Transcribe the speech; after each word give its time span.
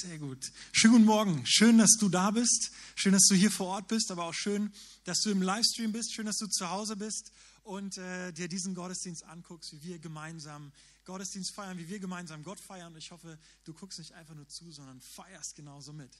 Sehr 0.00 0.18
gut. 0.18 0.52
Schönen 0.70 0.92
guten 0.92 1.06
Morgen. 1.06 1.42
Schön, 1.44 1.78
dass 1.78 1.96
du 1.98 2.08
da 2.08 2.30
bist. 2.30 2.70
Schön, 2.94 3.14
dass 3.14 3.24
du 3.24 3.34
hier 3.34 3.50
vor 3.50 3.66
Ort 3.66 3.88
bist, 3.88 4.12
aber 4.12 4.26
auch 4.26 4.34
schön, 4.34 4.72
dass 5.02 5.18
du 5.22 5.30
im 5.30 5.42
Livestream 5.42 5.90
bist. 5.90 6.14
Schön, 6.14 6.26
dass 6.26 6.36
du 6.36 6.46
zu 6.46 6.70
Hause 6.70 6.94
bist 6.94 7.32
und 7.64 7.98
äh, 7.98 8.32
dir 8.32 8.46
diesen 8.46 8.76
Gottesdienst 8.76 9.24
anguckst, 9.24 9.72
wie 9.72 9.82
wir 9.82 9.98
gemeinsam 9.98 10.70
Gottesdienst 11.04 11.52
feiern, 11.52 11.78
wie 11.78 11.88
wir 11.88 11.98
gemeinsam 11.98 12.44
Gott 12.44 12.60
feiern. 12.60 12.94
Ich 12.96 13.10
hoffe, 13.10 13.40
du 13.64 13.74
guckst 13.74 13.98
nicht 13.98 14.12
einfach 14.12 14.36
nur 14.36 14.46
zu, 14.46 14.70
sondern 14.70 15.00
feierst 15.00 15.56
genauso 15.56 15.92
mit. 15.92 16.12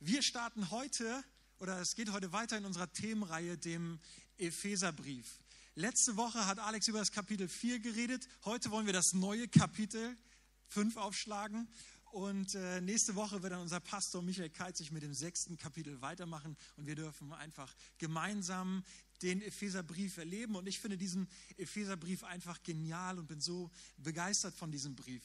Wir 0.00 0.24
starten 0.24 0.72
heute, 0.72 1.22
oder 1.60 1.78
es 1.80 1.94
geht 1.94 2.10
heute 2.10 2.32
weiter 2.32 2.58
in 2.58 2.64
unserer 2.64 2.92
Themenreihe, 2.92 3.56
dem 3.56 4.00
Epheserbrief. 4.36 5.38
Letzte 5.76 6.16
Woche 6.16 6.44
hat 6.44 6.58
Alex 6.58 6.88
über 6.88 6.98
das 6.98 7.12
Kapitel 7.12 7.46
4 7.46 7.78
geredet. 7.78 8.26
Heute 8.44 8.72
wollen 8.72 8.86
wir 8.86 8.92
das 8.92 9.12
neue 9.12 9.46
Kapitel 9.46 10.16
5 10.70 10.96
aufschlagen. 10.96 11.68
Und 12.12 12.56
äh, 12.56 12.80
nächste 12.80 13.14
Woche 13.14 13.42
wird 13.42 13.52
dann 13.52 13.60
unser 13.60 13.78
Pastor 13.78 14.20
Michael 14.20 14.50
Keizig 14.50 14.90
mit 14.90 15.02
dem 15.02 15.14
sechsten 15.14 15.56
Kapitel 15.56 16.00
weitermachen 16.00 16.56
und 16.76 16.86
wir 16.86 16.96
dürfen 16.96 17.32
einfach 17.32 17.72
gemeinsam 17.98 18.84
den 19.22 19.42
Epheserbrief 19.42 20.16
erleben. 20.16 20.56
Und 20.56 20.66
ich 20.66 20.80
finde 20.80 20.98
diesen 20.98 21.28
Epheserbrief 21.56 22.24
einfach 22.24 22.62
genial 22.62 23.18
und 23.18 23.28
bin 23.28 23.40
so 23.40 23.70
begeistert 23.96 24.54
von 24.54 24.72
diesem 24.72 24.96
Brief. 24.96 25.22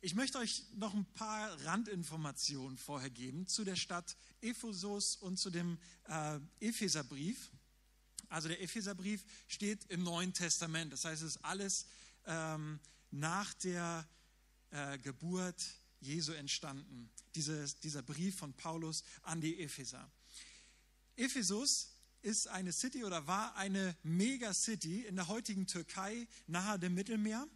Ich 0.00 0.14
möchte 0.14 0.38
euch 0.38 0.64
noch 0.74 0.94
ein 0.94 1.04
paar 1.14 1.52
Randinformationen 1.64 2.76
vorher 2.76 3.10
geben 3.10 3.46
zu 3.46 3.64
der 3.64 3.76
Stadt 3.76 4.16
Ephesus 4.40 5.14
und 5.16 5.36
zu 5.36 5.50
dem 5.50 5.78
äh, 6.08 6.40
Epheserbrief. 6.58 7.50
Also 8.30 8.48
der 8.48 8.60
Epheserbrief 8.62 9.24
steht 9.46 9.84
im 9.90 10.02
Neuen 10.02 10.32
Testament. 10.32 10.92
Das 10.92 11.04
heißt, 11.04 11.22
es 11.22 11.36
ist 11.36 11.44
alles 11.44 11.86
ähm, 12.24 12.80
nach 13.10 13.52
der 13.54 14.08
äh, 14.70 14.98
Geburt 14.98 15.79
Jesu 16.00 16.32
entstanden, 16.32 17.10
dieses, 17.34 17.78
dieser 17.80 18.02
Brief 18.02 18.36
von 18.36 18.52
Paulus 18.54 19.04
an 19.22 19.40
die 19.40 19.60
Epheser. 19.60 20.10
Ephesus 21.16 21.90
ist 22.22 22.48
eine 22.48 22.72
City 22.72 23.04
oder 23.04 23.26
war 23.26 23.54
eine 23.56 23.96
Megacity 24.02 25.02
in 25.02 25.16
der 25.16 25.28
heutigen 25.28 25.66
Türkei 25.66 26.26
nahe 26.46 26.78
dem 26.78 26.94
Mittelmeer. 26.94 27.46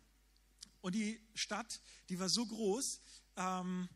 Und 0.80 0.94
die 0.94 1.18
Stadt, 1.34 1.80
die 2.08 2.18
war 2.18 2.28
so 2.28 2.44
groß, 2.44 3.00
ähm, 3.36 3.88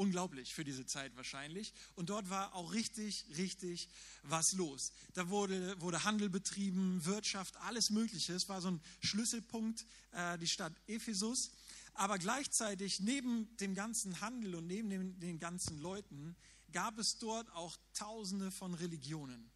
unglaublich 0.00 0.54
für 0.54 0.64
diese 0.64 0.86
Zeit 0.86 1.14
wahrscheinlich. 1.16 1.74
Und 1.94 2.08
dort 2.08 2.30
war 2.30 2.54
auch 2.54 2.72
richtig, 2.72 3.26
richtig 3.36 3.88
was 4.22 4.52
los. 4.52 4.92
Da 5.12 5.28
wurde, 5.28 5.78
wurde 5.80 6.04
Handel 6.04 6.30
betrieben, 6.30 7.04
Wirtschaft, 7.04 7.56
alles 7.58 7.90
Mögliche. 7.90 8.32
Es 8.32 8.48
war 8.48 8.62
so 8.62 8.70
ein 8.70 8.80
Schlüsselpunkt, 9.00 9.84
äh, 10.12 10.38
die 10.38 10.48
Stadt 10.48 10.72
Ephesus. 10.86 11.50
Aber 11.94 12.18
gleichzeitig 12.18 13.00
neben 13.00 13.56
dem 13.58 13.74
ganzen 13.74 14.20
Handel 14.20 14.54
und 14.54 14.66
neben 14.66 14.90
den, 14.90 15.20
den 15.20 15.38
ganzen 15.38 15.80
Leuten 15.80 16.36
gab 16.72 16.98
es 16.98 17.18
dort 17.18 17.50
auch 17.52 17.76
Tausende 17.94 18.50
von 18.50 18.74
Religionen. 18.74 19.50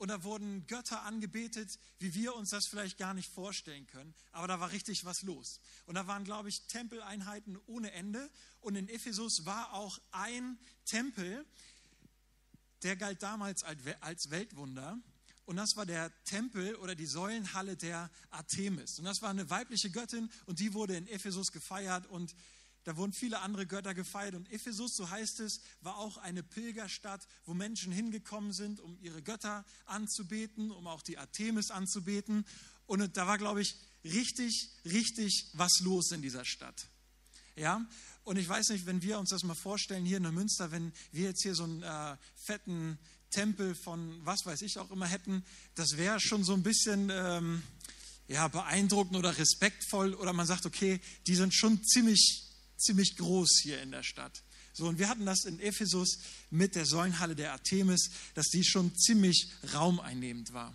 Und 0.00 0.08
da 0.08 0.24
wurden 0.24 0.66
Götter 0.66 1.02
angebetet, 1.02 1.78
wie 1.98 2.14
wir 2.14 2.34
uns 2.34 2.48
das 2.50 2.66
vielleicht 2.66 2.96
gar 2.96 3.12
nicht 3.12 3.30
vorstellen 3.30 3.86
können. 3.86 4.14
Aber 4.32 4.48
da 4.48 4.58
war 4.58 4.72
richtig 4.72 5.04
was 5.04 5.20
los. 5.20 5.60
Und 5.84 5.94
da 5.94 6.06
waren, 6.06 6.24
glaube 6.24 6.48
ich, 6.48 6.62
Tempeleinheiten 6.68 7.58
ohne 7.66 7.92
Ende. 7.92 8.30
Und 8.60 8.76
in 8.76 8.88
Ephesus 8.88 9.44
war 9.44 9.74
auch 9.74 10.00
ein 10.10 10.58
Tempel, 10.86 11.44
der 12.82 12.96
galt 12.96 13.22
damals 13.22 13.62
als 13.62 14.30
Weltwunder. 14.30 14.98
Und 15.46 15.56
das 15.56 15.76
war 15.76 15.86
der 15.86 16.12
Tempel 16.24 16.76
oder 16.76 16.94
die 16.94 17.06
Säulenhalle 17.06 17.76
der 17.76 18.10
Artemis. 18.30 18.98
Und 18.98 19.04
das 19.04 19.22
war 19.22 19.30
eine 19.30 19.50
weibliche 19.50 19.90
Göttin 19.90 20.30
und 20.46 20.60
die 20.60 20.74
wurde 20.74 20.96
in 20.96 21.06
Ephesus 21.08 21.50
gefeiert 21.50 22.06
und 22.06 22.34
da 22.84 22.96
wurden 22.96 23.12
viele 23.12 23.40
andere 23.40 23.66
Götter 23.66 23.94
gefeiert. 23.94 24.34
Und 24.34 24.50
Ephesus, 24.50 24.96
so 24.96 25.10
heißt 25.10 25.40
es, 25.40 25.60
war 25.82 25.98
auch 25.98 26.16
eine 26.16 26.42
Pilgerstadt, 26.42 27.26
wo 27.44 27.52
Menschen 27.52 27.92
hingekommen 27.92 28.52
sind, 28.52 28.80
um 28.80 28.98
ihre 29.02 29.22
Götter 29.22 29.64
anzubeten, 29.84 30.70
um 30.70 30.86
auch 30.86 31.02
die 31.02 31.18
Artemis 31.18 31.70
anzubeten. 31.70 32.46
Und 32.86 33.16
da 33.16 33.26
war, 33.26 33.38
glaube 33.38 33.60
ich, 33.60 33.76
richtig, 34.04 34.70
richtig 34.84 35.50
was 35.52 35.80
los 35.80 36.10
in 36.10 36.22
dieser 36.22 36.44
Stadt. 36.44 36.88
Ja, 37.56 37.86
und 38.24 38.38
ich 38.38 38.48
weiß 38.48 38.70
nicht, 38.70 38.86
wenn 38.86 39.02
wir 39.02 39.18
uns 39.18 39.30
das 39.30 39.42
mal 39.42 39.54
vorstellen 39.54 40.06
hier 40.06 40.16
in 40.16 40.34
Münster, 40.34 40.70
wenn 40.70 40.92
wir 41.12 41.28
jetzt 41.28 41.42
hier 41.42 41.54
so 41.54 41.64
einen 41.64 41.82
äh, 41.82 42.16
fetten 42.34 42.98
Tempel 43.30 43.74
von 43.74 44.20
was 44.24 44.44
weiß 44.44 44.62
ich 44.62 44.78
auch 44.78 44.90
immer 44.90 45.06
hätten, 45.06 45.44
das 45.74 45.96
wäre 45.96 46.20
schon 46.20 46.44
so 46.44 46.54
ein 46.54 46.62
bisschen 46.62 47.10
ähm, 47.12 47.62
ja, 48.28 48.48
beeindruckend 48.48 49.16
oder 49.16 49.36
respektvoll. 49.36 50.14
Oder 50.14 50.32
man 50.32 50.46
sagt, 50.46 50.66
okay, 50.66 51.00
die 51.26 51.34
sind 51.34 51.54
schon 51.54 51.82
ziemlich, 51.84 52.44
ziemlich 52.76 53.16
groß 53.16 53.60
hier 53.62 53.82
in 53.82 53.90
der 53.90 54.02
Stadt. 54.02 54.42
So, 54.72 54.86
und 54.86 54.98
wir 54.98 55.08
hatten 55.08 55.26
das 55.26 55.44
in 55.44 55.58
Ephesus 55.58 56.18
mit 56.50 56.74
der 56.74 56.86
Säulenhalle 56.86 57.34
der 57.34 57.52
Artemis, 57.52 58.10
dass 58.34 58.48
die 58.48 58.64
schon 58.64 58.94
ziemlich 58.96 59.48
raumeinnehmend 59.74 60.52
war. 60.52 60.72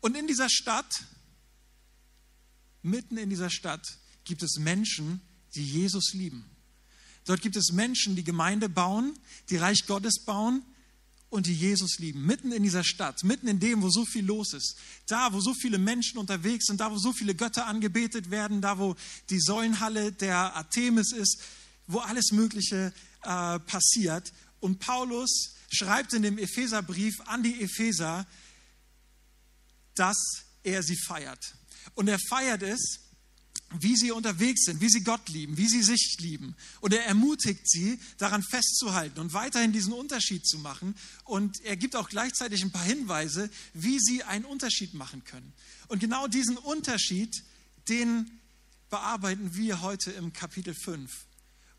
Und 0.00 0.16
in 0.16 0.26
dieser 0.26 0.50
Stadt, 0.50 1.04
mitten 2.82 3.16
in 3.16 3.30
dieser 3.30 3.50
Stadt, 3.50 3.98
gibt 4.24 4.42
es 4.42 4.58
Menschen, 4.58 5.20
die 5.54 5.64
Jesus 5.64 6.12
lieben. 6.12 6.44
Dort 7.24 7.40
gibt 7.40 7.56
es 7.56 7.72
Menschen, 7.72 8.14
die 8.14 8.22
Gemeinde 8.22 8.68
bauen, 8.68 9.18
die 9.50 9.56
Reich 9.56 9.86
Gottes 9.86 10.24
bauen, 10.24 10.62
und 11.36 11.46
die 11.46 11.54
Jesus 11.54 11.98
lieben. 11.98 12.24
Mitten 12.24 12.50
in 12.50 12.62
dieser 12.62 12.82
Stadt, 12.82 13.22
mitten 13.22 13.46
in 13.46 13.60
dem, 13.60 13.82
wo 13.82 13.90
so 13.90 14.06
viel 14.06 14.24
los 14.24 14.54
ist. 14.54 14.76
Da, 15.06 15.32
wo 15.32 15.40
so 15.40 15.52
viele 15.52 15.78
Menschen 15.78 16.18
unterwegs 16.18 16.66
sind, 16.66 16.80
da, 16.80 16.90
wo 16.90 16.98
so 16.98 17.12
viele 17.12 17.34
Götter 17.34 17.66
angebetet 17.66 18.30
werden, 18.30 18.62
da, 18.62 18.78
wo 18.78 18.96
die 19.28 19.38
Säulenhalle 19.38 20.12
der 20.12 20.56
Artemis 20.56 21.12
ist, 21.12 21.42
wo 21.86 21.98
alles 21.98 22.32
Mögliche 22.32 22.92
äh, 23.22 23.58
passiert. 23.60 24.32
Und 24.60 24.80
Paulus 24.80 25.54
schreibt 25.70 26.14
in 26.14 26.22
dem 26.22 26.38
Epheserbrief 26.38 27.20
an 27.26 27.42
die 27.42 27.60
Epheser, 27.60 28.26
dass 29.94 30.16
er 30.62 30.82
sie 30.82 30.96
feiert. 31.06 31.54
Und 31.94 32.08
er 32.08 32.18
feiert 32.30 32.62
es, 32.62 33.00
wie 33.80 33.96
sie 33.96 34.12
unterwegs 34.12 34.64
sind, 34.64 34.80
wie 34.80 34.88
sie 34.88 35.02
Gott 35.02 35.28
lieben, 35.28 35.56
wie 35.56 35.68
sie 35.68 35.82
sich 35.82 36.16
lieben. 36.20 36.54
Und 36.80 36.92
er 36.94 37.04
ermutigt 37.04 37.68
sie, 37.68 37.98
daran 38.18 38.42
festzuhalten 38.42 39.18
und 39.20 39.32
weiterhin 39.32 39.72
diesen 39.72 39.92
Unterschied 39.92 40.46
zu 40.46 40.58
machen. 40.58 40.94
Und 41.24 41.60
er 41.62 41.76
gibt 41.76 41.96
auch 41.96 42.08
gleichzeitig 42.08 42.62
ein 42.62 42.70
paar 42.70 42.84
Hinweise, 42.84 43.50
wie 43.74 43.98
sie 43.98 44.22
einen 44.22 44.44
Unterschied 44.44 44.94
machen 44.94 45.24
können. 45.24 45.52
Und 45.88 45.98
genau 45.98 46.28
diesen 46.28 46.56
Unterschied, 46.56 47.34
den 47.88 48.30
bearbeiten 48.88 49.56
wir 49.56 49.80
heute 49.80 50.12
im 50.12 50.32
Kapitel 50.32 50.74
5. 50.74 51.10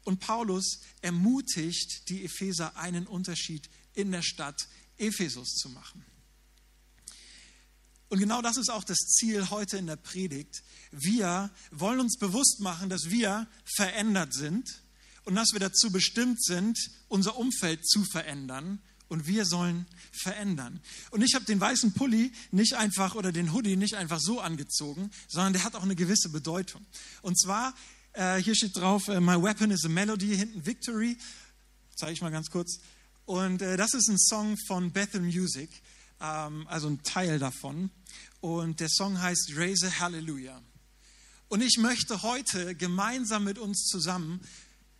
Und 0.03 0.19
Paulus 0.19 0.81
ermutigt 1.01 2.09
die 2.09 2.25
Epheser, 2.25 2.75
einen 2.75 3.07
Unterschied 3.07 3.69
in 3.93 4.11
der 4.11 4.21
Stadt 4.21 4.67
Ephesus 4.97 5.55
zu 5.55 5.69
machen. 5.69 6.05
Und 8.09 8.19
genau 8.19 8.41
das 8.41 8.57
ist 8.57 8.69
auch 8.69 8.84
das 8.84 8.97
Ziel 8.97 9.50
heute 9.50 9.78
in 9.78 9.88
der 9.88 9.97
Predigt. 9.97 10.63
Wir 10.91 11.51
wollen 11.72 12.00
uns 12.00 12.18
bewusst 12.18 12.62
machen, 12.62 12.90
dass 12.90 13.09
wir 13.09 13.47
verändert 13.75 14.34
sind 14.34 14.81
und 15.25 15.35
dass 15.35 15.51
wir 15.51 15.59
dazu 15.59 15.91
bestimmt 15.91 16.41
sind, 16.41 16.78
unser 17.09 17.38
Umfeld 17.38 17.85
zu 17.85 18.06
verändern. 18.06 18.79
Und 19.09 19.25
wir 19.25 19.45
sollen 19.45 19.85
verändern. 20.12 20.81
Und 21.12 21.22
ich 21.22 21.34
habe 21.34 21.45
den 21.45 21.62
weißen 21.62 21.94
Pulli 21.94 22.34
nicht 22.51 22.73
einfach 22.73 23.16
oder 23.16 23.31
den 23.31 23.53
Hoodie 23.53 23.78
nicht 23.78 23.95
einfach 23.95 24.19
so 24.19 24.41
angezogen, 24.41 25.12
sondern 25.29 25.53
der 25.53 25.63
hat 25.63 25.75
auch 25.75 25.84
eine 25.84 25.95
gewisse 25.95 26.28
Bedeutung. 26.28 26.85
Und 27.22 27.39
zwar, 27.39 27.74
äh, 28.12 28.35
hier 28.38 28.53
steht 28.53 28.75
drauf, 28.75 29.07
äh, 29.07 29.22
My 29.22 29.41
Weapon 29.41 29.72
is 29.72 29.85
a 29.85 29.89
Melody, 29.89 30.35
hinten 30.35 30.66
Victory. 30.66 31.18
Zeige 31.95 32.12
ich 32.12 32.22
mal 32.22 32.31
ganz 32.31 32.50
kurz. 32.50 32.79
Und 33.25 33.62
äh, 33.62 33.78
das 33.78 33.94
ist 33.94 34.09
ein 34.09 34.18
Song 34.18 34.57
von 34.68 34.91
Bethel 34.91 35.22
Music 35.22 35.69
also 36.19 36.88
ein 36.88 37.03
Teil 37.03 37.39
davon. 37.39 37.91
Und 38.41 38.79
der 38.79 38.89
Song 38.89 39.22
heißt 39.22 39.51
Raise 39.55 40.00
Hallelujah. 40.00 40.61
Und 41.50 41.61
ich 41.61 41.78
möchte 41.78 42.22
heute 42.23 42.75
gemeinsam 42.75 43.44
mit 43.44 43.57
uns 43.57 43.85
zusammen 43.85 44.41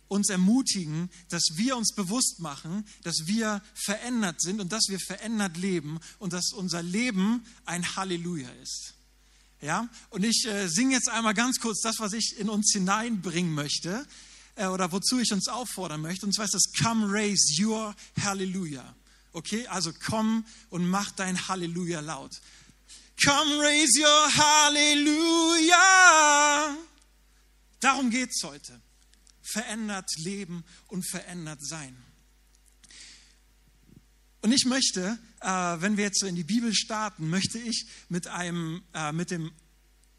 uns 0.08 0.30
ermutigen, 0.30 1.10
dass 1.28 1.42
wir 1.56 1.76
uns 1.76 1.92
bewusst 1.94 2.40
machen, 2.40 2.86
dass 3.02 3.26
wir 3.26 3.62
verändert 3.74 4.40
sind 4.40 4.60
und 4.60 4.72
dass 4.72 4.88
wir 4.88 4.98
verändert 4.98 5.56
leben 5.56 6.00
und 6.18 6.32
dass 6.32 6.52
unser 6.52 6.82
Leben 6.82 7.44
ein 7.66 7.96
Halleluja 7.96 8.48
ist. 8.62 8.94
Ja? 9.60 9.88
Und 10.10 10.24
ich 10.24 10.46
äh, 10.46 10.68
singe 10.68 10.94
jetzt 10.94 11.08
einmal 11.08 11.34
ganz 11.34 11.58
kurz 11.60 11.80
das, 11.82 11.98
was 11.98 12.12
ich 12.14 12.38
in 12.38 12.48
uns 12.48 12.72
hineinbringen 12.72 13.52
möchte 13.52 14.06
äh, 14.56 14.66
oder 14.66 14.92
wozu 14.92 15.18
ich 15.18 15.32
uns 15.32 15.48
auffordern 15.48 16.00
möchte. 16.00 16.26
Und 16.26 16.32
zwar 16.32 16.46
ist 16.46 16.54
das 16.54 16.72
Come 16.82 17.06
raise 17.10 17.62
your 17.62 17.94
Hallelujah. 18.20 18.94
Okay, 19.38 19.68
also 19.68 19.92
komm 20.04 20.44
und 20.68 20.90
mach 20.90 21.12
dein 21.12 21.46
Halleluja 21.46 22.00
laut. 22.00 22.40
Come 23.24 23.60
raise 23.60 24.00
your 24.00 24.36
Halleluja. 24.36 25.76
Darum 27.78 28.10
geht 28.10 28.30
es 28.30 28.42
heute. 28.42 28.80
Verändert 29.40 30.10
leben 30.16 30.64
und 30.88 31.08
verändert 31.08 31.64
sein. 31.64 31.96
Und 34.40 34.50
ich 34.50 34.64
möchte, 34.64 35.20
äh, 35.40 35.46
wenn 35.46 35.96
wir 35.96 36.02
jetzt 36.06 36.18
so 36.18 36.26
in 36.26 36.34
die 36.34 36.42
Bibel 36.42 36.74
starten, 36.74 37.30
möchte 37.30 37.60
ich 37.60 37.86
mit 38.08 38.26
einem, 38.26 38.82
äh, 38.92 39.12
mit, 39.12 39.30
dem, 39.30 39.52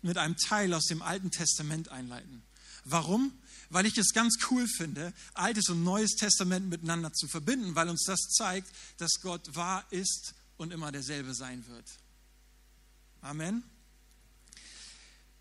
mit 0.02 0.18
einem 0.18 0.38
Teil 0.38 0.74
aus 0.74 0.86
dem 0.86 1.02
Alten 1.02 1.30
Testament 1.30 1.90
einleiten. 1.90 2.42
Warum? 2.86 3.34
Weil 3.70 3.86
ich 3.86 3.98
es 3.98 4.14
ganz 4.14 4.38
cool 4.50 4.68
finde, 4.68 5.14
Altes 5.34 5.70
und 5.70 5.84
Neues 5.84 6.16
Testament 6.16 6.70
miteinander 6.70 7.14
zu 7.14 7.28
verbinden, 7.28 7.76
weil 7.76 7.90
uns 7.90 8.04
das 8.06 8.20
zeigt, 8.30 8.70
dass 8.98 9.22
Gott 9.22 9.56
wahr 9.56 9.86
ist 9.92 10.34
und 10.58 10.72
immer 10.74 10.92
derselbe 10.92 11.34
sein 11.34 11.66
wird. 11.68 11.86
Amen. 13.22 13.64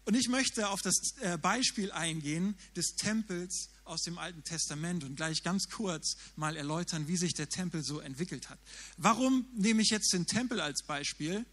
Und 0.04 0.14
ich 0.14 0.28
möchte 0.28 0.70
auf 0.70 0.80
das 0.80 1.16
äh, 1.20 1.36
Beispiel 1.36 1.92
eingehen 1.92 2.56
des 2.74 2.94
Tempels 2.96 3.68
aus 3.84 4.02
dem 4.02 4.16
Alten 4.16 4.42
Testament 4.42 5.04
und 5.04 5.16
gleich 5.16 5.42
ganz 5.42 5.68
kurz 5.68 6.16
mal 6.34 6.56
erläutern, 6.56 7.08
wie 7.08 7.18
sich 7.18 7.34
der 7.34 7.50
Tempel 7.50 7.82
so 7.82 8.00
entwickelt 8.00 8.48
hat. 8.48 8.58
Warum 8.96 9.46
nehme 9.54 9.82
ich 9.82 9.90
jetzt 9.90 10.12
den 10.14 10.26
Tempel 10.26 10.62
als 10.62 10.82
Beispiel? 10.82 11.44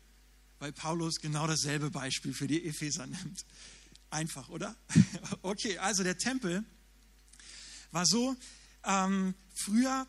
Weil 0.60 0.72
Paulus 0.72 1.16
genau 1.16 1.48
dasselbe 1.48 1.92
Beispiel 1.92 2.34
für 2.34 2.48
die 2.48 2.66
Epheser 2.66 3.08
nimmt. 3.08 3.46
Einfach, 4.16 4.48
oder? 4.48 4.74
Okay, 5.42 5.78
also 5.78 6.02
der 6.04 6.18
Tempel 6.18 6.64
war 7.92 8.06
so, 8.06 8.34
ähm, 8.86 9.36
früher, 9.54 10.08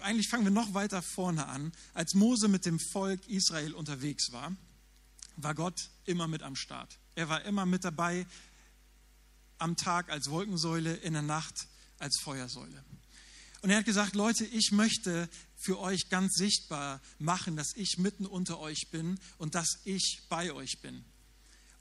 eigentlich 0.00 0.28
fangen 0.28 0.44
wir 0.44 0.50
noch 0.50 0.74
weiter 0.74 1.00
vorne 1.00 1.46
an, 1.46 1.72
als 1.94 2.12
Mose 2.12 2.48
mit 2.48 2.66
dem 2.66 2.78
Volk 2.78 3.26
Israel 3.26 3.72
unterwegs 3.72 4.30
war, 4.30 4.54
war 5.36 5.54
Gott 5.54 5.88
immer 6.04 6.28
mit 6.28 6.42
am 6.42 6.54
Start. 6.54 6.98
Er 7.14 7.30
war 7.30 7.42
immer 7.46 7.64
mit 7.64 7.84
dabei, 7.84 8.26
am 9.56 9.74
Tag 9.76 10.10
als 10.10 10.28
Wolkensäule, 10.28 10.94
in 10.94 11.14
der 11.14 11.22
Nacht 11.22 11.66
als 11.98 12.20
Feuersäule. 12.20 12.84
Und 13.62 13.70
er 13.70 13.78
hat 13.78 13.86
gesagt, 13.86 14.14
Leute, 14.14 14.44
ich 14.44 14.70
möchte 14.70 15.30
für 15.56 15.78
euch 15.78 16.10
ganz 16.10 16.34
sichtbar 16.34 17.00
machen, 17.18 17.56
dass 17.56 17.74
ich 17.74 17.96
mitten 17.96 18.26
unter 18.26 18.58
euch 18.58 18.90
bin 18.90 19.18
und 19.38 19.54
dass 19.54 19.80
ich 19.84 20.20
bei 20.28 20.52
euch 20.52 20.82
bin. 20.82 21.06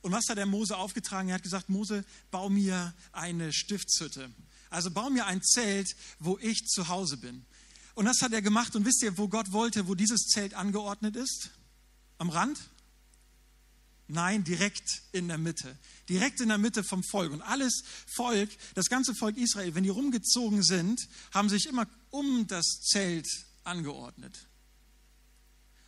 Und 0.04 0.12
was 0.12 0.28
hat 0.28 0.38
der 0.38 0.46
Mose 0.46 0.78
aufgetragen? 0.78 1.30
Er 1.30 1.36
hat 1.36 1.44
gesagt, 1.44 1.70
Mose, 1.70 2.04
bau 2.30 2.50
mir 2.50 2.94
eine 3.14 3.54
Stiftshütte. 3.54 4.30
Also 4.70 4.92
bau 4.92 5.10
mir 5.10 5.26
ein 5.26 5.42
Zelt, 5.42 5.96
wo 6.20 6.38
ich 6.40 6.68
zu 6.68 6.90
Hause 6.90 7.18
bin. 7.18 7.46
Und 7.96 8.06
das 8.06 8.22
hat 8.22 8.34
er 8.34 8.42
gemacht. 8.42 8.76
Und 8.76 8.86
wisst 8.86 9.02
ihr, 9.02 9.18
wo 9.18 9.30
Gott 9.30 9.54
wollte, 9.54 9.88
wo 9.88 9.96
dieses 9.96 10.28
Zelt 10.28 10.56
angeordnet 10.56 11.16
ist? 11.16 11.52
Am 12.18 12.30
Rand? 12.30 12.60
Nein, 14.10 14.44
direkt 14.44 15.04
in 15.14 15.30
der 15.30 15.38
Mitte. 15.38 15.78
Direkt 16.10 16.42
in 16.42 16.50
der 16.50 16.58
Mitte 16.58 16.84
vom 16.84 17.02
Volk. 17.02 17.32
Und 17.32 17.42
alles 17.42 17.84
Volk, 18.06 18.50
das 18.76 18.88
ganze 18.88 19.16
Volk 19.16 19.38
Israel, 19.38 19.74
wenn 19.74 19.86
die 19.86 19.90
rumgezogen 19.90 20.64
sind, 20.64 21.00
haben 21.34 21.48
sich 21.48 21.66
immer 21.66 21.88
um 22.10 22.46
das 22.48 22.82
Zelt 22.82 23.28
angeordnet. 23.64 24.38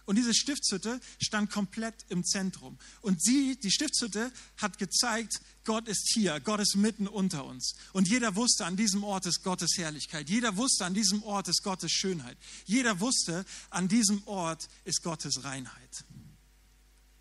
Und 0.05 0.17
diese 0.17 0.33
Stiftshütte 0.33 0.99
stand 1.19 1.49
komplett 1.49 2.05
im 2.09 2.23
Zentrum. 2.23 2.77
Und 3.01 3.21
sie, 3.21 3.57
die 3.57 3.71
Stiftshütte, 3.71 4.31
hat 4.57 4.77
gezeigt, 4.77 5.41
Gott 5.63 5.87
ist 5.87 6.11
hier, 6.13 6.39
Gott 6.39 6.59
ist 6.59 6.75
mitten 6.75 7.07
unter 7.07 7.45
uns. 7.45 7.73
Und 7.91 8.07
jeder 8.07 8.35
wusste, 8.35 8.65
an 8.65 8.77
diesem 8.77 9.03
Ort 9.03 9.25
ist 9.25 9.43
Gottes 9.43 9.77
Herrlichkeit. 9.77 10.29
Jeder 10.29 10.57
wusste, 10.57 10.85
an 10.85 10.93
diesem 10.93 11.23
Ort 11.23 11.47
ist 11.47 11.63
Gottes 11.63 11.91
Schönheit. 11.91 12.37
Jeder 12.65 12.99
wusste, 12.99 13.45
an 13.71 13.87
diesem 13.87 14.25
Ort 14.27 14.67
ist 14.83 15.01
Gottes 15.01 15.43
Reinheit 15.43 16.05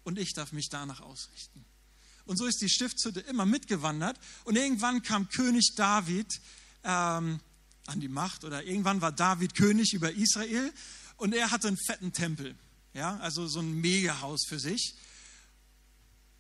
und 0.05 0.19
ich 0.19 0.33
darf 0.35 0.53
mich 0.53 0.69
danach 0.69 1.01
ausrichten. 1.01 1.65
Und 2.27 2.39
so 2.39 2.47
ist 2.47 2.61
die 2.63 2.69
Stiftshütte 2.69 3.21
immer 3.21 3.45
mitgewandert 3.45 4.19
und 4.45 4.57
irgendwann 4.57 5.03
kam 5.03 5.29
König 5.29 5.75
David 5.77 6.41
ähm, 6.85 7.41
an 7.87 8.01
die 8.01 8.09
Macht 8.09 8.45
oder 8.45 8.63
irgendwann 8.65 9.01
war 9.01 9.13
David 9.13 9.55
König 9.55 9.93
über 9.93 10.13
Israel 10.13 10.73
und 11.17 11.35
er 11.35 11.51
hatte 11.51 11.69
einen 11.69 11.77
fetten 11.77 12.13
Tempel, 12.13 12.55
ja, 12.95 13.19
also 13.19 13.47
so 13.47 13.61
ein 13.61 13.81
Megahaus 13.81 14.47
für 14.47 14.59
sich. 14.59 14.95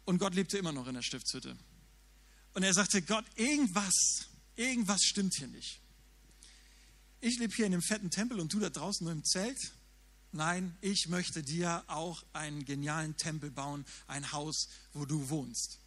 Und 0.04 0.18
Gott 0.18 0.34
lebte 0.34 0.58
immer 0.58 0.72
noch 0.72 0.86
in 0.86 0.94
der 0.94 1.02
Stiftshütte. 1.02 1.56
Und 2.54 2.62
er 2.62 2.72
sagte, 2.72 3.02
Gott, 3.02 3.24
irgendwas, 3.36 4.28
irgendwas 4.56 5.02
stimmt 5.02 5.34
hier 5.34 5.48
nicht. 5.48 5.80
Ich 7.20 7.38
lebe 7.38 7.54
hier 7.54 7.66
in 7.66 7.72
dem 7.72 7.82
fetten 7.82 8.10
Tempel 8.10 8.40
und 8.40 8.52
du 8.52 8.60
da 8.60 8.70
draußen 8.70 9.04
nur 9.04 9.12
im 9.12 9.24
Zelt 9.24 9.58
nein, 10.34 10.76
ich 10.80 11.08
möchte 11.08 11.42
dir 11.42 11.84
auch 11.86 12.22
einen 12.32 12.64
genialen 12.64 13.16
Tempel 13.16 13.50
bauen, 13.50 13.84
ein 14.06 14.32
Haus, 14.32 14.68
wo 14.92 15.04
du 15.04 15.28
wohnst. 15.30 15.78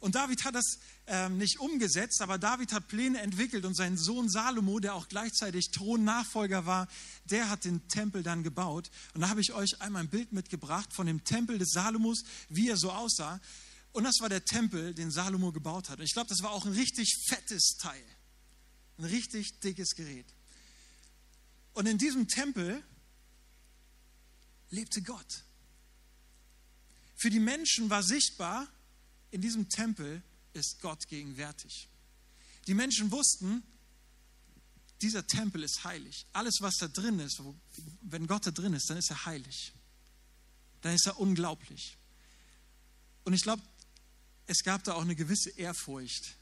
Und 0.00 0.14
David 0.14 0.44
hat 0.44 0.54
das 0.54 0.78
ähm, 1.06 1.38
nicht 1.38 1.58
umgesetzt, 1.58 2.20
aber 2.20 2.38
David 2.38 2.72
hat 2.72 2.88
Pläne 2.88 3.20
entwickelt 3.20 3.64
und 3.64 3.74
sein 3.74 3.96
Sohn 3.96 4.28
Salomo, 4.28 4.78
der 4.78 4.94
auch 4.94 5.08
gleichzeitig 5.08 5.70
Thronnachfolger 5.70 6.66
war, 6.66 6.88
der 7.24 7.48
hat 7.48 7.64
den 7.64 7.86
Tempel 7.88 8.22
dann 8.22 8.42
gebaut. 8.42 8.90
Und 9.14 9.22
da 9.22 9.28
habe 9.28 9.40
ich 9.40 9.52
euch 9.52 9.80
einmal 9.80 10.02
ein 10.02 10.10
Bild 10.10 10.32
mitgebracht 10.32 10.92
von 10.92 11.06
dem 11.06 11.24
Tempel 11.24 11.58
des 11.58 11.70
Salomos, 11.70 12.24
wie 12.48 12.68
er 12.68 12.76
so 12.76 12.92
aussah. 12.92 13.40
Und 13.92 14.04
das 14.04 14.20
war 14.20 14.28
der 14.28 14.44
Tempel, 14.44 14.92
den 14.92 15.10
Salomo 15.10 15.52
gebaut 15.52 15.88
hat. 15.88 15.98
Und 15.98 16.04
ich 16.04 16.12
glaube, 16.12 16.28
das 16.28 16.42
war 16.42 16.50
auch 16.50 16.66
ein 16.66 16.72
richtig 16.72 17.16
fettes 17.28 17.76
Teil. 17.78 18.04
Ein 18.98 19.04
richtig 19.04 19.60
dickes 19.60 19.94
Gerät. 19.94 20.26
Und 21.72 21.86
in 21.86 21.96
diesem 21.96 22.28
Tempel 22.28 22.82
lebte 24.70 25.00
Gott. 25.02 25.44
Für 27.16 27.30
die 27.30 27.40
Menschen 27.40 27.88
war 27.88 28.02
sichtbar, 28.02 28.68
in 29.36 29.42
diesem 29.42 29.68
Tempel 29.68 30.22
ist 30.54 30.80
Gott 30.80 31.06
gegenwärtig. 31.08 31.90
Die 32.66 32.72
Menschen 32.72 33.10
wussten, 33.10 33.62
dieser 35.02 35.26
Tempel 35.26 35.62
ist 35.62 35.84
heilig. 35.84 36.24
Alles, 36.32 36.56
was 36.60 36.78
da 36.78 36.88
drin 36.88 37.20
ist, 37.20 37.42
wenn 38.00 38.26
Gott 38.26 38.46
da 38.46 38.50
drin 38.50 38.72
ist, 38.72 38.88
dann 38.88 38.96
ist 38.96 39.10
er 39.10 39.26
heilig. 39.26 39.74
Dann 40.80 40.94
ist 40.94 41.06
er 41.06 41.20
unglaublich. 41.20 41.98
Und 43.24 43.34
ich 43.34 43.42
glaube, 43.42 43.62
es 44.46 44.62
gab 44.62 44.82
da 44.84 44.94
auch 44.94 45.02
eine 45.02 45.14
gewisse 45.14 45.50
Ehrfurcht 45.50 46.34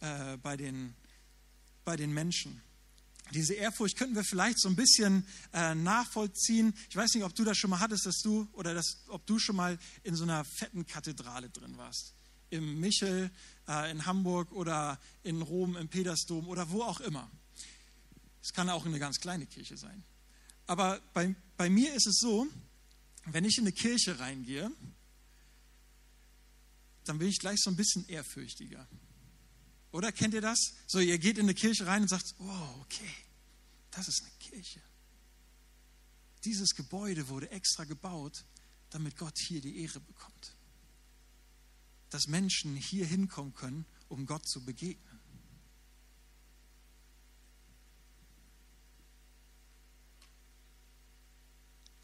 äh, 0.00 0.38
bei, 0.38 0.56
den, 0.56 0.96
bei 1.84 1.96
den 1.96 2.12
Menschen 2.12 2.60
diese 3.32 3.54
Ehrfurcht 3.54 3.96
könnten 3.96 4.14
wir 4.14 4.24
vielleicht 4.24 4.60
so 4.60 4.68
ein 4.68 4.76
bisschen 4.76 5.26
äh, 5.52 5.74
nachvollziehen. 5.74 6.74
Ich 6.88 6.96
weiß 6.96 7.14
nicht, 7.14 7.24
ob 7.24 7.34
du 7.34 7.44
das 7.44 7.58
schon 7.58 7.70
mal 7.70 7.80
hattest, 7.80 8.06
dass 8.06 8.18
du 8.20 8.48
oder 8.52 8.74
das, 8.74 9.04
ob 9.08 9.26
du 9.26 9.38
schon 9.38 9.56
mal 9.56 9.78
in 10.02 10.14
so 10.14 10.24
einer 10.24 10.44
fetten 10.44 10.86
Kathedrale 10.86 11.50
drin 11.50 11.76
warst. 11.76 12.14
Im 12.50 12.80
Michel, 12.80 13.30
äh, 13.68 13.90
in 13.90 14.06
Hamburg 14.06 14.52
oder 14.52 14.98
in 15.22 15.42
Rom, 15.42 15.76
im 15.76 15.88
Petersdom 15.88 16.48
oder 16.48 16.70
wo 16.70 16.82
auch 16.82 17.00
immer. 17.00 17.30
Es 18.42 18.52
kann 18.52 18.70
auch 18.70 18.86
eine 18.86 18.98
ganz 18.98 19.20
kleine 19.20 19.46
Kirche 19.46 19.76
sein. 19.76 20.02
Aber 20.66 21.00
bei, 21.12 21.34
bei 21.56 21.68
mir 21.68 21.94
ist 21.94 22.06
es 22.06 22.18
so, 22.18 22.46
wenn 23.26 23.44
ich 23.44 23.58
in 23.58 23.64
eine 23.64 23.72
Kirche 23.72 24.18
reingehe, 24.18 24.70
dann 27.04 27.18
bin 27.18 27.28
ich 27.28 27.38
gleich 27.38 27.58
so 27.60 27.70
ein 27.70 27.76
bisschen 27.76 28.06
ehrfürchtiger. 28.08 28.86
Oder 29.90 30.12
kennt 30.12 30.34
ihr 30.34 30.40
das? 30.40 30.74
So, 30.86 30.98
ihr 30.98 31.18
geht 31.18 31.38
in 31.38 31.44
eine 31.44 31.54
Kirche 31.54 31.86
rein 31.86 32.02
und 32.02 32.08
sagt, 32.08 32.34
oh, 32.38 32.80
okay, 32.82 33.10
das 33.90 34.08
ist 34.08 34.22
eine 34.22 34.32
Kirche. 34.38 34.82
Dieses 36.44 36.74
Gebäude 36.74 37.28
wurde 37.28 37.50
extra 37.50 37.84
gebaut, 37.84 38.44
damit 38.90 39.16
Gott 39.16 39.38
hier 39.38 39.60
die 39.60 39.82
Ehre 39.82 40.00
bekommt. 40.00 40.54
Dass 42.10 42.26
Menschen 42.26 42.76
hier 42.76 43.06
hinkommen 43.06 43.54
können, 43.54 43.86
um 44.08 44.26
Gott 44.26 44.46
zu 44.46 44.64
begegnen. 44.64 45.20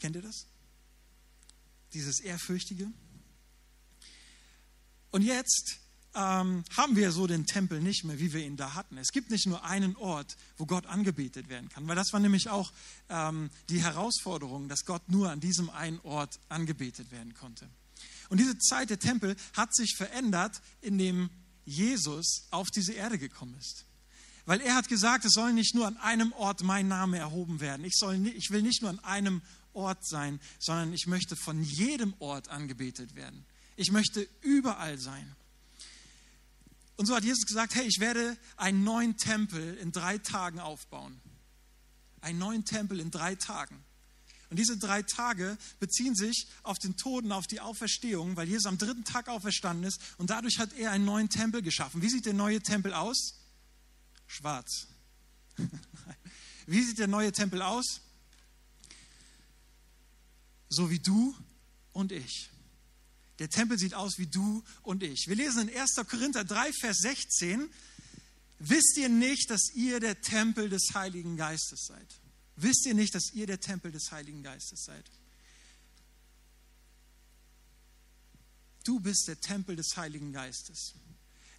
Kennt 0.00 0.17
ihr 0.17 0.23
das? 0.23 0.47
Dieses 1.95 2.21
Ehrfürchtige? 2.21 2.93
Und 5.12 5.23
jetzt 5.23 5.79
ähm, 6.14 6.64
haben 6.76 6.97
wir 6.97 7.12
so 7.12 7.26
den 7.26 7.47
Tempel 7.47 7.80
nicht 7.80 8.04
mehr, 8.04 8.18
wie 8.18 8.33
wir 8.33 8.44
ihn 8.44 8.56
da 8.56 8.75
hatten. 8.75 8.99
Es 8.99 9.12
gibt 9.12 9.30
nicht 9.30 9.47
nur 9.47 9.64
einen 9.64 9.97
Ort, 9.97 10.37
wo 10.56 10.66
Gott 10.66 10.87
angebetet 10.87 11.49
werden 11.49 11.68
kann, 11.68 11.87
weil 11.88 11.97
das 11.97 12.12
war 12.12 12.21
nämlich 12.21 12.49
auch 12.49 12.73
ähm, 13.09 13.50
die 13.68 13.83
Herausforderung, 13.83 14.68
dass 14.68 14.85
Gott 14.85 15.09
nur 15.09 15.30
an 15.30 15.40
diesem 15.40 15.71
einen 15.71 16.00
Ort 16.00 16.38
angebetet 16.49 17.11
werden 17.11 17.35
konnte. 17.35 17.68
Und 18.28 18.38
diese 18.38 18.59
Zeit 18.59 18.90
der 18.90 18.99
Tempel 18.99 19.37
hat 19.54 19.75
sich 19.75 19.94
verändert, 19.97 20.61
indem 20.80 21.30
Jesus 21.64 22.47
auf 22.50 22.68
diese 22.71 22.92
Erde 22.92 23.18
gekommen 23.18 23.56
ist. 23.59 23.85
Weil 24.47 24.61
er 24.61 24.75
hat 24.75 24.88
gesagt, 24.88 25.25
es 25.25 25.33
soll 25.33 25.52
nicht 25.52 25.75
nur 25.75 25.87
an 25.87 25.97
einem 25.97 26.33
Ort 26.33 26.62
mein 26.62 26.88
Name 26.88 27.18
erhoben 27.18 27.61
werden. 27.61 27.85
Ich, 27.85 27.94
soll, 27.97 28.26
ich 28.26 28.50
will 28.50 28.62
nicht 28.62 28.83
nur 28.83 28.90
an 28.90 28.99
einem 29.00 29.40
Ort 29.73 30.06
sein, 30.06 30.38
sondern 30.59 30.92
ich 30.92 31.06
möchte 31.06 31.35
von 31.35 31.62
jedem 31.62 32.14
Ort 32.18 32.49
angebetet 32.49 33.14
werden. 33.14 33.44
Ich 33.76 33.90
möchte 33.90 34.28
überall 34.42 34.99
sein. 34.99 35.35
Und 36.97 37.07
so 37.07 37.15
hat 37.15 37.25
Jesus 37.25 37.45
gesagt, 37.47 37.75
hey, 37.75 37.87
ich 37.87 37.99
werde 37.99 38.37
einen 38.57 38.85
neuen 38.85 39.17
Tempel 39.17 39.77
in 39.79 39.93
drei 39.93 40.19
Tagen 40.19 40.61
aufbauen. 40.61 41.21
Einen 42.21 42.39
neuen 42.39 42.65
Tempel 42.65 43.01
in 43.01 43.11
drei 43.11 43.35
Tagen. 43.35 43.85
Und 44.51 44.59
diese 44.59 44.77
drei 44.77 45.03
Tage 45.03 45.59
beziehen 45.81 46.15
sich 46.15 46.47
auf 46.63 46.79
den 46.79 46.97
Tod 46.97 47.25
und 47.25 47.33
auf 47.33 47.47
die 47.47 47.61
Auferstehung, 47.61 48.37
weil 48.37 48.47
Jesus 48.47 48.67
am 48.67 48.79
dritten 48.79 49.05
Tag 49.05 49.29
auferstanden 49.29 49.85
ist 49.85 50.01
und 50.19 50.31
dadurch 50.31 50.59
hat 50.59 50.73
er 50.75 50.93
einen 50.93 51.05
neuen 51.05 51.29
Tempel 51.29 51.63
geschaffen. 51.63 52.03
Wie 52.03 52.09
sieht 52.09 52.27
der 52.27 52.35
neue 52.35 52.61
Tempel 52.61 52.95
aus? 52.95 53.41
Schwarz. 54.29 54.87
Wie 56.67 56.83
sieht 56.83 56.99
der 56.99 57.09
neue 57.09 57.33
Tempel 57.33 57.63
aus? 57.63 58.01
So 60.69 60.91
wie 60.91 60.99
du 60.99 61.35
und 61.93 62.13
ich. 62.13 62.51
Der 63.38 63.50
Tempel 63.50 63.79
sieht 63.79 63.95
aus 63.95 64.19
wie 64.19 64.26
du 64.26 64.62
und 64.83 65.03
ich. 65.03 65.26
Wir 65.26 65.37
lesen 65.37 65.69
in 65.69 65.76
1. 65.76 65.97
Korinther 66.09 66.45
3, 66.45 66.73
Vers 66.73 66.99
16, 66.99 67.69
wisst 68.61 68.97
ihr 68.97 69.09
nicht, 69.09 69.50
dass 69.50 69.73
ihr 69.75 69.99
der 70.00 70.21
Tempel 70.21 70.69
des 70.69 70.95
Heiligen 70.95 71.37
Geistes 71.37 71.87
seid? 71.87 72.21
Wisst 72.57 72.87
ihr 72.87 72.95
nicht, 72.95 73.14
dass 73.14 73.33
ihr 73.33 73.47
der 73.47 73.61
Tempel 73.61 73.91
des 73.91 74.12
Heiligen 74.12 74.43
Geistes 74.43 74.85
seid? 74.85 75.05
Du 78.85 79.00
bist 79.00 79.26
der 79.26 79.41
Tempel 79.41 79.76
des 79.76 79.97
Heiligen 79.97 80.33
Geistes. 80.33 80.95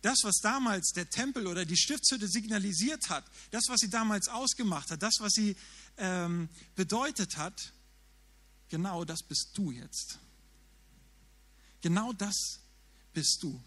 Das, 0.02 0.20
was 0.22 0.36
damals 0.36 0.92
der 0.92 1.10
Tempel 1.10 1.48
oder 1.48 1.66
die 1.66 1.76
Stiftshütte 1.76 2.28
signalisiert 2.28 3.10
hat, 3.10 3.26
das, 3.50 3.64
was 3.68 3.80
sie 3.80 3.90
damals 3.90 4.28
ausgemacht 4.28 4.92
hat, 4.92 5.02
das, 5.02 5.16
was 5.20 5.34
sie 5.34 5.56
ähm, 5.98 6.48
bedeutet 6.76 7.38
hat, 7.38 7.74
genau 8.70 9.04
das 9.04 9.24
bist 9.24 9.50
du 9.56 9.72
jetzt. 9.72 10.20
Genau 11.86 12.14
das 12.14 12.62
bist 13.14 13.44
du. 13.44 13.62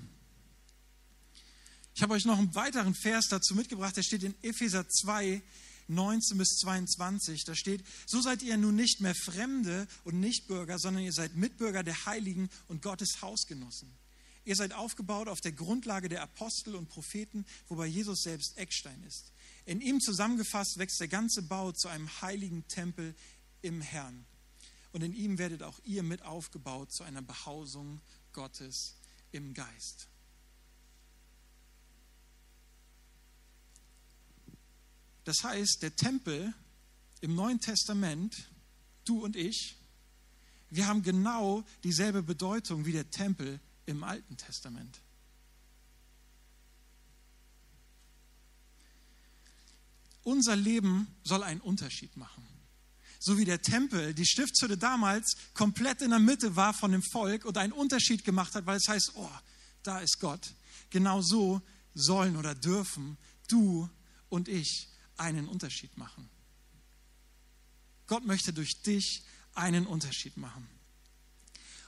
Ich 1.94 2.02
habe 2.02 2.14
euch 2.14 2.24
noch 2.24 2.36
einen 2.36 2.52
weiteren 2.52 2.92
Vers 2.92 3.28
dazu 3.28 3.54
mitgebracht, 3.54 3.96
der 3.96 4.02
steht 4.02 4.24
in 4.24 4.34
Epheser 4.42 4.88
2, 4.88 5.40
19 5.86 6.36
bis 6.36 6.56
22. 6.56 7.44
Da 7.44 7.54
steht, 7.54 7.84
so 8.06 8.20
seid 8.20 8.42
ihr 8.42 8.56
nun 8.56 8.74
nicht 8.74 9.00
mehr 9.00 9.14
Fremde 9.14 9.86
und 10.02 10.18
Nichtbürger, 10.18 10.80
sondern 10.80 11.04
ihr 11.04 11.12
seid 11.12 11.36
Mitbürger 11.36 11.84
der 11.84 12.06
Heiligen 12.06 12.50
und 12.66 12.82
Gottes 12.82 13.22
Hausgenossen. 13.22 13.88
Ihr 14.44 14.56
seid 14.56 14.72
aufgebaut 14.72 15.28
auf 15.28 15.40
der 15.40 15.52
Grundlage 15.52 16.08
der 16.08 16.22
Apostel 16.22 16.74
und 16.74 16.88
Propheten, 16.88 17.46
wobei 17.68 17.86
Jesus 17.86 18.22
selbst 18.22 18.58
Eckstein 18.58 19.00
ist. 19.04 19.30
In 19.64 19.80
ihm 19.80 20.00
zusammengefasst 20.00 20.78
wächst 20.78 20.98
der 20.98 21.06
ganze 21.06 21.42
Bau 21.42 21.70
zu 21.70 21.86
einem 21.86 22.10
heiligen 22.20 22.66
Tempel 22.66 23.14
im 23.62 23.80
Herrn. 23.80 24.26
Und 24.92 25.02
in 25.02 25.14
ihm 25.14 25.38
werdet 25.38 25.62
auch 25.62 25.78
ihr 25.84 26.02
mit 26.02 26.22
aufgebaut 26.22 26.92
zu 26.92 27.04
einer 27.04 27.22
Behausung 27.22 28.00
Gottes 28.32 28.96
im 29.32 29.54
Geist. 29.54 30.08
Das 35.24 35.44
heißt, 35.44 35.82
der 35.82 35.94
Tempel 35.94 36.54
im 37.20 37.34
Neuen 37.34 37.60
Testament, 37.60 38.50
du 39.04 39.22
und 39.22 39.36
ich, 39.36 39.76
wir 40.70 40.86
haben 40.86 41.02
genau 41.02 41.64
dieselbe 41.84 42.22
Bedeutung 42.22 42.86
wie 42.86 42.92
der 42.92 43.10
Tempel 43.10 43.60
im 43.84 44.02
Alten 44.04 44.38
Testament. 44.38 45.02
Unser 50.24 50.56
Leben 50.56 51.14
soll 51.24 51.42
einen 51.42 51.60
Unterschied 51.60 52.16
machen. 52.16 52.47
So 53.18 53.36
wie 53.36 53.44
der 53.44 53.60
Tempel, 53.60 54.14
die 54.14 54.26
Stiftshütte 54.26 54.78
damals 54.78 55.36
komplett 55.54 56.02
in 56.02 56.10
der 56.10 56.20
Mitte 56.20 56.54
war 56.54 56.72
von 56.72 56.92
dem 56.92 57.02
Volk 57.02 57.44
und 57.44 57.58
einen 57.58 57.72
Unterschied 57.72 58.24
gemacht 58.24 58.54
hat, 58.54 58.66
weil 58.66 58.76
es 58.76 58.88
heißt, 58.88 59.12
oh, 59.14 59.30
da 59.82 60.00
ist 60.00 60.20
Gott. 60.20 60.54
Genau 60.90 61.20
so 61.20 61.60
sollen 61.94 62.36
oder 62.36 62.54
dürfen 62.54 63.18
du 63.48 63.88
und 64.28 64.48
ich 64.48 64.88
einen 65.16 65.48
Unterschied 65.48 65.96
machen. 65.96 66.28
Gott 68.06 68.24
möchte 68.24 68.52
durch 68.52 68.82
dich 68.82 69.22
einen 69.54 69.86
Unterschied 69.86 70.36
machen. 70.36 70.66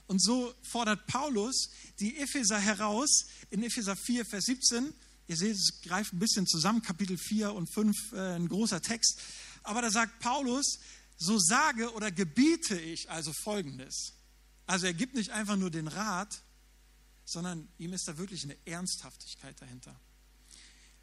Und 0.07 0.21
so 0.21 0.53
fordert 0.61 1.07
Paulus 1.07 1.69
die 1.99 2.17
Epheser 2.17 2.59
heraus 2.59 3.27
in 3.49 3.63
Epheser 3.63 3.95
4, 3.95 4.25
Vers 4.25 4.45
17. 4.45 4.93
Ihr 5.27 5.37
seht, 5.37 5.55
es 5.55 5.81
greift 5.81 6.13
ein 6.13 6.19
bisschen 6.19 6.45
zusammen, 6.45 6.81
Kapitel 6.81 7.17
4 7.17 7.53
und 7.53 7.73
5, 7.73 8.11
äh, 8.11 8.35
ein 8.35 8.49
großer 8.49 8.81
Text. 8.81 9.19
Aber 9.63 9.81
da 9.81 9.89
sagt 9.89 10.19
Paulus, 10.19 10.79
so 11.21 11.37
sage 11.37 11.93
oder 11.93 12.11
gebiete 12.11 12.79
ich 12.79 13.11
also 13.11 13.31
Folgendes. 13.31 14.13
Also 14.65 14.87
er 14.87 14.93
gibt 14.93 15.13
nicht 15.13 15.29
einfach 15.29 15.55
nur 15.55 15.69
den 15.69 15.87
Rat, 15.87 16.41
sondern 17.25 17.67
ihm 17.77 17.93
ist 17.93 18.07
da 18.07 18.17
wirklich 18.17 18.43
eine 18.43 18.57
Ernsthaftigkeit 18.65 19.61
dahinter. 19.61 19.99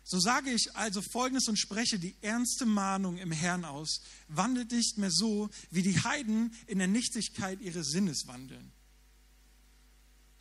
So 0.02 0.18
sage 0.18 0.50
ich 0.50 0.74
also 0.74 1.02
Folgendes 1.02 1.46
und 1.46 1.56
spreche 1.56 2.00
die 2.00 2.16
ernste 2.20 2.66
Mahnung 2.66 3.18
im 3.18 3.30
Herrn 3.30 3.64
aus. 3.64 4.00
Wandelt 4.26 4.72
nicht 4.72 4.98
mehr 4.98 5.12
so, 5.12 5.50
wie 5.70 5.82
die 5.82 6.02
Heiden 6.02 6.52
in 6.66 6.78
der 6.78 6.88
Nichtigkeit 6.88 7.60
ihres 7.60 7.90
Sinnes 7.90 8.26
wandeln. 8.26 8.72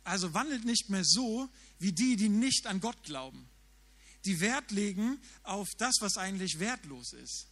Also 0.02 0.34
wandelt 0.34 0.64
nicht 0.64 0.88
mehr 0.88 1.04
so, 1.04 1.48
wie 1.78 1.92
die, 1.92 2.16
die 2.16 2.30
nicht 2.30 2.66
an 2.66 2.80
Gott 2.80 3.04
glauben. 3.04 3.48
Die 4.24 4.40
Wert 4.40 4.72
legen 4.72 5.20
auf 5.44 5.68
das, 5.76 5.96
was 6.00 6.16
eigentlich 6.16 6.58
wertlos 6.58 7.12
ist. 7.12 7.46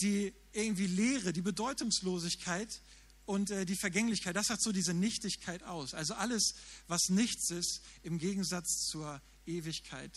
Die 0.00 0.34
irgendwie 0.52 0.86
Leere, 0.86 1.32
die 1.32 1.42
Bedeutungslosigkeit 1.42 2.80
und 3.24 3.50
äh, 3.50 3.66
die 3.66 3.76
Vergänglichkeit, 3.76 4.36
das 4.36 4.50
hat 4.50 4.60
so 4.60 4.72
diese 4.72 4.94
Nichtigkeit 4.94 5.62
aus. 5.64 5.94
Also 5.94 6.14
alles, 6.14 6.54
was 6.86 7.08
nichts 7.08 7.50
ist, 7.50 7.82
im 8.02 8.18
Gegensatz 8.18 8.86
zur 8.88 9.20
Ewigkeit 9.46 10.12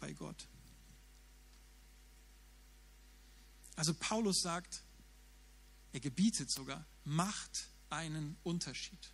bei 0.00 0.12
Gott. 0.12 0.46
Also 3.76 3.94
Paulus 3.94 4.42
sagt, 4.42 4.82
er 5.92 6.00
gebietet 6.00 6.50
sogar, 6.50 6.84
macht 7.04 7.68
einen 7.90 8.36
Unterschied. 8.42 9.12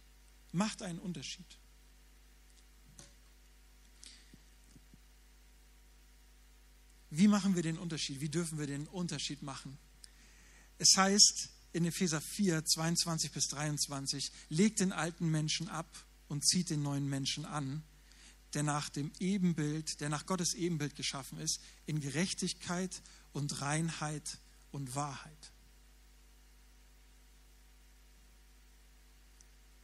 Macht 0.52 0.82
einen 0.82 0.98
Unterschied. 0.98 1.46
Wie 7.16 7.28
machen 7.28 7.54
wir 7.54 7.62
den 7.62 7.78
Unterschied? 7.78 8.20
Wie 8.20 8.28
dürfen 8.28 8.58
wir 8.58 8.66
den 8.66 8.88
Unterschied 8.88 9.40
machen? 9.40 9.78
Es 10.78 10.96
heißt 10.96 11.48
in 11.72 11.84
Epheser 11.84 12.20
4, 12.20 12.64
22 12.64 13.30
bis 13.30 13.46
23, 13.48 14.32
legt 14.48 14.80
den 14.80 14.92
alten 14.92 15.30
Menschen 15.30 15.68
ab 15.68 15.86
und 16.26 16.44
zieht 16.44 16.70
den 16.70 16.82
neuen 16.82 17.08
Menschen 17.08 17.44
an, 17.44 17.84
der 18.54 18.64
nach 18.64 18.88
dem 18.88 19.12
Ebenbild, 19.20 20.00
der 20.00 20.08
nach 20.08 20.26
Gottes 20.26 20.54
Ebenbild 20.54 20.96
geschaffen 20.96 21.38
ist, 21.38 21.60
in 21.86 22.00
Gerechtigkeit 22.00 23.00
und 23.32 23.60
Reinheit 23.60 24.38
und 24.72 24.96
Wahrheit. 24.96 25.52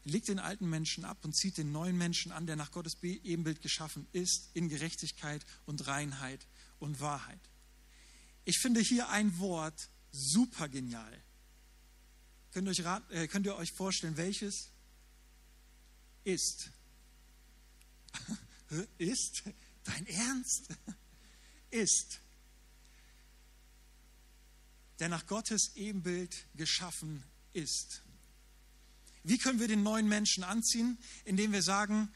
Legt 0.03 0.27
den 0.27 0.41
alten 0.41 0.69
Menschen 0.69 1.05
ab 1.05 1.25
und 1.25 1.37
zieht 1.37 1.59
den 1.59 1.71
neuen 1.71 1.97
Menschen 1.97 2.33
an, 2.33 2.47
der 2.47 2.57
nach 2.57 2.73
Gottes 2.73 3.01
Ebenbild 3.03 3.63
geschaffen 3.63 4.09
ist, 4.13 4.51
in 4.55 4.69
Gerechtigkeit 4.69 5.47
und 5.67 5.87
Reinheit 5.87 6.45
und 6.81 7.01
Wahrheit. 7.01 7.41
Ich 8.45 8.59
finde 8.59 8.81
hier 8.81 9.09
ein 9.11 9.39
Wort 9.39 9.89
super 10.11 10.69
genial. 10.69 11.23
Könnt 12.53 12.67
ihr 12.67 12.71
euch, 12.71 13.11
äh, 13.11 13.29
könnt 13.29 13.47
ihr 13.47 13.55
euch 13.57 13.73
vorstellen, 13.73 14.17
welches? 14.17 14.73
Ist. 16.25 16.71
Ist? 18.99 19.45
Dein 19.85 20.07
Ernst? 20.07 20.69
Ist. 21.71 22.21
Der 24.99 25.09
nach 25.09 25.27
Gottes 25.27 25.77
Ebenbild 25.77 26.47
geschaffen 26.57 27.23
ist. 27.53 28.03
Wie 29.23 29.39
können 29.39 29.61
wir 29.61 29.69
den 29.69 29.83
neuen 29.83 30.09
Menschen 30.09 30.45
anziehen? 30.45 30.99
Indem 31.25 31.53
wir 31.53 31.63
sagen, 31.63 32.13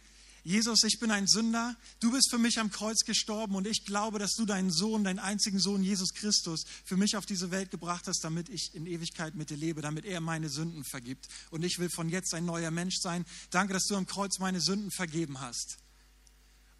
Jesus, 0.46 0.82
ich 0.84 0.98
bin 1.00 1.10
ein 1.10 1.26
Sünder, 1.26 1.74
du 2.00 2.12
bist 2.12 2.28
für 2.30 2.36
mich 2.36 2.58
am 2.58 2.70
Kreuz 2.70 3.04
gestorben 3.06 3.54
und 3.54 3.66
ich 3.66 3.86
glaube, 3.86 4.18
dass 4.18 4.34
du 4.34 4.44
deinen 4.44 4.70
Sohn, 4.70 5.02
deinen 5.02 5.18
einzigen 5.18 5.58
Sohn, 5.58 5.82
Jesus 5.82 6.12
Christus, 6.12 6.64
für 6.84 6.98
mich 6.98 7.16
auf 7.16 7.24
diese 7.24 7.50
Welt 7.50 7.70
gebracht 7.70 8.06
hast, 8.06 8.22
damit 8.24 8.50
ich 8.50 8.74
in 8.74 8.86
Ewigkeit 8.86 9.34
mit 9.34 9.48
dir 9.48 9.56
lebe, 9.56 9.80
damit 9.80 10.04
er 10.04 10.20
meine 10.20 10.50
Sünden 10.50 10.84
vergibt. 10.84 11.28
Und 11.50 11.62
ich 11.64 11.78
will 11.78 11.88
von 11.88 12.10
jetzt 12.10 12.34
ein 12.34 12.44
neuer 12.44 12.70
Mensch 12.70 12.96
sein. 13.00 13.24
Danke, 13.48 13.72
dass 13.72 13.86
du 13.86 13.96
am 13.96 14.06
Kreuz 14.06 14.38
meine 14.38 14.60
Sünden 14.60 14.90
vergeben 14.90 15.40
hast. 15.40 15.78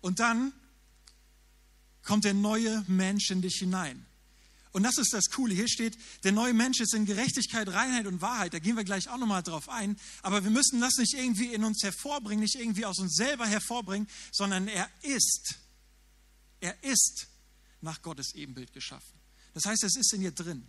Und 0.03 0.21
dann 0.21 0.53
kommt 2.03 2.25
der 2.25 2.35
neue 2.35 2.85
Mensch 2.87 3.31
in 3.31 3.41
dich 3.41 3.57
hinein. 3.57 4.05
Und 4.75 4.83
das 4.83 4.99
ist 4.99 5.13
das 5.13 5.31
Coole. 5.31 5.55
Hier 5.55 5.69
steht, 5.69 5.97
der 6.25 6.33
neue 6.33 6.53
Mensch 6.53 6.81
ist 6.81 6.95
in 6.95 7.07
Gerechtigkeit, 7.07 7.69
Reinheit 7.69 8.09
und 8.09 8.21
Wahrheit. 8.21 8.55
Da 8.55 8.59
gehen 8.59 8.77
wir 8.77 8.83
gleich 8.83 9.09
auch 9.09 9.19
nochmal 9.19 9.45
drauf 9.45 9.69
ein. 9.69 9.97
Aber 10.21 10.43
wir 10.43 10.51
müssen 10.51 10.81
das 10.81 10.97
nicht 10.97 11.15
irgendwie 11.15 11.55
in 11.55 11.63
uns 11.63 11.85
hervorbringen, 11.85 12.41
nicht 12.41 12.57
irgendwie 12.57 12.85
aus 12.85 12.99
uns 12.99 13.15
selber 13.15 13.47
hervorbringen, 13.47 14.09
sondern 14.33 14.67
er 14.67 14.91
ist. 15.03 15.61
Er 16.59 16.83
ist 16.83 17.29
nach 17.83 18.03
Gottes 18.03 18.35
Ebenbild 18.35 18.73
geschaffen. 18.73 19.21
Das 19.53 19.65
heißt, 19.65 19.85
es 19.85 19.95
ist 19.95 20.13
in 20.13 20.23
dir 20.23 20.33
drin. 20.33 20.67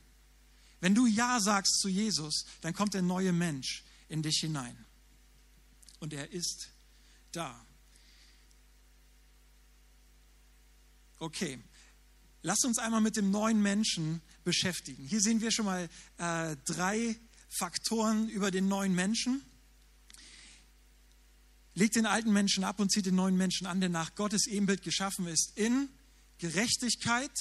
Wenn 0.82 0.94
du 0.94 1.08
Ja 1.08 1.40
sagst 1.40 1.80
zu 1.80 1.90
Jesus, 1.90 2.46
dann 2.62 2.76
kommt 2.76 2.94
der 2.94 3.02
neue 3.02 3.34
Mensch 3.34 3.84
in 4.08 4.22
dich 4.22 4.38
hinein. 4.40 4.86
Und 6.00 6.14
er 6.14 6.32
ist 6.32 6.70
da. 7.32 7.60
Okay, 11.18 11.58
lass 12.46 12.64
uns 12.64 12.78
einmal 12.78 13.02
mit 13.02 13.18
dem 13.18 13.32
neuen 13.32 13.60
Menschen 13.60 14.22
beschäftigen. 14.44 15.04
Hier 15.08 15.20
sehen 15.20 15.42
wir 15.42 15.50
schon 15.50 15.66
mal 15.66 15.90
äh, 16.20 16.56
drei 16.66 17.20
Faktoren 17.50 18.30
über 18.30 18.52
den 18.52 18.68
neuen 18.68 18.94
Menschen. 18.94 19.44
Legt 21.74 21.96
den 21.96 22.06
alten 22.06 22.32
Menschen 22.32 22.64
ab 22.64 22.80
und 22.80 22.92
zieht 22.92 23.08
den 23.08 23.16
neuen 23.16 23.36
Menschen 23.36 23.66
an, 23.66 23.80
der 23.80 23.90
nach 23.90 24.14
Gottes 24.14 24.46
Ebenbild 24.46 24.84
geschaffen 24.84 25.26
ist, 25.28 25.58
in 25.58 25.90
Gerechtigkeit, 26.38 27.32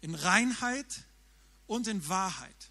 in 0.00 0.14
Reinheit 0.14 0.86
und 1.66 1.88
in 1.88 2.08
Wahrheit. 2.08 2.70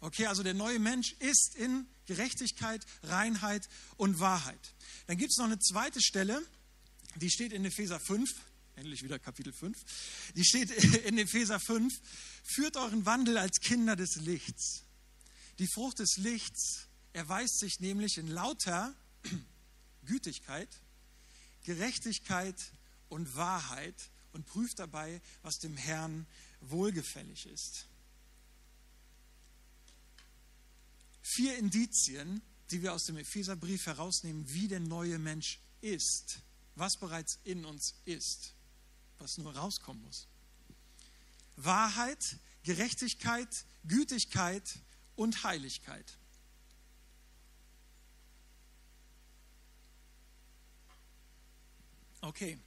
Okay, 0.00 0.26
also 0.26 0.44
der 0.44 0.54
neue 0.54 0.78
Mensch 0.78 1.12
ist 1.18 1.56
in 1.56 1.86
Gerechtigkeit, 2.06 2.86
Reinheit 3.02 3.68
und 3.96 4.20
Wahrheit. 4.20 4.74
Dann 5.08 5.16
gibt 5.16 5.32
es 5.32 5.38
noch 5.38 5.46
eine 5.46 5.58
zweite 5.58 6.00
Stelle, 6.00 6.40
die 7.16 7.30
steht 7.30 7.52
in 7.52 7.64
Epheser 7.64 7.98
5, 7.98 8.30
endlich 8.76 9.02
wieder 9.02 9.18
Kapitel 9.18 9.52
5, 9.52 9.76
die 10.34 10.44
steht 10.44 10.70
in 11.06 11.18
Epheser 11.18 11.60
5, 11.60 11.92
führt 12.44 12.76
euren 12.76 13.06
Wandel 13.06 13.38
als 13.38 13.60
Kinder 13.60 13.96
des 13.96 14.16
Lichts. 14.16 14.84
Die 15.58 15.68
Frucht 15.68 15.98
des 15.98 16.16
Lichts 16.16 16.88
erweist 17.12 17.58
sich 17.58 17.80
nämlich 17.80 18.18
in 18.18 18.28
lauter 18.28 18.94
Gütigkeit, 20.04 20.68
Gerechtigkeit 21.64 22.56
und 23.08 23.36
Wahrheit 23.36 24.10
und 24.32 24.46
prüft 24.46 24.78
dabei, 24.78 25.20
was 25.42 25.58
dem 25.58 25.76
Herrn 25.76 26.26
wohlgefällig 26.60 27.46
ist. 27.46 27.86
Vier 31.22 31.56
Indizien, 31.58 32.42
die 32.70 32.82
wir 32.82 32.92
aus 32.94 33.04
dem 33.04 33.16
Epheserbrief 33.16 33.86
herausnehmen, 33.86 34.44
wie 34.48 34.68
der 34.68 34.80
neue 34.80 35.18
Mensch 35.18 35.60
ist, 35.82 36.40
was 36.74 36.96
bereits 36.98 37.38
in 37.44 37.64
uns 37.64 37.94
ist, 38.06 38.54
was 39.22 39.38
nur 39.38 39.54
rauskommen 39.54 40.02
muss. 40.02 40.26
Wahrheit, 41.56 42.36
Gerechtigkeit, 42.64 43.64
Gütigkeit 43.84 44.80
und 45.16 45.44
Heiligkeit. 45.44 46.18
Okay, 52.20 52.58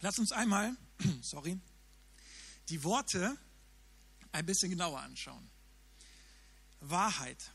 lass 0.00 0.18
uns 0.18 0.32
einmal, 0.32 0.76
sorry, 1.22 1.58
die 2.68 2.82
Worte 2.84 3.36
ein 4.32 4.46
bisschen 4.46 4.70
genauer 4.70 5.00
anschauen. 5.00 5.50
Wahrheit. 6.80 7.50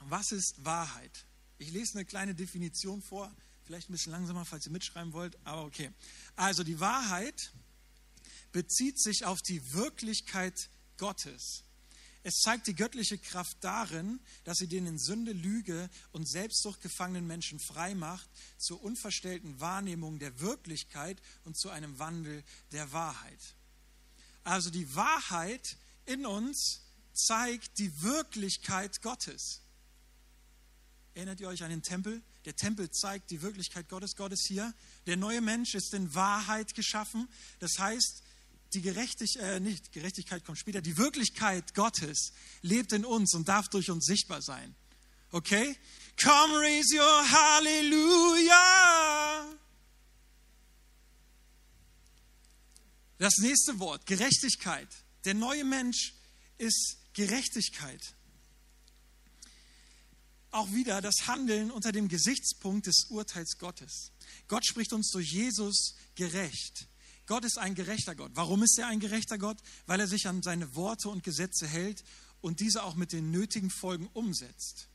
Was 0.00 0.30
ist 0.30 0.64
Wahrheit? 0.64 1.24
Ich 1.58 1.70
lese 1.70 1.94
eine 1.94 2.04
kleine 2.04 2.34
Definition 2.34 3.00
vor, 3.02 3.34
vielleicht 3.66 3.90
ein 3.90 3.92
bisschen 3.92 4.12
langsamer, 4.12 4.44
falls 4.44 4.66
ihr 4.66 4.72
mitschreiben 4.72 5.12
wollt, 5.12 5.36
aber 5.44 5.64
okay. 5.64 5.90
Also 6.36 6.62
die 6.62 6.80
Wahrheit 6.80 7.52
bezieht 8.52 9.00
sich 9.00 9.24
auf 9.24 9.42
die 9.42 9.72
Wirklichkeit 9.72 10.70
Gottes. 10.96 11.64
Es 12.22 12.40
zeigt 12.40 12.66
die 12.66 12.74
göttliche 12.74 13.18
Kraft 13.18 13.56
darin, 13.60 14.18
dass 14.44 14.58
sie 14.58 14.66
den 14.66 14.86
in 14.86 14.98
Sünde, 14.98 15.32
Lüge 15.32 15.88
und 16.12 16.28
Selbstsucht 16.28 16.80
gefangenen 16.80 17.26
Menschen 17.26 17.60
frei 17.60 17.94
macht 17.94 18.28
zur 18.58 18.82
unverstellten 18.82 19.60
Wahrnehmung 19.60 20.18
der 20.18 20.40
Wirklichkeit 20.40 21.20
und 21.44 21.56
zu 21.56 21.70
einem 21.70 21.98
Wandel 21.98 22.42
der 22.72 22.90
Wahrheit. 22.92 23.54
Also 24.42 24.70
die 24.70 24.94
Wahrheit 24.94 25.76
in 26.04 26.26
uns 26.26 26.80
zeigt 27.12 27.78
die 27.78 28.02
Wirklichkeit 28.02 29.02
Gottes. 29.02 29.60
Erinnert 31.14 31.40
ihr 31.40 31.48
euch 31.48 31.62
an 31.62 31.70
den 31.70 31.82
Tempel? 31.82 32.22
Der 32.46 32.54
Tempel 32.54 32.90
zeigt 32.92 33.30
die 33.32 33.42
Wirklichkeit 33.42 33.88
Gottes. 33.88 34.14
Gott 34.14 34.32
ist 34.32 34.46
hier. 34.46 34.72
Der 35.06 35.16
neue 35.16 35.40
Mensch 35.40 35.74
ist 35.74 35.92
in 35.92 36.14
Wahrheit 36.14 36.74
geschaffen. 36.74 37.28
Das 37.58 37.78
heißt, 37.78 38.22
die 38.72 38.82
Gerechtigkeit, 38.82 39.42
äh, 39.42 39.60
nicht 39.60 39.90
Gerechtigkeit 39.90 40.44
kommt 40.44 40.58
später, 40.58 40.80
die 40.80 40.96
Wirklichkeit 40.96 41.74
Gottes 41.74 42.32
lebt 42.62 42.92
in 42.92 43.04
uns 43.04 43.34
und 43.34 43.48
darf 43.48 43.68
durch 43.68 43.90
uns 43.90 44.06
sichtbar 44.06 44.42
sein. 44.42 44.76
Okay? 45.32 45.76
Come 46.22 46.58
raise 46.60 46.94
your 46.94 47.30
Hallelujah. 47.30 47.86
Das 53.18 53.38
nächste 53.38 53.78
Wort, 53.80 54.06
Gerechtigkeit. 54.06 54.88
Der 55.24 55.34
neue 55.34 55.64
Mensch 55.64 56.14
ist 56.58 56.98
Gerechtigkeit. 57.12 58.15
Auch 60.56 60.72
wieder 60.72 61.02
das 61.02 61.26
Handeln 61.26 61.70
unter 61.70 61.92
dem 61.92 62.08
Gesichtspunkt 62.08 62.86
des 62.86 63.08
Urteils 63.10 63.58
Gottes. 63.58 64.12
Gott 64.48 64.64
spricht 64.64 64.94
uns 64.94 65.10
durch 65.10 65.30
Jesus 65.30 65.96
gerecht. 66.14 66.88
Gott 67.26 67.44
ist 67.44 67.58
ein 67.58 67.74
gerechter 67.74 68.14
Gott. 68.14 68.30
Warum 68.32 68.62
ist 68.62 68.78
er 68.78 68.86
ein 68.86 68.98
gerechter 68.98 69.36
Gott? 69.36 69.58
Weil 69.84 70.00
er 70.00 70.06
sich 70.06 70.26
an 70.26 70.42
seine 70.42 70.74
Worte 70.74 71.10
und 71.10 71.22
Gesetze 71.22 71.66
hält 71.66 72.02
und 72.40 72.60
diese 72.60 72.84
auch 72.84 72.94
mit 72.94 73.12
den 73.12 73.30
nötigen 73.30 73.68
Folgen 73.68 74.08
umsetzt. 74.14 74.88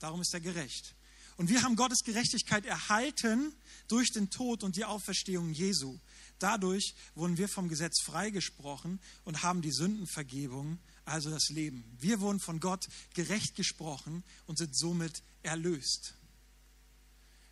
Darum 0.00 0.20
ist 0.20 0.34
er 0.34 0.40
gerecht. 0.40 0.96
Und 1.36 1.48
wir 1.48 1.62
haben 1.62 1.76
Gottes 1.76 2.02
Gerechtigkeit 2.02 2.66
erhalten 2.66 3.54
durch 3.86 4.10
den 4.10 4.30
Tod 4.30 4.64
und 4.64 4.74
die 4.74 4.84
Auferstehung 4.84 5.52
Jesu. 5.52 5.96
Dadurch 6.40 6.96
wurden 7.14 7.38
wir 7.38 7.48
vom 7.48 7.68
Gesetz 7.68 8.02
freigesprochen 8.02 8.98
und 9.24 9.44
haben 9.44 9.62
die 9.62 9.70
Sündenvergebung, 9.70 10.80
also 11.06 11.30
das 11.30 11.48
Leben. 11.48 11.84
Wir 11.98 12.20
wurden 12.20 12.40
von 12.40 12.60
Gott 12.60 12.86
gerecht 13.14 13.56
gesprochen 13.56 14.22
und 14.46 14.58
sind 14.58 14.76
somit 14.76 15.22
erlöst. 15.42 16.14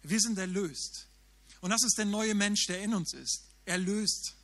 Wir 0.02 0.20
sind 0.20 0.36
erlöst. 0.36 1.06
Und 1.60 1.70
das 1.70 1.82
ist 1.82 1.96
der 1.96 2.04
neue 2.04 2.34
Mensch, 2.34 2.66
der 2.66 2.82
in 2.82 2.92
uns 2.92 3.14
ist 3.14 3.44
erlöst. 3.64 4.34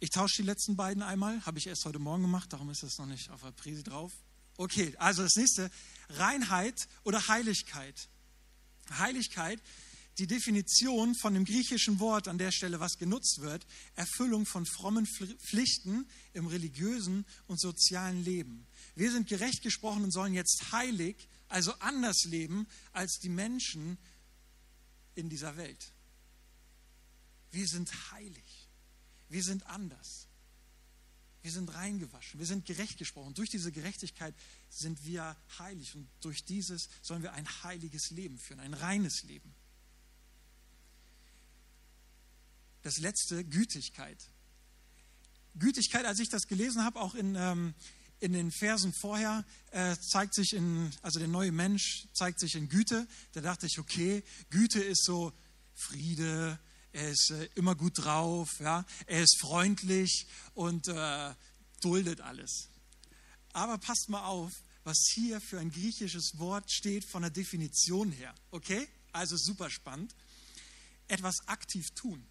Ich 0.00 0.10
tausche 0.10 0.42
die 0.42 0.46
letzten 0.46 0.76
beiden 0.76 1.02
einmal, 1.02 1.44
habe 1.46 1.58
ich 1.58 1.66
erst 1.66 1.84
heute 1.84 1.98
Morgen 1.98 2.22
gemacht, 2.22 2.52
darum 2.52 2.68
ist 2.70 2.82
das 2.82 2.98
noch 2.98 3.06
nicht 3.06 3.30
auf 3.30 3.42
der 3.42 3.52
Prise 3.52 3.82
drauf. 3.82 4.12
Okay, 4.56 4.94
also 4.98 5.22
das 5.22 5.34
nächste, 5.36 5.70
Reinheit 6.10 6.88
oder 7.04 7.26
Heiligkeit. 7.28 8.08
Heiligkeit, 8.98 9.60
die 10.18 10.26
Definition 10.26 11.14
von 11.14 11.34
dem 11.34 11.44
griechischen 11.44 11.98
Wort 11.98 12.28
an 12.28 12.38
der 12.38 12.52
Stelle, 12.52 12.80
was 12.80 12.98
genutzt 12.98 13.40
wird, 13.40 13.66
Erfüllung 13.96 14.46
von 14.46 14.64
frommen 14.64 15.06
Pflichten 15.06 16.06
im 16.32 16.46
religiösen 16.46 17.24
und 17.46 17.60
sozialen 17.60 18.22
Leben. 18.22 18.66
Wir 18.94 19.10
sind 19.10 19.28
gerecht 19.28 19.62
gesprochen 19.62 20.04
und 20.04 20.12
sollen 20.12 20.34
jetzt 20.34 20.72
heilig, 20.72 21.28
also 21.48 21.72
anders 21.80 22.24
leben 22.24 22.66
als 22.92 23.18
die 23.18 23.28
Menschen, 23.28 23.98
in 25.14 25.28
dieser 25.28 25.56
Welt. 25.56 25.92
Wir 27.50 27.66
sind 27.68 28.12
heilig. 28.12 28.68
Wir 29.28 29.42
sind 29.42 29.66
anders. 29.66 30.26
Wir 31.42 31.52
sind 31.52 31.72
reingewaschen. 31.74 32.40
Wir 32.40 32.46
sind 32.46 32.66
gerecht 32.66 32.98
gesprochen. 32.98 33.34
Durch 33.34 33.50
diese 33.50 33.70
Gerechtigkeit 33.70 34.34
sind 34.70 35.04
wir 35.04 35.36
heilig. 35.58 35.94
Und 35.94 36.08
durch 36.20 36.44
dieses 36.44 36.88
sollen 37.02 37.22
wir 37.22 37.32
ein 37.32 37.46
heiliges 37.62 38.10
Leben 38.10 38.38
führen, 38.38 38.60
ein 38.60 38.74
reines 38.74 39.22
Leben. 39.24 39.54
Das 42.84 42.98
letzte, 42.98 43.44
Gütigkeit. 43.44 44.18
Gütigkeit, 45.54 46.04
als 46.04 46.18
ich 46.18 46.28
das 46.28 46.46
gelesen 46.46 46.84
habe, 46.84 47.00
auch 47.00 47.14
in, 47.14 47.34
ähm, 47.34 47.72
in 48.20 48.34
den 48.34 48.50
Versen 48.50 48.92
vorher 48.92 49.46
äh, 49.70 49.96
zeigt 49.96 50.34
sich 50.34 50.52
in, 50.52 50.92
also 51.00 51.18
der 51.18 51.28
neue 51.28 51.50
Mensch 51.50 52.06
zeigt 52.12 52.38
sich 52.38 52.54
in 52.54 52.68
Güte. 52.68 53.08
Da 53.32 53.40
dachte 53.40 53.64
ich, 53.64 53.78
okay, 53.78 54.22
Güte 54.50 54.82
ist 54.82 55.04
so 55.04 55.32
Friede, 55.74 56.58
er 56.92 57.10
ist 57.10 57.30
äh, 57.30 57.48
immer 57.54 57.74
gut 57.74 58.04
drauf, 58.04 58.60
ja, 58.60 58.84
er 59.06 59.22
ist 59.22 59.38
freundlich 59.40 60.26
und 60.52 60.86
äh, 60.88 61.34
duldet 61.80 62.20
alles. 62.20 62.68
Aber 63.54 63.78
passt 63.78 64.10
mal 64.10 64.26
auf, 64.26 64.52
was 64.82 65.08
hier 65.14 65.40
für 65.40 65.58
ein 65.58 65.70
griechisches 65.70 66.38
Wort 66.38 66.70
steht 66.70 67.06
von 67.06 67.22
der 67.22 67.30
Definition 67.30 68.12
her. 68.12 68.34
Okay? 68.50 68.86
Also 69.12 69.38
super 69.38 69.70
spannend. 69.70 70.14
Etwas 71.08 71.48
aktiv 71.48 71.90
tun. 71.94 72.26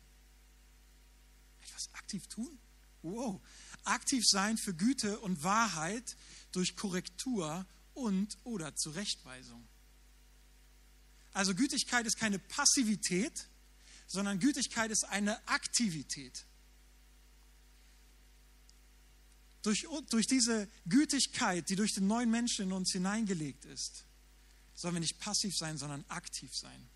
Etwas 1.84 1.94
aktiv 1.94 2.28
tun? 2.28 2.60
Wow 3.02 3.42
aktiv 3.86 4.24
sein 4.26 4.58
für 4.58 4.74
Güte 4.74 5.20
und 5.20 5.44
Wahrheit 5.44 6.16
durch 6.52 6.76
Korrektur 6.76 7.66
und 7.94 8.38
oder 8.44 8.76
Zurechtweisung. 8.76 9.68
Also 11.34 11.56
Gütigkeit 11.56 12.06
ist 12.06 12.18
keine 12.18 12.40
Passivität, 12.40 13.48
sondern 14.08 14.40
Gütigkeit 14.40 14.92
ist 14.92 15.06
eine 15.06 15.46
Aktivität. 15.48 16.46
Durch, 19.64 19.88
durch 20.10 20.28
diese 20.28 20.68
Gütigkeit, 20.86 21.70
die 21.70 21.76
durch 21.76 21.94
den 21.94 22.08
neuen 22.08 22.30
Menschen 22.30 22.66
in 22.66 22.74
uns 22.74 22.92
hineingelegt 22.92 23.66
ist, 23.66 24.06
sollen 24.76 24.96
wir 24.96 25.00
nicht 25.00 25.20
passiv 25.20 25.56
sein, 25.56 25.78
sondern 25.78 26.04
aktiv 26.10 26.52
sein. 26.54 26.90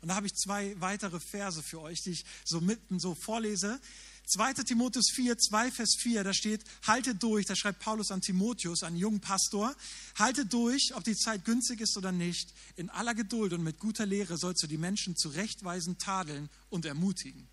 Und 0.00 0.08
da 0.08 0.16
habe 0.16 0.26
ich 0.26 0.34
zwei 0.34 0.78
weitere 0.80 1.20
Verse 1.20 1.62
für 1.62 1.80
euch, 1.80 2.02
die 2.02 2.10
ich 2.10 2.24
so 2.44 2.60
mitten 2.60 2.98
so 2.98 3.14
vorlese. 3.14 3.80
2. 4.26 4.54
Timotheus 4.64 5.10
4, 5.10 5.36
2 5.36 5.70
Vers 5.70 5.96
4, 5.98 6.24
da 6.24 6.32
steht, 6.32 6.64
haltet 6.86 7.22
durch, 7.22 7.46
da 7.46 7.54
schreibt 7.54 7.80
Paulus 7.80 8.10
an 8.10 8.20
Timotheus, 8.20 8.82
einen 8.82 8.96
jungen 8.96 9.20
Pastor, 9.20 9.74
haltet 10.18 10.52
durch, 10.52 10.92
ob 10.94 11.04
die 11.04 11.14
Zeit 11.14 11.44
günstig 11.44 11.80
ist 11.80 11.96
oder 11.96 12.10
nicht. 12.10 12.52
In 12.76 12.88
aller 12.90 13.14
Geduld 13.14 13.52
und 13.52 13.62
mit 13.62 13.78
guter 13.78 14.06
Lehre 14.06 14.38
sollst 14.38 14.62
du 14.62 14.66
die 14.66 14.78
Menschen 14.78 15.16
zurechtweisen, 15.16 15.98
tadeln 15.98 16.48
und 16.70 16.86
ermutigen. 16.86 17.48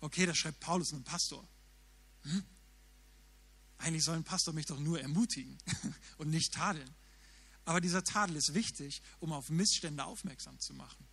Okay, 0.00 0.26
das 0.26 0.38
schreibt 0.38 0.60
Paulus 0.60 0.92
einem 0.92 1.04
Pastor. 1.04 1.46
Hm? 2.22 2.42
Eigentlich 3.78 4.04
soll 4.04 4.16
ein 4.16 4.24
Pastor 4.24 4.54
mich 4.54 4.66
doch 4.66 4.78
nur 4.78 5.00
ermutigen 5.00 5.58
und 6.18 6.30
nicht 6.30 6.54
tadeln. 6.54 6.88
Aber 7.64 7.80
dieser 7.80 8.02
Tadel 8.02 8.36
ist 8.36 8.54
wichtig, 8.54 9.02
um 9.20 9.32
auf 9.32 9.50
Missstände 9.50 10.04
aufmerksam 10.04 10.58
zu 10.58 10.74
machen. 10.74 11.06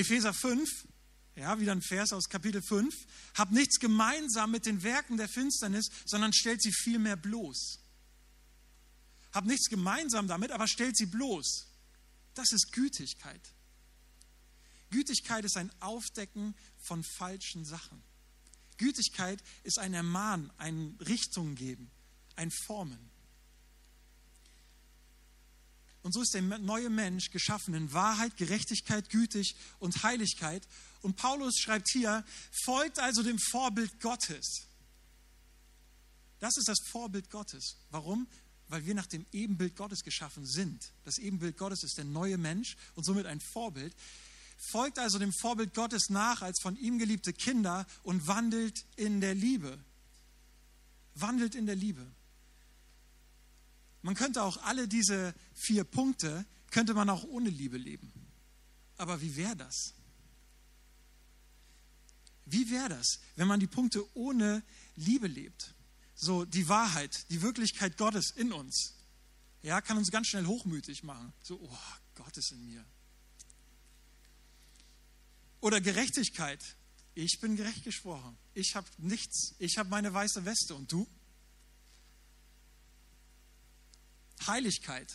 Epheser 0.00 0.32
5, 0.32 0.88
ja, 1.36 1.60
wieder 1.60 1.72
ein 1.72 1.82
Vers 1.82 2.14
aus 2.14 2.30
Kapitel 2.30 2.62
5, 2.62 2.94
habt 3.34 3.52
nichts 3.52 3.78
gemeinsam 3.78 4.50
mit 4.50 4.64
den 4.64 4.82
Werken 4.82 5.18
der 5.18 5.28
Finsternis, 5.28 5.90
sondern 6.06 6.32
stellt 6.32 6.62
sie 6.62 6.72
vielmehr 6.72 7.16
bloß. 7.16 7.78
habe 9.32 9.46
nichts 9.46 9.68
gemeinsam 9.68 10.26
damit, 10.26 10.52
aber 10.52 10.66
stellt 10.66 10.96
sie 10.96 11.06
bloß. 11.06 11.66
Das 12.34 12.50
ist 12.52 12.72
Gütigkeit. 12.72 13.54
Gütigkeit 14.88 15.44
ist 15.44 15.56
ein 15.56 15.70
Aufdecken 15.80 16.54
von 16.78 17.04
falschen 17.04 17.64
Sachen. 17.64 18.02
Gütigkeit 18.78 19.42
ist 19.62 19.78
ein 19.78 19.92
Ermahnen, 19.92 20.50
ein 20.56 20.96
Richtung 21.06 21.54
geben, 21.54 21.90
ein 22.36 22.50
Formen. 22.50 23.10
Und 26.02 26.12
so 26.12 26.22
ist 26.22 26.32
der 26.32 26.42
neue 26.42 26.88
Mensch 26.88 27.30
geschaffen 27.30 27.74
in 27.74 27.92
Wahrheit, 27.92 28.36
Gerechtigkeit, 28.36 29.10
Gütig 29.10 29.54
und 29.78 30.02
Heiligkeit. 30.02 30.66
Und 31.02 31.16
Paulus 31.16 31.58
schreibt 31.58 31.90
hier, 31.90 32.24
folgt 32.64 32.98
also 32.98 33.22
dem 33.22 33.38
Vorbild 33.38 34.00
Gottes. 34.00 34.66
Das 36.38 36.56
ist 36.56 36.68
das 36.68 36.78
Vorbild 36.90 37.30
Gottes. 37.30 37.76
Warum? 37.90 38.26
Weil 38.68 38.86
wir 38.86 38.94
nach 38.94 39.06
dem 39.06 39.26
Ebenbild 39.32 39.76
Gottes 39.76 40.02
geschaffen 40.02 40.46
sind. 40.46 40.90
Das 41.04 41.18
Ebenbild 41.18 41.58
Gottes 41.58 41.82
ist 41.84 41.98
der 41.98 42.06
neue 42.06 42.38
Mensch 42.38 42.76
und 42.94 43.04
somit 43.04 43.26
ein 43.26 43.40
Vorbild. 43.40 43.94
Folgt 44.72 44.98
also 44.98 45.18
dem 45.18 45.32
Vorbild 45.32 45.74
Gottes 45.74 46.08
nach 46.08 46.40
als 46.40 46.60
von 46.60 46.76
ihm 46.76 46.98
geliebte 46.98 47.32
Kinder 47.32 47.86
und 48.02 48.26
wandelt 48.26 48.84
in 48.96 49.20
der 49.20 49.34
Liebe. 49.34 49.78
Wandelt 51.14 51.54
in 51.54 51.66
der 51.66 51.76
Liebe. 51.76 52.06
Man 54.02 54.14
könnte 54.14 54.42
auch 54.42 54.62
alle 54.62 54.88
diese 54.88 55.34
vier 55.54 55.84
Punkte, 55.84 56.46
könnte 56.70 56.94
man 56.94 57.10
auch 57.10 57.24
ohne 57.24 57.50
Liebe 57.50 57.76
leben. 57.76 58.12
Aber 58.96 59.20
wie 59.20 59.36
wäre 59.36 59.56
das? 59.56 59.94
Wie 62.46 62.70
wäre 62.70 62.88
das, 62.88 63.20
wenn 63.36 63.48
man 63.48 63.60
die 63.60 63.66
Punkte 63.66 64.04
ohne 64.16 64.62
Liebe 64.96 65.26
lebt? 65.26 65.74
So 66.14 66.44
die 66.44 66.68
Wahrheit, 66.68 67.30
die 67.30 67.42
Wirklichkeit 67.42 67.96
Gottes 67.96 68.30
in 68.32 68.52
uns, 68.52 68.94
ja, 69.62 69.80
kann 69.80 69.98
uns 69.98 70.10
ganz 70.10 70.28
schnell 70.28 70.46
hochmütig 70.46 71.02
machen. 71.02 71.32
So, 71.42 71.60
oh, 71.62 71.78
Gott 72.14 72.36
ist 72.36 72.52
in 72.52 72.64
mir. 72.64 72.84
Oder 75.60 75.80
Gerechtigkeit. 75.80 76.76
Ich 77.14 77.38
bin 77.40 77.56
gerecht 77.56 77.84
gesprochen. 77.84 78.36
Ich 78.54 78.74
habe 78.74 78.86
nichts. 78.98 79.54
Ich 79.58 79.76
habe 79.76 79.90
meine 79.90 80.12
weiße 80.12 80.44
Weste. 80.44 80.74
Und 80.74 80.90
du? 80.90 81.06
Heiligkeit. 84.46 85.12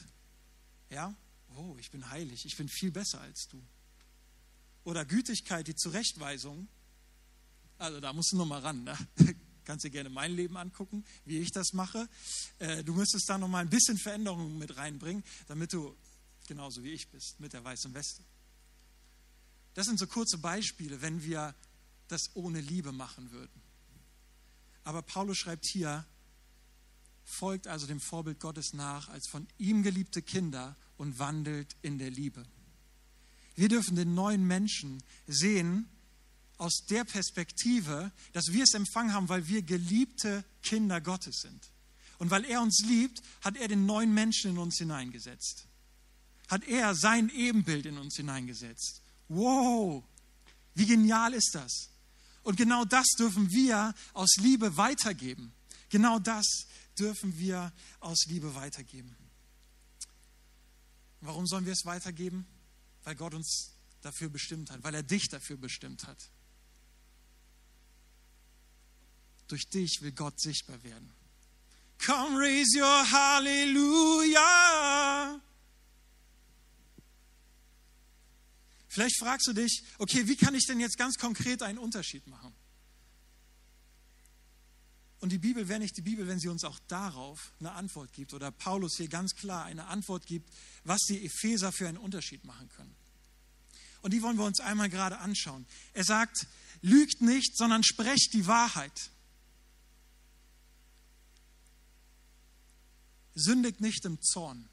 Ja? 0.89 1.15
Oh, 1.55 1.75
ich 1.79 1.91
bin 1.91 2.09
heilig. 2.09 2.45
Ich 2.45 2.57
bin 2.57 2.69
viel 2.69 2.91
besser 2.91 3.21
als 3.21 3.47
du. 3.47 3.61
Oder 4.83 5.05
Gütigkeit, 5.05 5.67
die 5.67 5.75
Zurechtweisung. 5.75 6.67
Also 7.77 7.99
da 7.99 8.13
musst 8.13 8.31
du 8.31 8.37
noch 8.37 8.45
mal 8.45 8.59
ran. 8.61 8.83
Ne? 8.83 8.97
Kannst 9.65 9.83
dir 9.83 9.89
gerne 9.89 10.09
mein 10.09 10.31
Leben 10.31 10.57
angucken, 10.57 11.03
wie 11.25 11.39
ich 11.39 11.51
das 11.51 11.73
mache. 11.73 12.07
Äh, 12.59 12.83
du 12.83 12.93
müsstest 12.93 13.27
da 13.27 13.37
noch 13.37 13.47
mal 13.47 13.59
ein 13.59 13.69
bisschen 13.69 13.97
Veränderungen 13.97 14.57
mit 14.59 14.77
reinbringen, 14.77 15.23
damit 15.47 15.73
du 15.73 15.95
genauso 16.47 16.83
wie 16.83 16.91
ich 16.91 17.07
bist, 17.09 17.39
mit 17.39 17.53
der 17.53 17.63
weißen 17.63 17.93
Weste. 17.93 18.23
Das 19.73 19.87
sind 19.87 19.97
so 19.99 20.07
kurze 20.07 20.37
Beispiele, 20.37 21.01
wenn 21.01 21.23
wir 21.23 21.55
das 22.07 22.29
ohne 22.35 22.61
Liebe 22.61 22.91
machen 22.91 23.31
würden. 23.31 23.61
Aber 24.83 25.01
Paulus 25.01 25.37
schreibt 25.37 25.65
hier, 25.67 26.05
folgt 27.25 27.67
also 27.67 27.87
dem 27.87 27.99
Vorbild 27.99 28.39
Gottes 28.39 28.73
nach 28.73 29.09
als 29.09 29.27
von 29.27 29.47
ihm 29.57 29.83
geliebte 29.83 30.21
Kinder 30.21 30.75
und 30.97 31.19
wandelt 31.19 31.75
in 31.81 31.97
der 31.97 32.11
Liebe. 32.11 32.45
Wir 33.55 33.67
dürfen 33.67 33.95
den 33.95 34.13
neuen 34.13 34.45
Menschen 34.45 35.01
sehen 35.27 35.89
aus 36.57 36.85
der 36.89 37.03
Perspektive, 37.03 38.11
dass 38.33 38.51
wir 38.51 38.63
es 38.63 38.73
empfangen 38.73 39.13
haben, 39.13 39.27
weil 39.27 39.47
wir 39.47 39.61
geliebte 39.61 40.45
Kinder 40.61 41.01
Gottes 41.01 41.41
sind. 41.41 41.71
Und 42.17 42.31
weil 42.31 42.45
er 42.45 42.61
uns 42.61 42.81
liebt, 42.85 43.21
hat 43.41 43.57
er 43.57 43.67
den 43.67 43.85
neuen 43.85 44.13
Menschen 44.13 44.51
in 44.51 44.57
uns 44.57 44.77
hineingesetzt. 44.77 45.67
Hat 46.47 46.63
er 46.65 46.95
sein 46.95 47.29
Ebenbild 47.29 47.85
in 47.85 47.97
uns 47.97 48.15
hineingesetzt. 48.15 49.01
Wow, 49.27 50.03
wie 50.75 50.85
genial 50.85 51.33
ist 51.33 51.55
das? 51.55 51.89
Und 52.43 52.57
genau 52.57 52.85
das 52.85 53.07
dürfen 53.17 53.51
wir 53.51 53.93
aus 54.13 54.35
Liebe 54.37 54.77
weitergeben. 54.77 55.51
Genau 55.89 56.19
das 56.19 56.67
dürfen 56.99 57.37
wir 57.37 57.73
aus 57.99 58.25
Liebe 58.27 58.55
weitergeben. 58.55 59.15
Warum 61.21 61.47
sollen 61.47 61.65
wir 61.65 61.73
es 61.73 61.85
weitergeben? 61.85 62.45
Weil 63.03 63.15
Gott 63.15 63.33
uns 63.33 63.71
dafür 64.01 64.29
bestimmt 64.29 64.71
hat, 64.71 64.83
weil 64.83 64.93
er 64.95 65.03
dich 65.03 65.29
dafür 65.29 65.57
bestimmt 65.57 66.05
hat. 66.05 66.29
Durch 69.47 69.67
dich 69.69 70.01
will 70.01 70.11
Gott 70.11 70.39
sichtbar 70.39 70.81
werden. 70.83 71.11
Come 72.03 72.39
raise 72.39 72.77
your 72.77 73.11
hallelujah. 73.11 74.35
Vielleicht 78.87 79.19
fragst 79.19 79.47
du 79.47 79.53
dich, 79.53 79.83
okay, 79.97 80.27
wie 80.27 80.35
kann 80.35 80.55
ich 80.55 80.65
denn 80.67 80.79
jetzt 80.79 80.97
ganz 80.97 81.17
konkret 81.17 81.61
einen 81.61 81.77
Unterschied 81.79 82.27
machen? 82.27 82.53
Und 85.25 85.31
die 85.31 85.39
Bibel 85.39 85.67
wäre 85.67 85.79
nicht 85.79 85.97
die 85.97 86.03
Bibel, 86.03 86.27
wenn 86.27 86.39
sie 86.39 86.49
uns 86.49 86.63
auch 86.63 86.77
darauf 86.87 87.51
eine 87.59 87.71
Antwort 87.71 88.13
gibt 88.13 88.35
oder 88.35 88.51
Paulus 88.51 88.97
hier 88.97 89.07
ganz 89.07 89.33
klar 89.33 89.65
eine 89.65 89.87
Antwort 89.87 90.27
gibt, 90.27 90.47
was 90.83 91.01
die 91.09 91.25
Epheser 91.25 91.71
für 91.71 91.87
einen 91.87 91.97
Unterschied 91.97 92.45
machen 92.45 92.69
können. 92.69 92.95
Und 94.03 94.13
die 94.13 94.21
wollen 94.21 94.37
wir 94.37 94.45
uns 94.45 94.59
einmal 94.59 94.87
gerade 94.87 95.17
anschauen. 95.17 95.65
Er 95.93 96.03
sagt, 96.03 96.45
lügt 96.81 97.21
nicht, 97.21 97.57
sondern 97.57 97.83
sprecht 97.83 98.33
die 98.33 98.45
Wahrheit. 98.45 99.09
Sündigt 103.33 103.81
nicht 103.81 104.05
im 104.05 104.21
Zorn. 104.21 104.69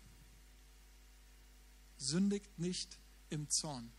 Sündigt 1.97 2.59
nicht 2.59 2.99
im 3.31 3.49
Zorn. 3.49 3.91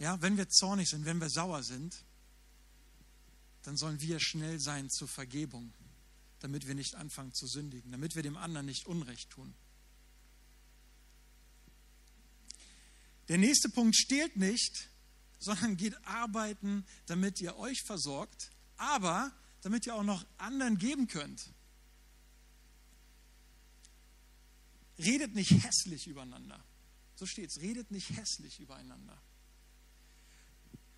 Ja, 0.00 0.20
wenn 0.20 0.36
wir 0.36 0.48
zornig 0.48 0.88
sind, 0.88 1.04
wenn 1.04 1.20
wir 1.20 1.30
sauer 1.30 1.62
sind, 1.62 1.94
dann 3.62 3.76
sollen 3.76 4.00
wir 4.00 4.20
schnell 4.20 4.60
sein 4.60 4.90
zur 4.90 5.08
Vergebung, 5.08 5.72
damit 6.40 6.66
wir 6.66 6.74
nicht 6.74 6.94
anfangen 6.94 7.32
zu 7.32 7.46
sündigen, 7.46 7.90
damit 7.90 8.14
wir 8.14 8.22
dem 8.22 8.36
anderen 8.36 8.66
nicht 8.66 8.86
Unrecht 8.86 9.30
tun. 9.30 9.54
Der 13.28 13.38
nächste 13.38 13.68
Punkt 13.68 13.96
stehlt 13.96 14.36
nicht, 14.36 14.88
sondern 15.38 15.76
geht 15.76 15.94
arbeiten, 16.06 16.84
damit 17.06 17.40
ihr 17.40 17.56
euch 17.56 17.82
versorgt, 17.82 18.50
aber 18.76 19.32
damit 19.62 19.86
ihr 19.86 19.94
auch 19.94 20.02
noch 20.02 20.24
anderen 20.38 20.78
geben 20.78 21.08
könnt. 21.08 21.52
Redet 24.98 25.34
nicht 25.34 25.50
hässlich 25.62 26.06
übereinander. 26.06 26.64
So 27.14 27.26
steht 27.26 27.50
es, 27.50 27.60
redet 27.60 27.90
nicht 27.90 28.16
hässlich 28.16 28.60
übereinander 28.60 29.20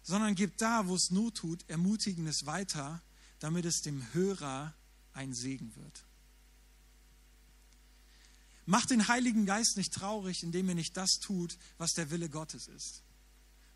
sondern 0.02 0.34
gibt 0.34 0.60
da, 0.60 0.86
wo 0.86 0.94
es 0.94 1.10
Not 1.10 1.36
tut, 1.36 1.68
Ermutigendes 1.68 2.46
weiter, 2.46 3.02
damit 3.38 3.64
es 3.64 3.80
dem 3.82 4.12
Hörer 4.12 4.74
ein 5.12 5.34
Segen 5.34 5.74
wird. 5.76 6.04
Macht 8.66 8.90
den 8.90 9.08
Heiligen 9.08 9.46
Geist 9.46 9.76
nicht 9.76 9.92
traurig, 9.92 10.42
indem 10.42 10.68
er 10.68 10.74
nicht 10.74 10.96
das 10.96 11.18
tut, 11.20 11.58
was 11.78 11.92
der 11.92 12.10
Wille 12.10 12.28
Gottes 12.28 12.68
ist. 12.68 13.02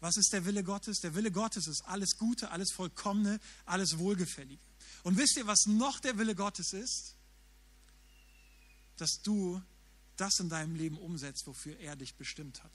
Was 0.01 0.17
ist 0.17 0.33
der 0.33 0.45
Wille 0.45 0.63
Gottes? 0.63 1.01
Der 1.01 1.15
Wille 1.15 1.33
Gottes 1.33 1.67
ist 1.67 1.83
alles 1.87 2.17
Gute, 2.17 2.51
alles 2.51 2.71
Vollkommene, 2.73 3.41
alles 3.65 3.99
Wohlgefällige. 3.99 4.63
Und 5.03 5.17
wisst 5.17 5.37
ihr, 5.37 5.47
was 5.47 5.67
noch 5.67 5.99
der 5.99 6.19
Wille 6.19 6.35
Gottes 6.35 6.73
ist? 6.73 7.17
Dass 8.97 9.21
du 9.23 9.63
das 10.17 10.39
in 10.39 10.49
deinem 10.49 10.77
Leben 10.77 10.99
umsetzt, 10.99 11.47
wofür 11.47 11.79
er 11.79 11.97
dich 11.97 12.15
bestimmt 12.15 12.63
hat. 12.63 12.73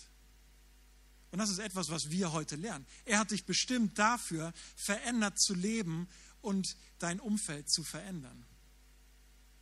Und 1.31 1.39
das 1.39 1.49
ist 1.49 1.59
etwas, 1.59 1.89
was 1.89 2.09
wir 2.09 2.31
heute 2.31 2.55
lernen. 2.55 2.85
Er 3.05 3.19
hat 3.19 3.31
dich 3.31 3.45
bestimmt 3.45 3.99
dafür, 3.99 4.53
verändert 4.75 5.39
zu 5.39 5.53
leben 5.53 6.07
und 6.41 6.75
dein 6.97 7.19
Umfeld 7.19 7.69
zu 7.69 7.83
verändern. 7.83 8.45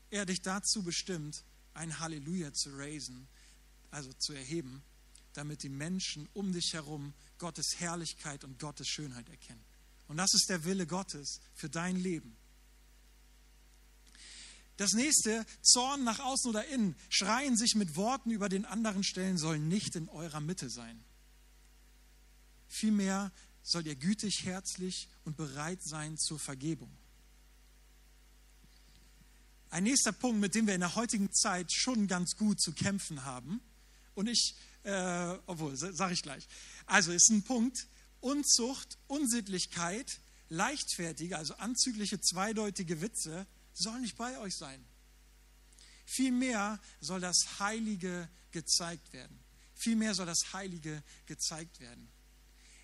Er 0.09 0.21
hat 0.21 0.29
dich 0.29 0.41
dazu 0.41 0.83
bestimmt, 0.83 1.43
ein 1.73 1.99
Halleluja 1.99 2.53
zu 2.53 2.69
raisen, 2.77 3.27
also 3.91 4.11
zu 4.13 4.33
erheben, 4.33 4.81
damit 5.33 5.63
die 5.63 5.69
Menschen 5.69 6.27
um 6.33 6.53
dich 6.53 6.71
herum 6.73 7.13
Gottes 7.37 7.75
Herrlichkeit 7.77 8.43
und 8.43 8.59
Gottes 8.59 8.87
Schönheit 8.87 9.29
erkennen. 9.29 9.63
Und 10.07 10.17
das 10.17 10.33
ist 10.33 10.49
der 10.49 10.63
Wille 10.63 10.87
Gottes 10.87 11.41
für 11.53 11.69
dein 11.69 11.97
Leben. 11.97 12.35
Das 14.77 14.93
nächste, 14.93 15.45
Zorn 15.61 16.03
nach 16.03 16.19
außen 16.19 16.49
oder 16.49 16.65
innen, 16.67 16.95
schreien 17.09 17.57
sich 17.57 17.75
mit 17.75 17.95
Worten 17.95 18.31
über 18.31 18.47
den 18.47 18.63
anderen 18.63 19.03
stellen, 19.03 19.37
soll 19.37 19.59
nicht 19.59 19.95
in 19.95 20.07
eurer 20.07 20.39
Mitte 20.39 20.69
sein. 20.69 21.03
Vielmehr 22.67 23.31
soll 23.63 23.85
ihr 23.85 23.95
gütig, 23.95 24.45
herzlich 24.45 25.09
und 25.25 25.37
bereit 25.37 25.81
sein 25.83 26.17
zur 26.17 26.39
Vergebung. 26.39 26.95
Ein 29.69 29.83
nächster 29.83 30.13
Punkt, 30.13 30.39
mit 30.39 30.55
dem 30.55 30.67
wir 30.67 30.75
in 30.75 30.79
der 30.79 30.95
heutigen 30.95 31.31
Zeit 31.33 31.73
schon 31.73 32.07
ganz 32.07 32.35
gut 32.37 32.61
zu 32.61 32.71
kämpfen 32.71 33.25
haben, 33.25 33.59
und 34.15 34.27
ich, 34.27 34.55
äh, 34.83 35.37
obwohl, 35.45 35.75
sage 35.75 36.13
ich 36.13 36.23
gleich. 36.23 36.47
Also 36.87 37.11
ist 37.11 37.29
ein 37.29 37.43
Punkt, 37.43 37.87
Unzucht, 38.19 38.97
Unsittlichkeit, 39.05 40.19
leichtfertige, 40.49 41.37
also 41.37 41.53
anzügliche, 41.55 42.19
zweideutige 42.19 42.99
Witze 43.01 43.45
sollen 43.73 44.01
nicht 44.01 44.17
bei 44.17 44.39
euch 44.39 44.55
sein. 44.55 44.83
Vielmehr 46.05 46.79
soll 46.99 47.19
das 47.19 47.59
Heilige 47.59 48.27
gezeigt 48.51 49.13
werden. 49.13 49.39
Vielmehr 49.75 50.15
soll 50.15 50.25
das 50.25 50.53
Heilige 50.53 51.03
gezeigt 51.27 51.79
werden. 51.79 52.09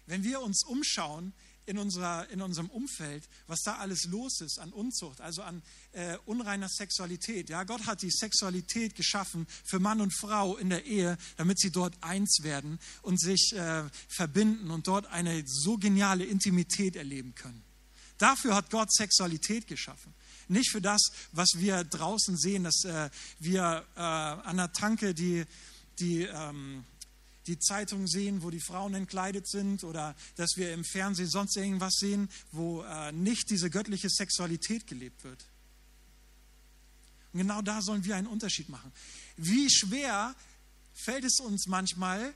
Wenn 0.05 0.23
wir 0.23 0.41
uns 0.41 0.63
umschauen 0.65 1.33
in, 1.65 1.77
unserer, 1.77 2.29
in 2.29 2.41
unserem 2.41 2.69
Umfeld, 2.69 3.27
was 3.47 3.61
da 3.61 3.77
alles 3.77 4.05
los 4.05 4.41
ist 4.41 4.59
an 4.59 4.73
Unzucht, 4.73 5.21
also 5.21 5.43
an 5.43 5.61
äh, 5.93 6.17
unreiner 6.25 6.69
Sexualität. 6.69 7.49
Ja, 7.49 7.63
Gott 7.63 7.85
hat 7.85 8.01
die 8.01 8.11
Sexualität 8.11 8.95
geschaffen 8.95 9.47
für 9.63 9.79
Mann 9.79 10.01
und 10.01 10.13
Frau 10.13 10.57
in 10.57 10.69
der 10.69 10.85
Ehe, 10.85 11.17
damit 11.37 11.59
sie 11.59 11.71
dort 11.71 11.95
eins 12.01 12.39
werden 12.41 12.79
und 13.01 13.19
sich 13.19 13.53
äh, 13.53 13.83
verbinden 14.09 14.71
und 14.71 14.87
dort 14.87 15.05
eine 15.07 15.43
so 15.45 15.77
geniale 15.77 16.25
Intimität 16.25 16.95
erleben 16.95 17.33
können. 17.35 17.63
Dafür 18.17 18.55
hat 18.55 18.69
Gott 18.69 18.93
Sexualität 18.93 19.67
geschaffen. 19.67 20.13
Nicht 20.47 20.71
für 20.71 20.81
das, 20.81 21.01
was 21.31 21.49
wir 21.55 21.83
draußen 21.83 22.37
sehen, 22.37 22.63
dass 22.63 22.83
äh, 22.83 23.09
wir 23.39 23.85
äh, 23.95 23.99
an 23.99 24.57
der 24.57 24.71
Tanke 24.71 25.13
die, 25.13 25.45
die 25.99 26.23
ähm, 26.23 26.83
die 27.47 27.59
Zeitung 27.59 28.07
sehen, 28.07 28.43
wo 28.43 28.49
die 28.49 28.61
Frauen 28.61 28.93
entkleidet 28.93 29.47
sind 29.47 29.83
oder 29.83 30.15
dass 30.35 30.55
wir 30.55 30.73
im 30.73 30.83
Fernsehen 30.83 31.29
sonst 31.29 31.55
irgendwas 31.57 31.95
sehen, 31.95 32.29
wo 32.51 32.83
äh, 32.83 33.11
nicht 33.11 33.49
diese 33.49 33.69
göttliche 33.69 34.09
Sexualität 34.09 34.87
gelebt 34.87 35.23
wird. 35.23 35.45
Und 37.33 37.39
genau 37.39 37.61
da 37.61 37.81
sollen 37.81 38.05
wir 38.05 38.15
einen 38.15 38.27
Unterschied 38.27 38.69
machen. 38.69 38.91
Wie 39.37 39.69
schwer 39.69 40.35
fällt 40.93 41.25
es 41.25 41.39
uns 41.39 41.67
manchmal, 41.67 42.33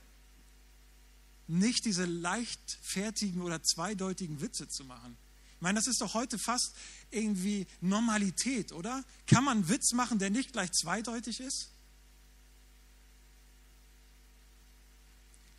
nicht 1.48 1.86
diese 1.86 2.06
leichtfertigen 2.06 3.42
oder 3.42 3.64
zweideutigen 3.64 4.42
Witze 4.42 4.68
zu 4.68 4.84
machen. 4.84 5.18
Ich 5.56 5.62
meine, 5.62 5.80
das 5.80 5.88
ist 5.88 6.02
doch 6.02 6.14
heute 6.14 6.38
fast 6.38 6.76
irgendwie 7.10 7.66
Normalität, 7.82 8.74
oder? 8.74 9.04
Kann 9.26 9.44
man 9.44 9.60
einen 9.60 9.70
Witz 9.70 9.94
machen, 9.94 10.20
der 10.20 10.30
nicht 10.30 10.54
gleich 10.54 10.72
zweideutig 10.72 11.40
ist? 11.40 11.72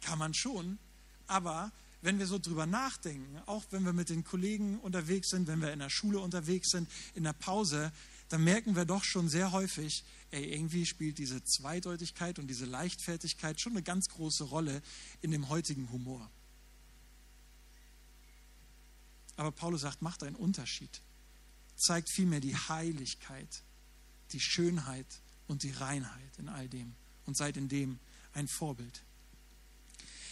Kann 0.08 0.18
man 0.18 0.32
schon, 0.32 0.78
aber 1.26 1.70
wenn 2.00 2.18
wir 2.18 2.26
so 2.26 2.38
drüber 2.38 2.64
nachdenken, 2.64 3.42
auch 3.44 3.62
wenn 3.72 3.82
wir 3.82 3.92
mit 3.92 4.08
den 4.08 4.24
Kollegen 4.24 4.78
unterwegs 4.78 5.28
sind, 5.28 5.48
wenn 5.48 5.60
wir 5.60 5.70
in 5.70 5.80
der 5.80 5.90
Schule 5.90 6.18
unterwegs 6.18 6.70
sind, 6.70 6.88
in 7.14 7.24
der 7.24 7.34
Pause, 7.34 7.92
dann 8.30 8.42
merken 8.42 8.74
wir 8.74 8.86
doch 8.86 9.04
schon 9.04 9.28
sehr 9.28 9.52
häufig, 9.52 10.06
ey, 10.30 10.50
irgendwie 10.54 10.86
spielt 10.86 11.18
diese 11.18 11.44
Zweideutigkeit 11.44 12.38
und 12.38 12.46
diese 12.46 12.64
Leichtfertigkeit 12.64 13.60
schon 13.60 13.72
eine 13.72 13.82
ganz 13.82 14.08
große 14.08 14.44
Rolle 14.44 14.80
in 15.20 15.30
dem 15.30 15.50
heutigen 15.50 15.92
Humor. 15.92 16.30
Aber 19.36 19.52
Paulus 19.52 19.82
sagt, 19.82 20.00
macht 20.00 20.22
einen 20.22 20.36
Unterschied. 20.36 21.02
Zeigt 21.76 22.10
vielmehr 22.10 22.40
die 22.40 22.56
Heiligkeit, 22.56 23.62
die 24.32 24.40
Schönheit 24.40 25.20
und 25.48 25.64
die 25.64 25.72
Reinheit 25.72 26.38
in 26.38 26.48
all 26.48 26.66
dem 26.66 26.94
und 27.26 27.36
seid 27.36 27.58
in 27.58 27.68
dem 27.68 27.98
ein 28.32 28.48
Vorbild. 28.48 29.02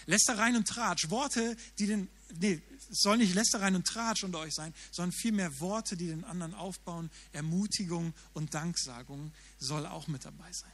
Lästereien 0.07 0.57
und 0.57 0.67
Tratsch, 0.67 1.11
Worte, 1.11 1.57
die 1.79 1.87
den, 1.87 2.09
nee, 2.39 2.63
es 2.91 3.01
soll 3.01 3.19
nicht 3.19 3.35
Lästereien 3.35 3.75
und 3.75 3.87
Tratsch 3.87 4.25
unter 4.25 4.39
euch 4.39 4.55
sein, 4.55 4.73
sondern 4.93 5.13
vielmehr 5.13 5.61
Worte, 5.61 5.97
die 5.97 6.07
den 6.07 6.25
anderen 6.25 6.55
aufbauen, 6.55 7.11
Ermutigung 7.33 8.15
und 8.33 8.55
Danksagung 8.55 9.33
soll 9.59 9.87
auch 9.87 10.07
mit 10.07 10.25
dabei 10.25 10.53
sein. 10.53 10.71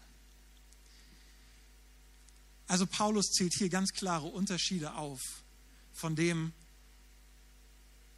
Also 2.66 2.86
Paulus 2.86 3.30
zählt 3.32 3.54
hier 3.54 3.68
ganz 3.68 3.92
klare 3.92 4.26
Unterschiede 4.26 4.94
auf 4.94 5.20
von 5.92 6.16
dem, 6.16 6.52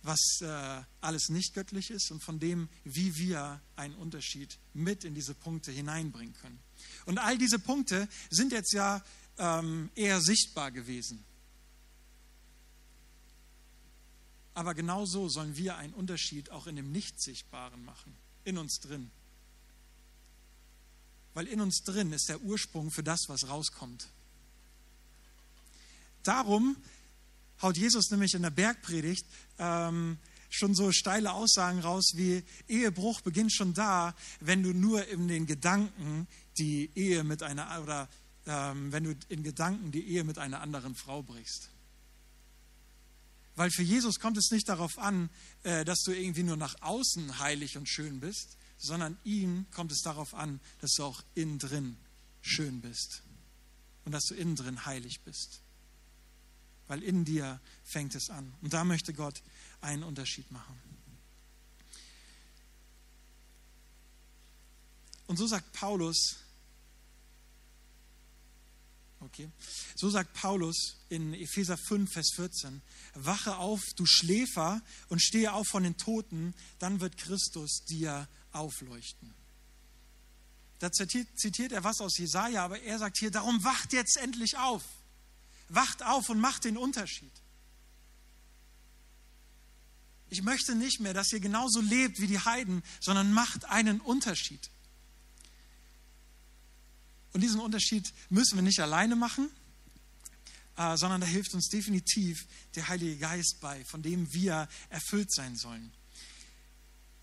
was 0.02 0.40
äh, 0.42 0.82
alles 1.00 1.30
nicht 1.30 1.54
göttlich 1.54 1.90
ist 1.90 2.10
und 2.10 2.22
von 2.22 2.38
dem, 2.38 2.68
wie 2.84 3.16
wir 3.16 3.60
einen 3.74 3.94
Unterschied 3.94 4.58
mit 4.74 5.04
in 5.04 5.14
diese 5.14 5.34
Punkte 5.34 5.72
hineinbringen 5.72 6.34
können. 6.34 6.60
Und 7.06 7.18
all 7.18 7.38
diese 7.38 7.58
Punkte 7.58 8.06
sind 8.30 8.52
jetzt 8.52 8.72
ja 8.74 9.02
ähm, 9.38 9.90
eher 9.94 10.20
sichtbar 10.20 10.70
gewesen. 10.70 11.24
Aber 14.54 14.74
genauso 14.74 15.28
sollen 15.28 15.56
wir 15.56 15.76
einen 15.76 15.92
Unterschied 15.94 16.50
auch 16.50 16.66
in 16.66 16.76
dem 16.76 16.92
Nicht-Sichtbaren 16.92 17.84
machen, 17.84 18.14
in 18.44 18.56
uns 18.56 18.78
drin. 18.78 19.10
Weil 21.34 21.48
in 21.48 21.60
uns 21.60 21.82
drin 21.82 22.12
ist 22.12 22.28
der 22.28 22.40
Ursprung 22.40 22.92
für 22.92 23.02
das, 23.02 23.24
was 23.26 23.48
rauskommt. 23.48 24.08
Darum 26.22 26.76
haut 27.60 27.76
Jesus 27.76 28.10
nämlich 28.10 28.34
in 28.34 28.42
der 28.42 28.50
Bergpredigt 28.50 29.26
ähm, 29.58 30.18
schon 30.48 30.74
so 30.74 30.92
steile 30.92 31.32
Aussagen 31.32 31.80
raus 31.80 32.12
wie 32.14 32.44
Ehebruch 32.68 33.20
beginnt 33.20 33.52
schon 33.52 33.74
da, 33.74 34.14
wenn 34.40 34.62
du 34.62 34.72
nur 34.72 35.06
in 35.08 35.26
den 35.26 35.46
Gedanken 35.46 36.28
die 36.58 36.90
Ehe 36.94 37.24
mit 37.24 37.42
einer 37.42 37.82
oder 37.82 38.08
wenn 38.46 39.04
du 39.04 39.14
in 39.28 39.42
Gedanken 39.42 39.92
die 39.92 40.06
Ehe 40.06 40.24
mit 40.24 40.38
einer 40.38 40.60
anderen 40.60 40.94
Frau 40.94 41.22
brichst. 41.22 41.70
Weil 43.56 43.70
für 43.70 43.82
Jesus 43.82 44.18
kommt 44.18 44.36
es 44.36 44.50
nicht 44.50 44.68
darauf 44.68 44.98
an, 44.98 45.30
äh, 45.62 45.84
dass 45.84 46.00
du 46.02 46.12
irgendwie 46.12 46.42
nur 46.42 46.56
nach 46.56 46.74
außen 46.80 47.38
heilig 47.38 47.76
und 47.76 47.88
schön 47.88 48.20
bist, 48.20 48.56
sondern 48.78 49.16
ihm 49.24 49.66
kommt 49.70 49.92
es 49.92 50.00
darauf 50.00 50.34
an, 50.34 50.60
dass 50.80 50.94
du 50.94 51.04
auch 51.04 51.22
innen 51.34 51.58
drin 51.58 51.96
schön 52.42 52.80
bist 52.80 53.22
und 54.04 54.12
dass 54.12 54.24
du 54.24 54.34
innen 54.34 54.56
drin 54.56 54.84
heilig 54.84 55.20
bist. 55.24 55.60
Weil 56.88 57.02
in 57.02 57.24
dir 57.24 57.60
fängt 57.84 58.14
es 58.14 58.28
an. 58.28 58.52
Und 58.60 58.72
da 58.72 58.84
möchte 58.84 59.14
Gott 59.14 59.40
einen 59.80 60.02
Unterschied 60.02 60.50
machen. 60.50 60.78
Und 65.26 65.38
so 65.38 65.46
sagt 65.46 65.72
Paulus, 65.72 66.36
Okay. 69.26 69.50
So 69.96 70.10
sagt 70.10 70.34
Paulus 70.34 70.96
in 71.08 71.32
Epheser 71.32 71.78
5, 71.78 72.12
Vers 72.12 72.32
14, 72.36 72.82
wache 73.14 73.56
auf, 73.56 73.80
du 73.96 74.04
Schläfer, 74.04 74.82
und 75.08 75.22
stehe 75.22 75.52
auf 75.52 75.66
von 75.68 75.82
den 75.82 75.96
Toten, 75.96 76.54
dann 76.78 77.00
wird 77.00 77.16
Christus 77.16 77.84
dir 77.88 78.28
aufleuchten. 78.52 79.34
Da 80.78 80.92
zitiert, 80.92 81.26
zitiert 81.38 81.72
er 81.72 81.84
was 81.84 82.00
aus 82.00 82.18
Jesaja, 82.18 82.64
aber 82.64 82.80
er 82.82 82.98
sagt 82.98 83.18
hier, 83.18 83.30
darum 83.30 83.64
wacht 83.64 83.92
jetzt 83.94 84.18
endlich 84.18 84.58
auf. 84.58 84.82
Wacht 85.70 86.02
auf 86.02 86.28
und 86.28 86.38
macht 86.38 86.64
den 86.64 86.76
Unterschied. 86.76 87.32
Ich 90.28 90.42
möchte 90.42 90.74
nicht 90.74 91.00
mehr, 91.00 91.14
dass 91.14 91.32
ihr 91.32 91.40
genauso 91.40 91.80
lebt 91.80 92.20
wie 92.20 92.26
die 92.26 92.40
Heiden, 92.40 92.82
sondern 93.00 93.32
macht 93.32 93.64
einen 93.64 94.00
Unterschied. 94.00 94.70
Und 97.34 97.40
diesen 97.40 97.60
Unterschied 97.60 98.12
müssen 98.30 98.56
wir 98.56 98.62
nicht 98.62 98.80
alleine 98.80 99.16
machen, 99.16 99.50
äh, 100.76 100.96
sondern 100.96 101.20
da 101.20 101.26
hilft 101.26 101.52
uns 101.52 101.68
definitiv 101.68 102.46
der 102.76 102.88
Heilige 102.88 103.16
Geist 103.16 103.58
bei, 103.60 103.84
von 103.84 104.02
dem 104.02 104.32
wir 104.32 104.68
erfüllt 104.88 105.32
sein 105.32 105.56
sollen. 105.56 105.92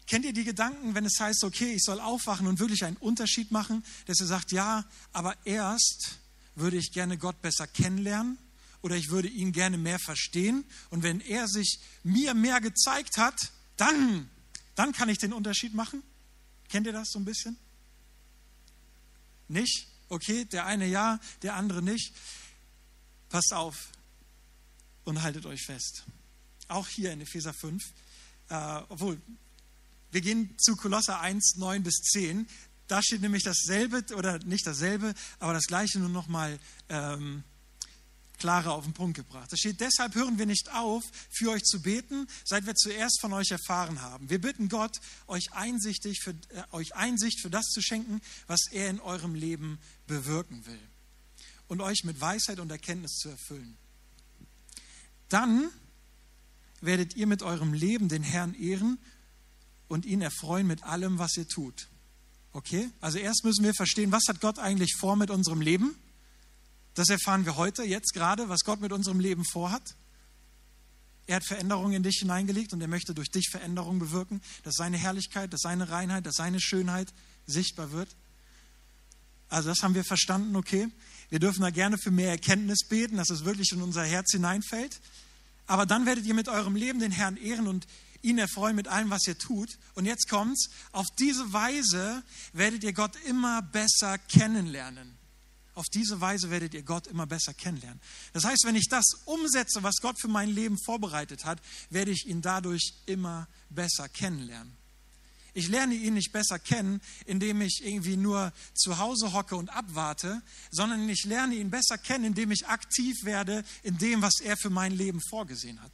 Kennt 0.07 0.25
ihr 0.25 0.33
die 0.33 0.43
Gedanken, 0.43 0.93
wenn 0.93 1.05
es 1.05 1.17
heißt, 1.17 1.45
okay, 1.45 1.73
ich 1.73 1.83
soll 1.83 2.01
aufwachen 2.01 2.45
und 2.47 2.59
wirklich 2.59 2.83
einen 2.83 2.97
Unterschied 2.97 3.51
machen, 3.51 3.85
dass 4.05 4.19
er 4.19 4.27
sagt, 4.27 4.51
ja, 4.51 4.85
aber 5.13 5.35
erst 5.45 6.19
würde 6.55 6.75
ich 6.75 6.91
gerne 6.91 7.17
Gott 7.17 7.41
besser 7.41 7.65
kennenlernen 7.65 8.37
oder 8.81 8.97
ich 8.97 9.09
würde 9.09 9.29
ihn 9.29 9.53
gerne 9.53 9.77
mehr 9.77 9.99
verstehen. 9.99 10.65
Und 10.89 11.03
wenn 11.03 11.21
er 11.21 11.47
sich 11.47 11.79
mir 12.03 12.33
mehr 12.33 12.59
gezeigt 12.59 13.15
hat, 13.15 13.39
dann, 13.77 14.29
dann 14.75 14.91
kann 14.91 15.07
ich 15.07 15.19
den 15.19 15.31
Unterschied 15.31 15.73
machen. 15.73 16.03
Kennt 16.67 16.87
ihr 16.87 16.93
das 16.93 17.11
so 17.11 17.19
ein 17.19 17.25
bisschen? 17.25 17.57
Nicht? 19.47 19.90
Okay, 20.11 20.43
der 20.43 20.65
eine 20.65 20.87
ja, 20.87 21.21
der 21.41 21.55
andere 21.55 21.81
nicht. 21.81 22.13
Passt 23.29 23.53
auf 23.53 23.77
und 25.05 25.21
haltet 25.21 25.45
euch 25.45 25.61
fest. 25.65 26.03
Auch 26.67 26.85
hier 26.89 27.13
in 27.13 27.21
Epheser 27.21 27.53
5, 27.53 27.81
äh, 28.49 28.81
obwohl 28.89 29.21
wir 30.11 30.19
gehen 30.19 30.53
zu 30.57 30.75
Kolosser 30.75 31.21
1, 31.21 31.55
9 31.55 31.83
bis 31.83 32.01
10. 32.11 32.45
Da 32.87 33.01
steht 33.01 33.21
nämlich 33.21 33.43
dasselbe, 33.43 34.03
oder 34.13 34.39
nicht 34.39 34.67
dasselbe, 34.67 35.13
aber 35.39 35.53
das 35.53 35.67
gleiche 35.67 35.97
nur 35.99 36.09
nochmal 36.09 36.59
ähm, 36.89 37.45
klarer 38.41 38.73
auf 38.73 38.85
den 38.85 38.93
Punkt 38.93 39.15
gebracht. 39.15 39.51
Da 39.51 39.55
steht, 39.55 39.79
deshalb 39.79 40.15
hören 40.15 40.39
wir 40.39 40.47
nicht 40.47 40.73
auf, 40.73 41.03
für 41.29 41.51
euch 41.51 41.61
zu 41.61 41.79
beten, 41.79 42.27
seit 42.43 42.65
wir 42.65 42.73
zuerst 42.73 43.21
von 43.21 43.31
euch 43.33 43.51
erfahren 43.51 44.01
haben. 44.01 44.31
Wir 44.31 44.41
bitten 44.41 44.67
Gott, 44.67 44.99
euch, 45.27 45.53
einsichtig 45.53 46.21
für, 46.23 46.31
äh, 46.31 46.63
euch 46.71 46.95
Einsicht 46.95 47.39
für 47.39 47.51
das 47.51 47.67
zu 47.67 47.81
schenken, 47.81 48.19
was 48.47 48.61
er 48.71 48.89
in 48.89 48.99
eurem 48.99 49.35
Leben 49.35 49.79
bewirken 50.07 50.65
will. 50.65 50.79
Und 51.67 51.81
euch 51.81 52.03
mit 52.03 52.19
Weisheit 52.19 52.59
und 52.59 52.71
Erkenntnis 52.71 53.17
zu 53.17 53.29
erfüllen. 53.29 53.77
Dann 55.29 55.69
werdet 56.81 57.15
ihr 57.15 57.27
mit 57.27 57.43
eurem 57.43 57.73
Leben 57.73 58.09
den 58.09 58.23
Herrn 58.23 58.55
ehren 58.55 58.97
und 59.87 60.07
ihn 60.07 60.21
erfreuen 60.21 60.65
mit 60.65 60.81
allem, 60.83 61.19
was 61.19 61.37
ihr 61.37 61.47
tut. 61.47 61.89
Okay? 62.53 62.89
Also 63.01 63.19
erst 63.19 63.43
müssen 63.43 63.63
wir 63.63 63.75
verstehen, 63.75 64.11
was 64.11 64.23
hat 64.27 64.41
Gott 64.41 64.57
eigentlich 64.57 64.95
vor 64.97 65.15
mit 65.15 65.29
unserem 65.29 65.61
Leben? 65.61 65.95
Das 66.93 67.09
erfahren 67.09 67.45
wir 67.45 67.55
heute, 67.55 67.83
jetzt 67.83 68.13
gerade, 68.13 68.49
was 68.49 68.61
Gott 68.61 68.81
mit 68.81 68.91
unserem 68.91 69.19
Leben 69.19 69.45
vorhat. 69.45 69.95
Er 71.27 71.37
hat 71.37 71.45
Veränderungen 71.45 71.93
in 71.93 72.03
dich 72.03 72.17
hineingelegt 72.19 72.73
und 72.73 72.81
er 72.81 72.87
möchte 72.87 73.13
durch 73.13 73.31
dich 73.31 73.49
Veränderungen 73.49 73.99
bewirken, 73.99 74.41
dass 74.63 74.75
seine 74.75 74.97
Herrlichkeit, 74.97 75.53
dass 75.53 75.61
seine 75.61 75.89
Reinheit, 75.89 76.25
dass 76.25 76.35
seine 76.35 76.59
Schönheit 76.59 77.13
sichtbar 77.45 77.91
wird. 77.91 78.09
Also 79.47 79.69
das 79.69 79.83
haben 79.83 79.95
wir 79.95 80.03
verstanden, 80.03 80.55
okay. 80.55 80.89
Wir 81.29 81.39
dürfen 81.39 81.61
da 81.61 81.69
gerne 81.69 81.97
für 81.97 82.11
mehr 82.11 82.31
Erkenntnis 82.31 82.87
beten, 82.87 83.17
dass 83.17 83.29
es 83.29 83.45
wirklich 83.45 83.71
in 83.71 83.81
unser 83.81 84.03
Herz 84.03 84.31
hineinfällt. 84.31 84.99
Aber 85.67 85.85
dann 85.85 86.05
werdet 86.05 86.25
ihr 86.25 86.33
mit 86.33 86.49
eurem 86.49 86.75
Leben 86.75 86.99
den 86.99 87.11
Herrn 87.11 87.37
ehren 87.37 87.67
und 87.67 87.87
ihn 88.21 88.37
erfreuen 88.37 88.75
mit 88.75 88.87
allem, 88.87 89.09
was 89.09 89.25
ihr 89.27 89.37
tut. 89.37 89.69
Und 89.93 90.05
jetzt 90.05 90.29
kommt's, 90.29 90.69
auf 90.91 91.07
diese 91.19 91.53
Weise 91.53 92.23
werdet 92.53 92.83
ihr 92.83 92.93
Gott 92.93 93.15
immer 93.25 93.61
besser 93.61 94.17
kennenlernen. 94.17 95.20
Auf 95.73 95.87
diese 95.87 96.19
Weise 96.19 96.49
werdet 96.49 96.73
ihr 96.73 96.83
Gott 96.83 97.07
immer 97.07 97.25
besser 97.25 97.53
kennenlernen. 97.53 98.01
Das 98.33 98.43
heißt, 98.43 98.65
wenn 98.65 98.75
ich 98.75 98.87
das 98.89 99.05
umsetze, 99.25 99.83
was 99.83 99.97
Gott 100.01 100.19
für 100.19 100.27
mein 100.27 100.49
Leben 100.49 100.77
vorbereitet 100.77 101.45
hat, 101.45 101.61
werde 101.89 102.11
ich 102.11 102.27
ihn 102.27 102.41
dadurch 102.41 102.93
immer 103.05 103.47
besser 103.69 104.09
kennenlernen. 104.09 104.75
Ich 105.53 105.67
lerne 105.67 105.95
ihn 105.95 106.13
nicht 106.13 106.31
besser 106.31 106.59
kennen, 106.59 107.01
indem 107.25 107.61
ich 107.61 107.81
irgendwie 107.83 108.15
nur 108.15 108.53
zu 108.73 108.97
Hause 108.97 109.33
hocke 109.33 109.55
und 109.55 109.69
abwarte, 109.69 110.41
sondern 110.71 111.07
ich 111.09 111.25
lerne 111.25 111.55
ihn 111.55 111.69
besser 111.69 111.97
kennen, 111.97 112.25
indem 112.25 112.51
ich 112.51 112.67
aktiv 112.67 113.17
werde 113.23 113.63
in 113.83 113.97
dem, 113.97 114.21
was 114.21 114.39
er 114.41 114.55
für 114.55 114.69
mein 114.69 114.93
Leben 114.93 115.19
vorgesehen 115.29 115.81
hat. 115.81 115.91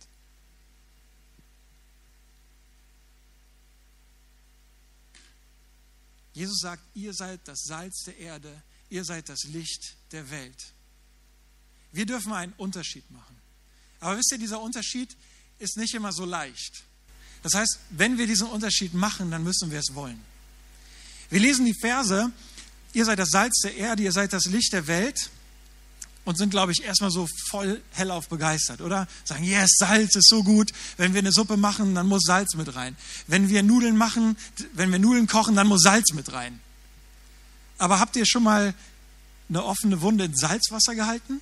Jesus 6.33 6.59
sagt, 6.59 6.83
ihr 6.93 7.15
seid 7.15 7.47
das 7.47 7.63
Salz 7.63 8.03
der 8.03 8.17
Erde, 8.19 8.61
ihr 8.89 9.03
seid 9.03 9.29
das 9.29 9.43
Licht 9.45 9.95
der 10.11 10.29
Welt. 10.29 10.73
Wir 11.91 12.05
dürfen 12.05 12.33
einen 12.33 12.53
Unterschied 12.57 13.09
machen. 13.11 13.35
Aber 13.99 14.17
wisst 14.17 14.31
ihr, 14.31 14.37
dieser 14.37 14.61
Unterschied 14.61 15.15
ist 15.59 15.77
nicht 15.77 15.93
immer 15.93 16.11
so 16.11 16.25
leicht. 16.25 16.83
Das 17.43 17.53
heißt, 17.53 17.79
wenn 17.91 18.17
wir 18.17 18.27
diesen 18.27 18.47
Unterschied 18.47 18.93
machen, 18.93 19.31
dann 19.31 19.43
müssen 19.43 19.71
wir 19.71 19.79
es 19.79 19.93
wollen. 19.93 20.19
Wir 21.29 21.39
lesen 21.39 21.65
die 21.65 21.73
Verse, 21.79 22.31
ihr 22.93 23.05
seid 23.05 23.19
das 23.19 23.29
Salz 23.29 23.61
der 23.61 23.75
Erde, 23.75 24.03
ihr 24.03 24.11
seid 24.11 24.33
das 24.33 24.45
Licht 24.45 24.73
der 24.73 24.87
Welt 24.87 25.29
und 26.25 26.37
sind, 26.37 26.49
glaube 26.49 26.71
ich, 26.71 26.83
erstmal 26.83 27.11
so 27.11 27.27
voll 27.49 27.81
hellauf 27.91 28.27
begeistert, 28.27 28.81
oder? 28.81 29.07
Sagen, 29.23 29.43
yes, 29.43 29.69
Salz 29.77 30.15
ist 30.15 30.27
so 30.29 30.43
gut. 30.43 30.71
Wenn 30.97 31.13
wir 31.13 31.19
eine 31.19 31.31
Suppe 31.31 31.57
machen, 31.57 31.95
dann 31.95 32.07
muss 32.07 32.23
Salz 32.23 32.55
mit 32.55 32.75
rein. 32.75 32.97
Wenn 33.27 33.49
wir 33.49 33.63
Nudeln 33.63 33.97
machen, 33.97 34.37
wenn 34.73 34.91
wir 34.91 34.99
Nudeln 34.99 35.27
kochen, 35.27 35.55
dann 35.55 35.67
muss 35.67 35.81
Salz 35.81 36.13
mit 36.13 36.31
rein. 36.33 36.59
Aber 37.77 37.99
habt 37.99 38.15
ihr 38.15 38.25
schon 38.25 38.43
mal 38.43 38.73
eine 39.49 39.63
offene 39.63 40.01
Wunde 40.01 40.25
in 40.25 40.35
Salzwasser 40.35 40.95
gehalten? 40.95 41.41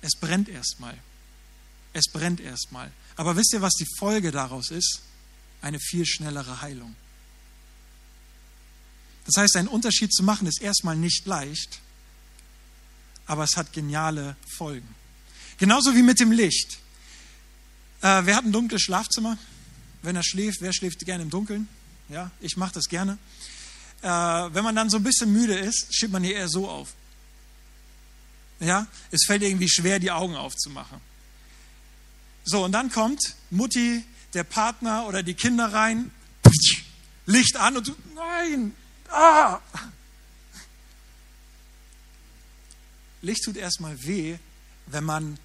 Es 0.00 0.16
brennt 0.18 0.48
erstmal. 0.48 0.98
Es 1.92 2.06
brennt 2.12 2.40
erstmal. 2.40 2.90
Aber 3.16 3.36
wisst 3.36 3.52
ihr, 3.52 3.62
was 3.62 3.74
die 3.74 3.86
Folge 3.98 4.30
daraus 4.30 4.70
ist? 4.70 5.02
Eine 5.60 5.78
viel 5.78 6.06
schnellere 6.06 6.60
Heilung. 6.60 6.96
Das 9.26 9.36
heißt, 9.36 9.56
einen 9.56 9.68
Unterschied 9.68 10.12
zu 10.12 10.24
machen 10.24 10.48
ist 10.48 10.60
erstmal 10.60 10.96
nicht 10.96 11.26
leicht, 11.26 11.80
aber 13.26 13.44
es 13.44 13.56
hat 13.56 13.72
geniale 13.72 14.36
Folgen. 14.56 14.88
Genauso 15.58 15.94
wie 15.94 16.02
mit 16.02 16.18
dem 16.18 16.32
Licht. 16.32 16.78
Äh, 18.00 18.22
wer 18.24 18.34
hat 18.34 18.44
ein 18.44 18.52
dunkles 18.52 18.82
Schlafzimmer? 18.82 19.38
Wenn 20.02 20.16
er 20.16 20.24
schläft, 20.24 20.60
wer 20.60 20.72
schläft 20.72 20.98
gerne 21.04 21.22
im 21.22 21.30
Dunkeln? 21.30 21.68
Ja, 22.12 22.30
ich 22.40 22.58
mache 22.58 22.74
das 22.74 22.88
gerne. 22.88 23.16
Äh, 24.02 24.06
wenn 24.06 24.64
man 24.64 24.76
dann 24.76 24.90
so 24.90 24.98
ein 24.98 25.02
bisschen 25.02 25.32
müde 25.32 25.54
ist, 25.54 25.86
schiebt 25.94 26.12
man 26.12 26.22
hier 26.22 26.36
eher 26.36 26.48
so 26.48 26.68
auf. 26.68 26.92
Ja, 28.60 28.86
es 29.10 29.24
fällt 29.26 29.42
irgendwie 29.42 29.70
schwer, 29.70 29.98
die 29.98 30.10
Augen 30.10 30.36
aufzumachen. 30.36 31.00
So, 32.44 32.64
und 32.66 32.72
dann 32.72 32.90
kommt 32.92 33.34
Mutti, 33.50 34.04
der 34.34 34.44
Partner 34.44 35.06
oder 35.06 35.22
die 35.22 35.32
Kinder 35.32 35.72
rein, 35.72 36.10
Licht 37.24 37.56
an 37.56 37.78
und 37.78 37.88
du, 37.88 37.96
nein, 38.14 38.74
ah! 39.08 39.60
Licht 43.22 43.42
tut 43.44 43.56
erstmal 43.56 43.96
weh, 44.02 44.36
wenn 44.86 45.04
man 45.04 45.38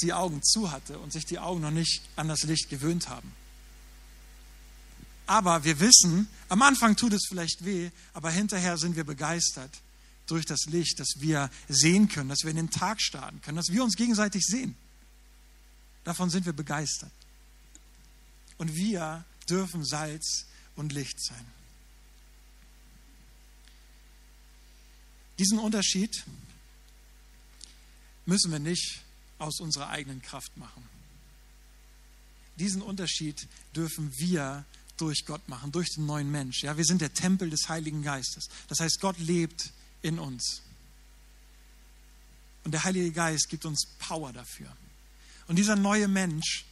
die 0.00 0.14
Augen 0.14 0.42
zu 0.42 0.70
hatte 0.70 0.98
und 0.98 1.12
sich 1.12 1.26
die 1.26 1.38
Augen 1.38 1.60
noch 1.60 1.70
nicht 1.70 2.00
an 2.16 2.28
das 2.28 2.42
Licht 2.44 2.70
gewöhnt 2.70 3.10
haben. 3.10 3.32
Aber 5.32 5.64
wir 5.64 5.80
wissen, 5.80 6.28
am 6.50 6.60
Anfang 6.60 6.94
tut 6.94 7.14
es 7.14 7.24
vielleicht 7.26 7.64
weh, 7.64 7.90
aber 8.12 8.30
hinterher 8.30 8.76
sind 8.76 8.96
wir 8.96 9.04
begeistert 9.04 9.70
durch 10.26 10.44
das 10.44 10.66
Licht, 10.66 11.00
dass 11.00 11.14
wir 11.20 11.48
sehen 11.70 12.10
können, 12.10 12.28
dass 12.28 12.42
wir 12.42 12.50
in 12.50 12.56
den 12.56 12.70
Tag 12.70 13.00
starten 13.00 13.40
können, 13.40 13.56
dass 13.56 13.70
wir 13.70 13.82
uns 13.82 13.96
gegenseitig 13.96 14.44
sehen. 14.44 14.76
Davon 16.04 16.28
sind 16.28 16.44
wir 16.44 16.52
begeistert. 16.52 17.10
Und 18.58 18.76
wir 18.76 19.24
dürfen 19.48 19.86
Salz 19.86 20.44
und 20.76 20.92
Licht 20.92 21.18
sein. 21.24 21.46
Diesen 25.38 25.58
Unterschied 25.58 26.26
müssen 28.26 28.52
wir 28.52 28.58
nicht 28.58 29.00
aus 29.38 29.60
unserer 29.60 29.88
eigenen 29.88 30.20
Kraft 30.20 30.54
machen. 30.58 30.86
Diesen 32.56 32.82
Unterschied 32.82 33.48
dürfen 33.74 34.12
wir 34.18 34.66
durch 35.02 35.26
Gott 35.26 35.48
machen, 35.48 35.72
durch 35.72 35.90
den 35.94 36.06
neuen 36.06 36.30
Mensch. 36.30 36.62
Ja, 36.62 36.76
wir 36.76 36.84
sind 36.84 37.00
der 37.00 37.12
Tempel 37.12 37.50
des 37.50 37.68
Heiligen 37.68 38.02
Geistes. 38.02 38.48
Das 38.68 38.78
heißt, 38.78 39.00
Gott 39.00 39.18
lebt 39.18 39.72
in 40.00 40.18
uns. 40.18 40.62
Und 42.64 42.72
der 42.72 42.84
Heilige 42.84 43.10
Geist 43.10 43.48
gibt 43.48 43.64
uns 43.64 43.86
Power 43.98 44.32
dafür. 44.32 44.68
Und 45.48 45.56
dieser 45.56 45.74
neue 45.74 46.06
Mensch 46.06 46.64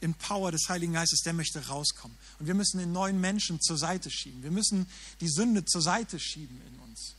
in 0.00 0.14
Power 0.14 0.52
des 0.52 0.68
Heiligen 0.68 0.92
Geistes, 0.92 1.22
der 1.22 1.32
möchte 1.32 1.66
rauskommen. 1.66 2.16
Und 2.38 2.46
wir 2.46 2.54
müssen 2.54 2.78
den 2.78 2.92
neuen 2.92 3.20
Menschen 3.20 3.60
zur 3.60 3.76
Seite 3.76 4.10
schieben. 4.10 4.44
Wir 4.44 4.52
müssen 4.52 4.86
die 5.20 5.28
Sünde 5.28 5.64
zur 5.64 5.82
Seite 5.82 6.20
schieben 6.20 6.60
in 6.68 6.78
uns. 6.78 7.16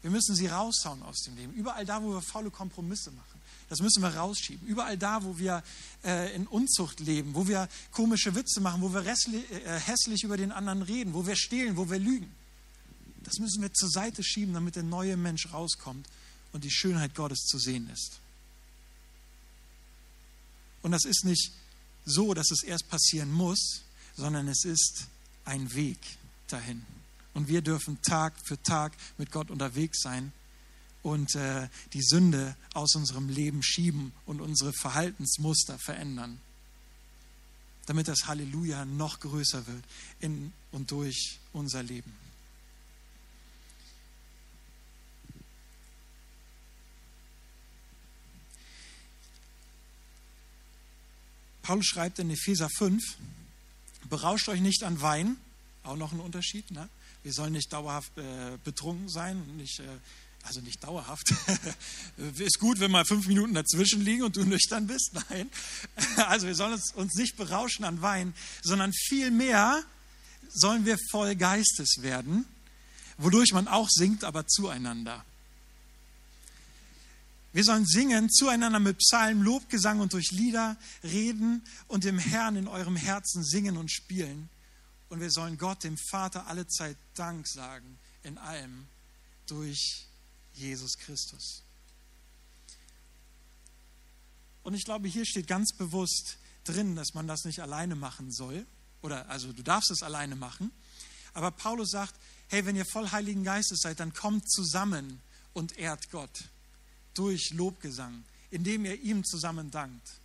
Wir 0.00 0.10
müssen 0.10 0.34
sie 0.34 0.46
raushauen 0.46 1.02
aus 1.02 1.20
dem 1.22 1.36
Leben. 1.36 1.52
Überall 1.52 1.84
da, 1.84 2.02
wo 2.02 2.14
wir 2.14 2.22
faule 2.22 2.50
Kompromisse 2.50 3.10
machen, 3.10 3.35
das 3.68 3.80
müssen 3.80 4.02
wir 4.02 4.10
rausschieben. 4.10 4.66
Überall 4.66 4.96
da, 4.96 5.24
wo 5.24 5.38
wir 5.38 5.62
äh, 6.04 6.34
in 6.34 6.46
Unzucht 6.46 7.00
leben, 7.00 7.34
wo 7.34 7.48
wir 7.48 7.68
komische 7.90 8.34
Witze 8.34 8.60
machen, 8.60 8.80
wo 8.80 8.92
wir 8.92 9.04
äh, 9.04 9.80
hässlich 9.80 10.22
über 10.22 10.36
den 10.36 10.52
anderen 10.52 10.82
reden, 10.82 11.14
wo 11.14 11.26
wir 11.26 11.36
stehlen, 11.36 11.76
wo 11.76 11.90
wir 11.90 11.98
lügen. 11.98 12.32
Das 13.24 13.38
müssen 13.38 13.60
wir 13.62 13.72
zur 13.72 13.90
Seite 13.90 14.22
schieben, 14.22 14.54
damit 14.54 14.76
der 14.76 14.84
neue 14.84 15.16
Mensch 15.16 15.52
rauskommt 15.52 16.06
und 16.52 16.62
die 16.62 16.70
Schönheit 16.70 17.14
Gottes 17.16 17.40
zu 17.40 17.58
sehen 17.58 17.90
ist. 17.90 18.20
Und 20.82 20.92
das 20.92 21.04
ist 21.04 21.24
nicht 21.24 21.50
so, 22.04 22.34
dass 22.34 22.52
es 22.52 22.62
erst 22.62 22.88
passieren 22.88 23.32
muss, 23.32 23.82
sondern 24.16 24.46
es 24.46 24.64
ist 24.64 25.06
ein 25.44 25.74
Weg 25.74 25.98
dahin. 26.46 26.86
Und 27.34 27.48
wir 27.48 27.62
dürfen 27.62 28.00
Tag 28.02 28.34
für 28.44 28.62
Tag 28.62 28.92
mit 29.18 29.32
Gott 29.32 29.50
unterwegs 29.50 30.00
sein 30.02 30.32
und 31.06 31.36
äh, 31.36 31.68
die 31.92 32.02
Sünde 32.02 32.56
aus 32.74 32.96
unserem 32.96 33.28
Leben 33.28 33.62
schieben 33.62 34.12
und 34.26 34.40
unsere 34.40 34.72
Verhaltensmuster 34.72 35.78
verändern, 35.78 36.40
damit 37.86 38.08
das 38.08 38.26
Halleluja 38.26 38.84
noch 38.84 39.20
größer 39.20 39.68
wird 39.68 39.84
in 40.18 40.52
und 40.72 40.90
durch 40.90 41.38
unser 41.52 41.84
Leben. 41.84 42.12
Paulus 51.62 51.86
schreibt 51.86 52.18
in 52.18 52.30
Epheser 52.30 52.68
5, 52.68 53.00
berauscht 54.10 54.48
euch 54.48 54.60
nicht 54.60 54.82
an 54.82 55.00
Wein, 55.00 55.36
auch 55.84 55.96
noch 55.96 56.10
ein 56.10 56.20
Unterschied. 56.20 56.68
Ne? 56.72 56.88
Wir 57.22 57.32
sollen 57.32 57.52
nicht 57.52 57.72
dauerhaft 57.72 58.18
äh, 58.18 58.58
betrunken 58.64 59.08
sein, 59.08 59.56
nicht, 59.56 59.78
äh, 59.78 59.84
also 60.46 60.60
nicht 60.60 60.82
dauerhaft. 60.82 61.32
Ist 62.38 62.58
gut, 62.58 62.80
wenn 62.80 62.90
mal 62.90 63.04
fünf 63.04 63.26
Minuten 63.26 63.54
dazwischen 63.54 64.00
liegen 64.02 64.22
und 64.22 64.36
du 64.36 64.44
nüchtern 64.44 64.86
bist. 64.86 65.12
Nein. 65.30 65.50
Also 66.16 66.46
wir 66.46 66.54
sollen 66.54 66.74
uns, 66.74 66.92
uns 66.94 67.14
nicht 67.14 67.36
berauschen 67.36 67.84
an 67.84 68.02
Wein, 68.02 68.34
sondern 68.62 68.92
vielmehr 68.92 69.82
sollen 70.48 70.86
wir 70.86 70.96
voll 71.10 71.36
Geistes 71.36 71.96
werden, 72.00 72.46
wodurch 73.18 73.52
man 73.52 73.68
auch 73.68 73.88
singt, 73.90 74.24
aber 74.24 74.46
zueinander. 74.46 75.24
Wir 77.52 77.64
sollen 77.64 77.86
singen 77.86 78.30
zueinander 78.30 78.80
mit 78.80 78.98
Psalmen, 78.98 79.42
Lobgesang 79.42 80.00
und 80.00 80.12
durch 80.12 80.30
Lieder 80.30 80.76
reden 81.02 81.62
und 81.88 82.04
dem 82.04 82.18
Herrn 82.18 82.56
in 82.56 82.68
eurem 82.68 82.96
Herzen 82.96 83.42
singen 83.44 83.76
und 83.76 83.90
spielen. 83.90 84.48
Und 85.08 85.20
wir 85.20 85.30
sollen 85.30 85.56
Gott, 85.56 85.84
dem 85.84 85.96
Vater, 86.10 86.46
alle 86.48 86.66
Zeit 86.66 86.96
Dank 87.14 87.46
sagen 87.48 87.98
in 88.22 88.38
allem 88.38 88.86
durch 89.46 90.06
Jesus 90.58 90.96
Christus. 90.98 91.62
Und 94.62 94.74
ich 94.74 94.84
glaube, 94.84 95.08
hier 95.08 95.24
steht 95.24 95.46
ganz 95.46 95.72
bewusst 95.72 96.38
drin, 96.64 96.96
dass 96.96 97.14
man 97.14 97.28
das 97.28 97.44
nicht 97.44 97.60
alleine 97.60 97.94
machen 97.94 98.32
soll. 98.32 98.66
Oder 99.02 99.28
also 99.28 99.52
du 99.52 99.62
darfst 99.62 99.90
es 99.90 100.02
alleine 100.02 100.34
machen. 100.34 100.72
Aber 101.34 101.50
Paulus 101.50 101.90
sagt, 101.90 102.14
hey, 102.48 102.66
wenn 102.66 102.76
ihr 102.76 102.86
voll 102.86 103.10
Heiligen 103.10 103.44
Geistes 103.44 103.80
seid, 103.80 104.00
dann 104.00 104.12
kommt 104.12 104.50
zusammen 104.50 105.20
und 105.52 105.78
ehrt 105.78 106.10
Gott 106.10 106.44
durch 107.14 107.50
Lobgesang, 107.50 108.24
indem 108.50 108.84
ihr 108.84 109.00
ihm 109.00 109.24
zusammen 109.24 109.70
dankt. 109.70 110.20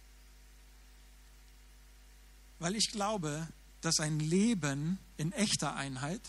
Weil 2.59 2.75
ich 2.75 2.91
glaube, 2.91 3.47
dass 3.81 3.99
ein 3.99 4.19
Leben 4.19 4.99
in 5.17 5.31
echter 5.33 5.75
Einheit 5.75 6.21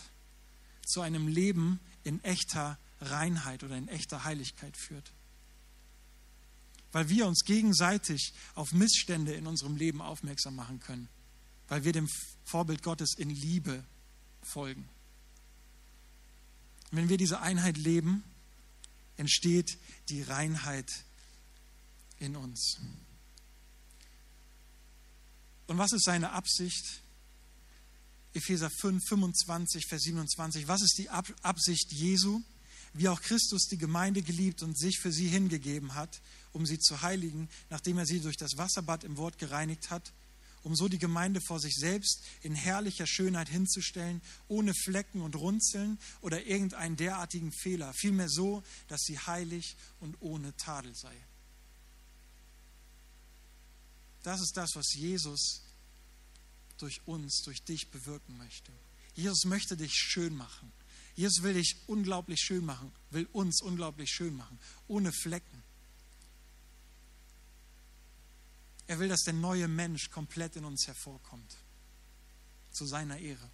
zu 0.85 1.01
einem 1.01 1.27
Leben 1.27 1.79
in 2.03 2.23
echter 2.23 2.77
Reinheit 3.09 3.63
oder 3.63 3.77
in 3.77 3.87
echter 3.87 4.23
Heiligkeit 4.23 4.75
führt. 4.77 5.11
Weil 6.91 7.09
wir 7.09 7.27
uns 7.27 7.43
gegenseitig 7.43 8.33
auf 8.55 8.71
Missstände 8.71 9.33
in 9.33 9.47
unserem 9.47 9.75
Leben 9.75 10.01
aufmerksam 10.01 10.55
machen 10.55 10.79
können. 10.79 11.09
Weil 11.67 11.83
wir 11.83 11.91
dem 11.91 12.07
Vorbild 12.45 12.83
Gottes 12.83 13.15
in 13.17 13.29
Liebe 13.29 13.83
folgen. 14.43 14.87
Wenn 16.91 17.09
wir 17.09 17.17
diese 17.17 17.39
Einheit 17.39 17.77
leben, 17.77 18.23
entsteht 19.17 19.77
die 20.09 20.21
Reinheit 20.21 20.91
in 22.19 22.35
uns. 22.35 22.77
Und 25.65 25.77
was 25.77 25.91
ist 25.93 26.03
seine 26.03 26.31
Absicht? 26.31 27.01
Epheser 28.33 28.69
5, 28.69 29.03
25, 29.07 29.85
Vers 29.87 30.03
27. 30.03 30.67
Was 30.67 30.81
ist 30.81 30.97
die 30.97 31.09
Absicht 31.09 31.91
Jesu? 31.91 32.41
Wie 32.93 33.09
auch 33.09 33.21
Christus 33.21 33.67
die 33.67 33.77
Gemeinde 33.77 34.21
geliebt 34.21 34.61
und 34.61 34.77
sich 34.77 34.99
für 34.99 35.11
sie 35.11 35.27
hingegeben 35.27 35.95
hat, 35.95 36.21
um 36.51 36.65
sie 36.65 36.79
zu 36.79 37.01
heiligen, 37.01 37.49
nachdem 37.69 37.97
er 37.97 38.05
sie 38.05 38.19
durch 38.19 38.37
das 38.37 38.57
Wasserbad 38.57 39.03
im 39.03 39.17
Wort 39.17 39.39
gereinigt 39.39 39.89
hat, 39.89 40.13
um 40.63 40.75
so 40.75 40.87
die 40.87 40.99
Gemeinde 40.99 41.41
vor 41.41 41.59
sich 41.59 41.75
selbst 41.75 42.23
in 42.41 42.55
herrlicher 42.55 43.05
Schönheit 43.05 43.49
hinzustellen, 43.49 44.21
ohne 44.47 44.73
Flecken 44.73 45.21
und 45.21 45.35
Runzeln 45.35 45.99
oder 46.21 46.45
irgendeinen 46.45 46.95
derartigen 46.95 47.51
Fehler, 47.51 47.93
vielmehr 47.93 48.29
so, 48.29 48.63
dass 48.87 49.01
sie 49.01 49.19
heilig 49.19 49.75
und 49.99 50.15
ohne 50.21 50.55
Tadel 50.55 50.95
sei. 50.95 51.15
Das 54.23 54.39
ist 54.39 54.55
das, 54.55 54.71
was 54.75 54.93
Jesus 54.93 55.63
durch 56.77 57.01
uns, 57.05 57.41
durch 57.43 57.61
dich 57.63 57.91
bewirken 57.91 58.37
möchte. 58.37 58.71
Jesus 59.15 59.43
möchte 59.45 59.75
dich 59.75 59.93
schön 59.93 60.35
machen. 60.35 60.71
Jesus 61.15 61.43
will 61.43 61.53
dich 61.53 61.77
unglaublich 61.87 62.39
schön 62.39 62.65
machen, 62.65 62.91
will 63.11 63.27
uns 63.33 63.61
unglaublich 63.61 64.09
schön 64.09 64.35
machen, 64.35 64.59
ohne 64.87 65.11
Flecken. 65.11 65.63
Er 68.87 68.99
will, 68.99 69.07
dass 69.07 69.21
der 69.21 69.33
neue 69.33 69.67
Mensch 69.67 70.09
komplett 70.09 70.55
in 70.55 70.65
uns 70.65 70.87
hervorkommt, 70.87 71.55
zu 72.71 72.85
seiner 72.85 73.17
Ehre. 73.17 73.49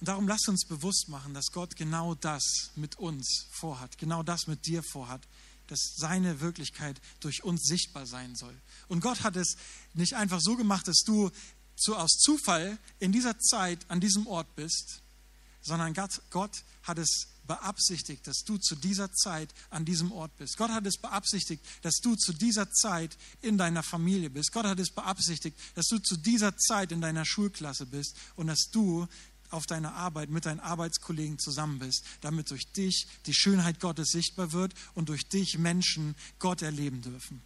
Und 0.00 0.06
darum 0.06 0.28
lasst 0.28 0.48
uns 0.48 0.64
bewusst 0.64 1.08
machen, 1.08 1.34
dass 1.34 1.46
Gott 1.46 1.74
genau 1.74 2.14
das 2.14 2.70
mit 2.76 2.96
uns 2.98 3.48
vorhat, 3.50 3.98
genau 3.98 4.22
das 4.22 4.46
mit 4.46 4.64
dir 4.66 4.82
vorhat, 4.82 5.26
dass 5.70 5.94
seine 5.96 6.40
Wirklichkeit 6.40 7.00
durch 7.20 7.44
uns 7.44 7.62
sichtbar 7.64 8.06
sein 8.06 8.34
soll. 8.34 8.54
Und 8.88 9.00
Gott 9.00 9.22
hat 9.22 9.36
es 9.36 9.56
nicht 9.94 10.14
einfach 10.14 10.40
so 10.40 10.56
gemacht, 10.56 10.88
dass 10.88 11.02
du 11.04 11.30
zu, 11.76 11.96
aus 11.96 12.18
Zufall 12.18 12.78
in 12.98 13.12
dieser 13.12 13.38
Zeit 13.38 13.78
an 13.88 14.00
diesem 14.00 14.26
Ort 14.26 14.54
bist, 14.56 15.00
sondern 15.62 15.94
Gott, 15.94 16.20
Gott 16.30 16.64
hat 16.82 16.98
es 16.98 17.28
beabsichtigt, 17.46 18.26
dass 18.26 18.44
du 18.44 18.58
zu 18.58 18.76
dieser 18.76 19.12
Zeit 19.12 19.52
an 19.70 19.84
diesem 19.84 20.12
Ort 20.12 20.36
bist. 20.36 20.56
Gott 20.56 20.70
hat 20.70 20.86
es 20.86 20.98
beabsichtigt, 20.98 21.64
dass 21.82 21.96
du 21.96 22.14
zu 22.14 22.32
dieser 22.32 22.70
Zeit 22.70 23.16
in 23.40 23.58
deiner 23.58 23.82
Familie 23.82 24.30
bist. 24.30 24.52
Gott 24.52 24.66
hat 24.66 24.78
es 24.78 24.90
beabsichtigt, 24.90 25.58
dass 25.74 25.86
du 25.86 25.98
zu 25.98 26.16
dieser 26.16 26.56
Zeit 26.56 26.92
in 26.92 27.00
deiner 27.00 27.24
Schulklasse 27.24 27.86
bist 27.86 28.16
und 28.36 28.48
dass 28.48 28.68
du 28.70 29.08
auf 29.50 29.66
deiner 29.66 29.94
Arbeit 29.94 30.30
mit 30.30 30.46
deinen 30.46 30.60
Arbeitskollegen 30.60 31.38
zusammen 31.38 31.78
bist, 31.78 32.04
damit 32.20 32.50
durch 32.50 32.70
dich 32.72 33.06
die 33.26 33.34
Schönheit 33.34 33.80
Gottes 33.80 34.08
sichtbar 34.08 34.52
wird 34.52 34.74
und 34.94 35.08
durch 35.08 35.28
dich 35.28 35.58
Menschen 35.58 36.14
Gott 36.38 36.62
erleben 36.62 37.02
dürfen. 37.02 37.42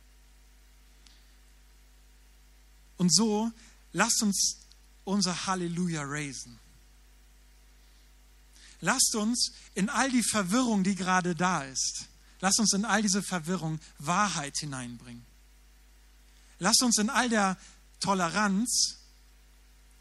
Und 2.97 3.13
so 3.13 3.51
lasst 3.93 4.23
uns 4.23 4.59
unser 5.05 5.47
Halleluja 5.47 6.03
raisen. 6.05 6.59
Lasst 8.81 9.15
uns 9.15 9.53
in 9.75 9.89
all 9.89 10.11
die 10.11 10.25
Verwirrung, 10.25 10.83
die 10.85 10.97
gerade 10.97 11.35
da 11.35 11.65
ist, 11.65 12.07
lasst 12.41 12.59
uns 12.59 12.73
in 12.73 12.85
all 12.85 13.03
diese 13.03 13.23
Verwirrung 13.23 13.79
Wahrheit 13.99 14.57
hineinbringen. 14.59 15.25
Lasst 16.59 16.83
uns 16.83 16.99
in 16.99 17.11
all 17.11 17.29
der 17.29 17.57
Toleranz 18.01 18.99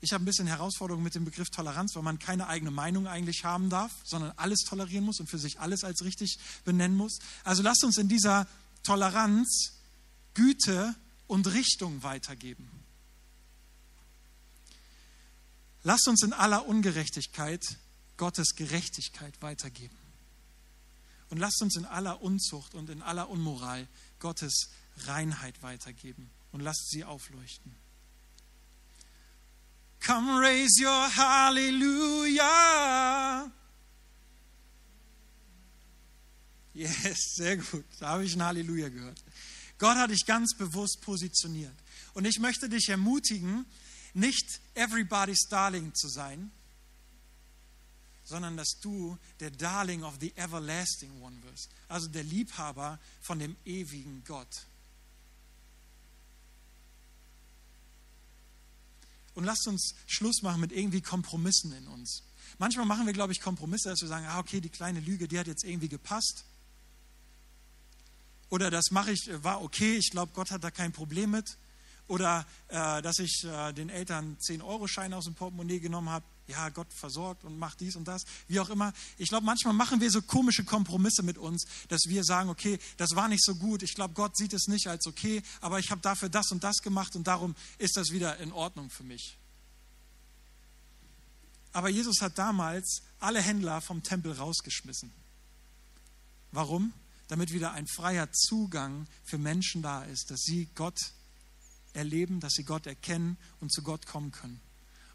ich 0.01 0.13
habe 0.13 0.23
ein 0.23 0.25
bisschen 0.25 0.47
Herausforderung 0.47 1.03
mit 1.03 1.13
dem 1.13 1.25
Begriff 1.25 1.51
Toleranz, 1.51 1.95
weil 1.95 2.01
man 2.01 2.17
keine 2.17 2.47
eigene 2.47 2.71
Meinung 2.71 3.07
eigentlich 3.07 3.45
haben 3.45 3.69
darf, 3.69 3.91
sondern 4.03 4.33
alles 4.35 4.61
tolerieren 4.61 5.05
muss 5.05 5.19
und 5.19 5.29
für 5.29 5.37
sich 5.37 5.59
alles 5.59 5.83
als 5.83 6.03
richtig 6.03 6.39
benennen 6.65 6.97
muss. 6.97 7.19
Also 7.43 7.61
lasst 7.61 7.83
uns 7.83 7.97
in 7.97 8.09
dieser 8.09 8.47
Toleranz 8.83 9.73
Güte 10.33 10.95
und 11.27 11.47
Richtung 11.53 12.01
weitergeben. 12.01 12.69
Lasst 15.83 16.07
uns 16.07 16.23
in 16.23 16.33
aller 16.33 16.65
Ungerechtigkeit 16.65 17.61
Gottes 18.17 18.55
Gerechtigkeit 18.55 19.39
weitergeben. 19.41 19.97
Und 21.29 21.37
lasst 21.37 21.61
uns 21.61 21.75
in 21.75 21.85
aller 21.85 22.21
Unzucht 22.21 22.73
und 22.73 22.89
in 22.89 23.01
aller 23.01 23.29
Unmoral 23.29 23.87
Gottes 24.19 24.69
Reinheit 25.05 25.61
weitergeben 25.61 26.29
und 26.51 26.61
lasst 26.61 26.89
sie 26.89 27.03
aufleuchten. 27.03 27.75
Come 30.05 30.39
raise 30.39 30.79
your 30.79 31.09
hallelujah. 31.15 32.41
Yes, 36.73 37.35
sehr 37.35 37.57
gut. 37.57 37.85
Da 37.99 38.09
habe 38.09 38.25
ich 38.25 38.33
ein 38.35 38.43
Halleluja 38.43 38.89
gehört. 38.89 39.23
Gott 39.77 39.97
hat 39.97 40.09
dich 40.09 40.25
ganz 40.25 40.55
bewusst 40.55 41.01
positioniert. 41.01 41.75
Und 42.13 42.25
ich 42.25 42.39
möchte 42.39 42.67
dich 42.67 42.89
ermutigen, 42.89 43.65
nicht 44.13 44.59
everybody's 44.73 45.47
darling 45.49 45.93
zu 45.93 46.07
sein, 46.07 46.51
sondern 48.23 48.57
dass 48.57 48.79
du 48.81 49.17
der 49.39 49.51
Darling 49.51 50.03
of 50.03 50.15
the 50.19 50.35
everlasting 50.35 51.21
one 51.21 51.35
wirst. 51.43 51.69
Also 51.87 52.07
der 52.07 52.23
Liebhaber 52.23 52.99
von 53.21 53.39
dem 53.39 53.55
ewigen 53.65 54.23
Gott. 54.25 54.65
Und 59.41 59.47
lasst 59.47 59.67
uns 59.67 59.95
Schluss 60.05 60.43
machen 60.43 60.61
mit 60.61 60.71
irgendwie 60.71 61.01
Kompromissen 61.01 61.73
in 61.73 61.87
uns. 61.87 62.21
Manchmal 62.59 62.85
machen 62.85 63.07
wir, 63.07 63.13
glaube 63.13 63.33
ich, 63.33 63.41
Kompromisse, 63.41 63.89
dass 63.89 64.01
wir 64.01 64.07
sagen, 64.07 64.27
ah, 64.27 64.37
okay, 64.37 64.61
die 64.61 64.69
kleine 64.69 64.99
Lüge, 64.99 65.27
die 65.27 65.39
hat 65.39 65.47
jetzt 65.47 65.63
irgendwie 65.63 65.89
gepasst. 65.89 66.45
Oder 68.51 68.69
das 68.69 68.91
mache 68.91 69.11
ich, 69.11 69.31
war 69.41 69.63
okay, 69.63 69.95
ich 69.95 70.11
glaube, 70.11 70.31
Gott 70.35 70.51
hat 70.51 70.63
da 70.63 70.69
kein 70.69 70.91
Problem 70.91 71.31
mit. 71.31 71.57
Oder 72.11 72.45
äh, 72.67 73.01
dass 73.01 73.19
ich 73.19 73.45
äh, 73.45 73.71
den 73.71 73.87
Eltern 73.87 74.35
10-Euro-Schein 74.45 75.13
aus 75.13 75.23
dem 75.23 75.33
Portemonnaie 75.33 75.79
genommen 75.79 76.09
habe. 76.09 76.25
Ja, 76.45 76.67
Gott 76.67 76.91
versorgt 76.91 77.45
und 77.45 77.57
macht 77.57 77.79
dies 77.79 77.95
und 77.95 78.05
das. 78.05 78.23
Wie 78.49 78.59
auch 78.59 78.69
immer. 78.69 78.91
Ich 79.17 79.29
glaube, 79.29 79.45
manchmal 79.45 79.73
machen 79.73 80.01
wir 80.01 80.11
so 80.11 80.21
komische 80.21 80.65
Kompromisse 80.65 81.23
mit 81.23 81.37
uns, 81.37 81.63
dass 81.87 82.01
wir 82.07 82.25
sagen, 82.25 82.49
okay, 82.49 82.79
das 82.97 83.15
war 83.15 83.29
nicht 83.29 83.45
so 83.45 83.55
gut. 83.55 83.81
Ich 83.81 83.95
glaube, 83.95 84.13
Gott 84.13 84.35
sieht 84.35 84.51
es 84.51 84.67
nicht 84.67 84.87
als 84.87 85.07
okay, 85.07 85.41
aber 85.61 85.79
ich 85.79 85.89
habe 85.89 86.01
dafür 86.01 86.27
das 86.27 86.51
und 86.51 86.65
das 86.65 86.79
gemacht 86.79 87.15
und 87.15 87.27
darum 87.27 87.55
ist 87.77 87.95
das 87.95 88.09
wieder 88.09 88.35
in 88.39 88.51
Ordnung 88.51 88.89
für 88.89 89.05
mich. 89.05 89.37
Aber 91.71 91.87
Jesus 91.87 92.19
hat 92.19 92.37
damals 92.37 93.03
alle 93.21 93.41
Händler 93.41 93.79
vom 93.79 94.03
Tempel 94.03 94.33
rausgeschmissen. 94.33 95.13
Warum? 96.51 96.91
Damit 97.29 97.53
wieder 97.53 97.71
ein 97.71 97.87
freier 97.87 98.29
Zugang 98.33 99.07
für 99.23 99.37
Menschen 99.37 99.81
da 99.81 100.03
ist, 100.03 100.29
dass 100.29 100.41
sie 100.41 100.67
Gott 100.75 100.99
erleben, 101.93 102.39
dass 102.39 102.53
sie 102.53 102.63
Gott 102.63 102.87
erkennen 102.87 103.37
und 103.59 103.71
zu 103.71 103.81
Gott 103.81 104.05
kommen 104.05 104.31
können. 104.31 104.61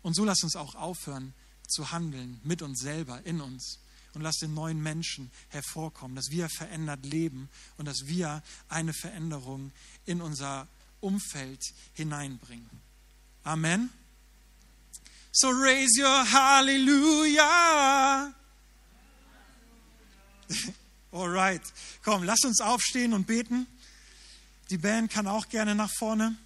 Und 0.02 0.14
so 0.14 0.24
lasst 0.24 0.44
uns 0.44 0.56
auch 0.56 0.74
aufhören 0.74 1.34
zu 1.68 1.90
handeln 1.90 2.40
mit 2.44 2.62
uns 2.62 2.80
selber, 2.80 3.20
in 3.24 3.40
uns. 3.40 3.80
Und 4.14 4.22
lasst 4.22 4.40
den 4.40 4.54
neuen 4.54 4.82
Menschen 4.82 5.30
hervorkommen, 5.48 6.16
dass 6.16 6.30
wir 6.30 6.48
verändert 6.48 7.04
leben 7.04 7.50
und 7.76 7.84
dass 7.84 8.06
wir 8.06 8.42
eine 8.68 8.94
Veränderung 8.94 9.72
in 10.06 10.22
unser 10.22 10.68
Umfeld 11.00 11.60
hineinbringen. 11.92 12.70
Amen. 13.44 13.90
So 15.32 15.50
raise 15.50 16.00
your 16.00 16.32
hallelujah. 16.32 18.32
Alright, 21.12 21.62
komm, 22.02 22.24
lass 22.24 22.42
uns 22.44 22.60
aufstehen 22.60 23.12
und 23.12 23.26
beten. 23.26 23.66
Die 24.70 24.78
Band 24.78 25.10
kann 25.10 25.26
auch 25.26 25.48
gerne 25.48 25.74
nach 25.74 25.90
vorne. 25.98 26.36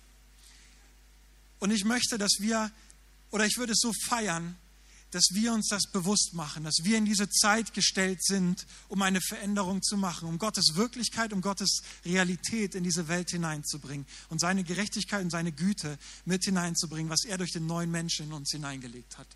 Und 1.61 1.71
ich 1.71 1.85
möchte, 1.85 2.19
dass 2.19 2.39
wir, 2.41 2.71
oder 3.31 3.47
ich 3.47 3.57
würde 3.59 3.73
es 3.73 3.81
so 3.81 3.93
feiern, 4.07 4.57
dass 5.11 5.31
wir 5.33 5.53
uns 5.53 5.69
das 5.69 5.91
bewusst 5.91 6.35
machen, 6.35 6.65
dass 6.65 6.79
wir 6.83 6.97
in 6.97 7.05
diese 7.05 7.29
Zeit 7.29 7.75
gestellt 7.75 8.23
sind, 8.23 8.67
um 8.89 9.03
eine 9.03 9.21
Veränderung 9.21 9.83
zu 9.83 9.97
machen, 9.97 10.29
um 10.29 10.39
Gottes 10.39 10.75
Wirklichkeit, 10.75 11.33
um 11.33 11.41
Gottes 11.41 11.83
Realität 12.05 12.75
in 12.75 12.85
diese 12.85 13.09
Welt 13.09 13.31
hineinzubringen 13.31 14.07
und 14.29 14.41
seine 14.41 14.65
Gerechtigkeit 14.65 15.23
und 15.23 15.31
seine 15.31 15.53
Güte 15.53 15.99
mit 16.25 16.45
hineinzubringen, 16.45 17.11
was 17.11 17.25
er 17.25 17.39
durch 17.39 17.53
den 17.53 17.67
neuen 17.67 17.91
Menschen 17.91 18.27
in 18.27 18.33
uns 18.33 18.51
hineingelegt 18.53 19.19
hat. 19.19 19.29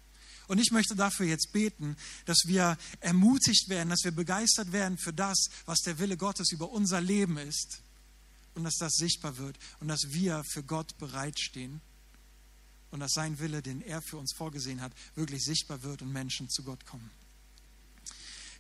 Und 0.47 0.59
ich 0.59 0.71
möchte 0.71 0.95
dafür 0.95 1.27
jetzt 1.27 1.53
beten, 1.53 1.97
dass 2.27 2.43
wir 2.47 2.77
ermutigt 3.01 3.69
werden, 3.69 3.89
dass 3.89 4.05
wir 4.05 4.13
begeistert 4.13 4.73
werden 4.73 4.99
für 4.99 5.13
das, 5.13 5.49
was 5.65 5.81
der 5.81 5.99
Wille 5.99 6.17
Gottes 6.17 6.53
über 6.53 6.71
unser 6.71 7.01
Leben 7.01 7.39
ist 7.39 7.81
und 8.55 8.65
dass 8.65 8.77
das 8.77 8.93
sichtbar 8.93 9.39
wird 9.39 9.59
und 9.81 9.89
dass 9.89 10.03
wir 10.11 10.45
für 10.45 10.63
Gott 10.63 10.97
bereitstehen 10.99 11.81
und 12.95 13.01
dass 13.01 13.13
sein 13.13 13.41
Wille, 13.41 13.61
den 13.61 13.83
er 13.83 14.01
für 14.01 14.19
uns 14.19 14.33
vorgesehen 14.33 14.81
hat, 14.81 14.93
wirklich 15.17 15.43
sichtbar 15.43 15.83
wird 15.83 16.01
und 16.01 16.13
Menschen 16.13 16.49
zu 16.49 16.63
Gott 16.63 16.87
kommen. 16.87 17.11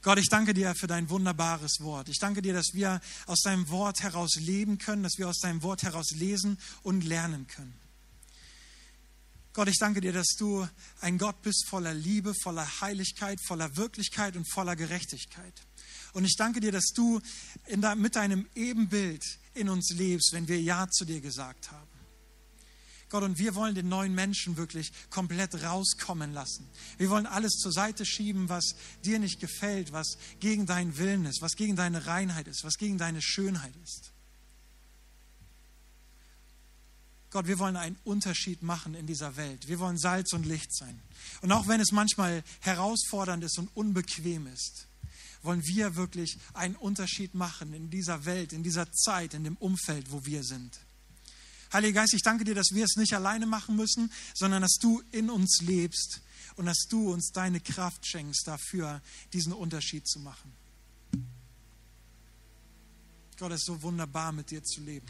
Gott, 0.03 0.19
ich 0.19 0.27
danke 0.29 0.53
dir 0.53 0.75
für 0.75 0.89
dein 0.89 1.09
wunderbares 1.09 1.79
Wort. 1.79 2.09
Ich 2.09 2.19
danke 2.19 2.43
dir, 2.43 2.53
dass 2.53 2.75
wir 2.75 3.01
aus 3.27 3.43
deinem 3.43 3.69
Wort 3.69 4.03
heraus 4.03 4.35
leben 4.35 4.79
können, 4.79 5.05
dass 5.05 5.19
wir 5.19 5.29
aus 5.29 5.39
deinem 5.39 5.63
Wort 5.63 5.85
heraus 5.85 6.11
lesen 6.11 6.59
und 6.83 7.05
lernen 7.05 7.47
können. 7.47 7.75
Gott, 9.53 9.69
ich 9.69 9.79
danke 9.79 10.01
dir, 10.01 10.13
dass 10.13 10.35
du 10.37 10.67
ein 11.01 11.17
Gott 11.17 11.41
bist 11.43 11.69
voller 11.69 11.95
Liebe, 11.95 12.35
voller 12.43 12.69
Heiligkeit, 12.81 13.39
voller 13.47 13.77
Wirklichkeit 13.77 14.35
und 14.35 14.51
voller 14.53 14.75
Gerechtigkeit. 14.75 15.55
Und 16.13 16.25
ich 16.25 16.35
danke 16.37 16.59
dir, 16.59 16.73
dass 16.73 16.89
du 16.93 17.21
de, 17.71 17.95
mit 17.95 18.17
deinem 18.17 18.49
Ebenbild 18.57 19.23
in 19.55 19.69
uns 19.69 19.91
lebst, 19.91 20.33
wenn 20.33 20.49
wir 20.49 20.61
Ja 20.61 20.89
zu 20.91 21.05
dir 21.05 21.21
gesagt 21.21 21.71
haben. 21.71 21.94
Gott, 23.15 23.23
und 23.23 23.39
wir 23.39 23.55
wollen 23.55 23.77
den 23.77 23.89
neuen 23.89 24.13
Menschen 24.13 24.57
wirklich 24.57 24.91
komplett 25.09 25.63
rauskommen 25.63 26.33
lassen. 26.33 26.69
Wir 26.99 27.11
wollen 27.11 27.27
alles 27.27 27.53
zur 27.53 27.71
Seite 27.71 28.05
schieben, 28.05 28.49
was 28.49 28.75
dir 29.05 29.21
nicht 29.21 29.39
gefällt, 29.39 29.93
was 29.93 30.19
gegen 30.41 30.67
deinen 30.67 30.99
Willen 30.99 31.25
ist, 31.25 31.41
was 31.41 31.53
gegen 31.53 31.77
deine 31.77 32.09
Reinheit 32.09 32.49
ist, 32.49 32.65
was 32.65 32.75
gegen 32.75 32.99
deine 32.99 33.23
Schönheit 33.23 33.73
ist. 33.85 34.11
Gott, 37.31 37.47
wir 37.47 37.61
wollen 37.61 37.77
einen 37.77 37.97
Unterschied 38.03 38.65
machen 38.65 38.97
in 38.97 39.07
dieser 39.07 39.37
Welt. 39.37 39.69
Wir 39.69 39.79
wollen 39.79 39.97
Salz 39.97 40.33
und 40.33 40.45
Licht 40.45 40.75
sein. 40.75 41.01
Und 41.41 41.53
auch 41.53 41.69
wenn 41.69 41.81
es 41.81 41.93
manchmal 41.93 42.43
herausfordernd 42.63 43.45
ist 43.45 43.61
und 43.61 43.71
unbequem 43.77 44.49
ist, 44.49 44.89
wollen 45.43 45.65
wir 45.65 45.95
wirklich 45.95 46.37
einen 46.53 46.75
Unterschied 46.75 47.37
machen 47.37 47.75
in 47.75 47.91
dieser 47.91 48.25
Welt, 48.25 48.53
in 48.53 48.65
dieser 48.65 48.91
Zeit, 48.91 49.35
in 49.35 49.45
dem 49.45 49.57
Umfeld, 49.59 50.11
wo 50.11 50.27
wir 50.27 50.43
sind. 50.43 50.81
Heiliger 51.75 52.03
Geist, 52.03 52.15
ich 52.15 52.23
danke 52.23 52.45
dir, 52.45 52.55
dass 52.55 52.69
wir 52.71 52.85
es 52.85 52.95
nicht 52.95 53.15
alleine 53.15 53.47
machen 53.47 53.75
müssen, 53.75 54.13
sondern 54.33 54.63
dass 54.63 54.79
du 54.81 55.03
in 55.11 55.29
uns 55.29 55.61
lebst 55.61 56.21
und 56.55 56.67
dass 56.67 56.87
du 56.89 57.13
uns 57.13 57.33
deine 57.33 57.59
Kraft 57.59 58.07
schenkst 58.07 58.47
dafür, 58.47 59.03
diesen 59.33 59.53
Unterschied 59.53 60.07
zu 60.07 60.21
machen. 60.21 60.53
Gott, 63.37 63.51
es 63.51 63.63
ist 63.63 63.67
so 63.67 63.83
wunderbar, 63.83 64.31
mit 64.31 64.53
dir 64.53 64.63
zu 64.63 64.83
leben. 64.83 65.09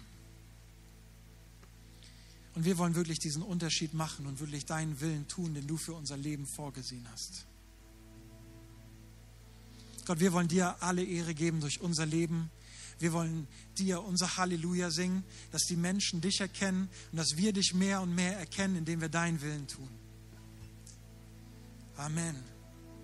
Und 2.55 2.65
wir 2.65 2.79
wollen 2.79 2.95
wirklich 2.95 3.19
diesen 3.19 3.43
Unterschied 3.43 3.93
machen 3.93 4.27
und 4.27 4.41
wirklich 4.41 4.65
deinen 4.65 4.99
Willen 5.01 5.29
tun, 5.29 5.53
den 5.53 5.67
du 5.67 5.77
für 5.77 5.93
unser 5.93 6.17
Leben 6.17 6.47
vorgesehen 6.47 7.07
hast. 7.13 7.45
Gott, 10.07 10.19
wir 10.19 10.33
wollen 10.33 10.49
dir 10.49 10.83
alle 10.83 11.05
Ehre 11.05 11.35
geben 11.35 11.61
durch 11.61 11.83
unser 11.83 12.07
Leben. 12.07 12.51
Wir 12.99 13.13
wollen 13.13 13.47
dir 13.79 14.03
unser 14.03 14.37
Halleluja 14.37 14.91
singen, 14.91 15.25
dass 15.53 15.63
die 15.63 15.77
Menschen 15.77 16.21
dich 16.21 16.41
erkennen 16.41 16.89
und 17.13 17.19
dass 17.19 17.37
wir 17.37 17.53
dich 17.53 17.75
mehr 17.75 18.01
und 18.01 18.15
mehr 18.15 18.39
erkennen, 18.39 18.77
indem 18.77 19.01
wir 19.01 19.09
deinen 19.09 19.41
Willen 19.41 19.67
tun. 19.67 19.89
Amen. 21.97 22.54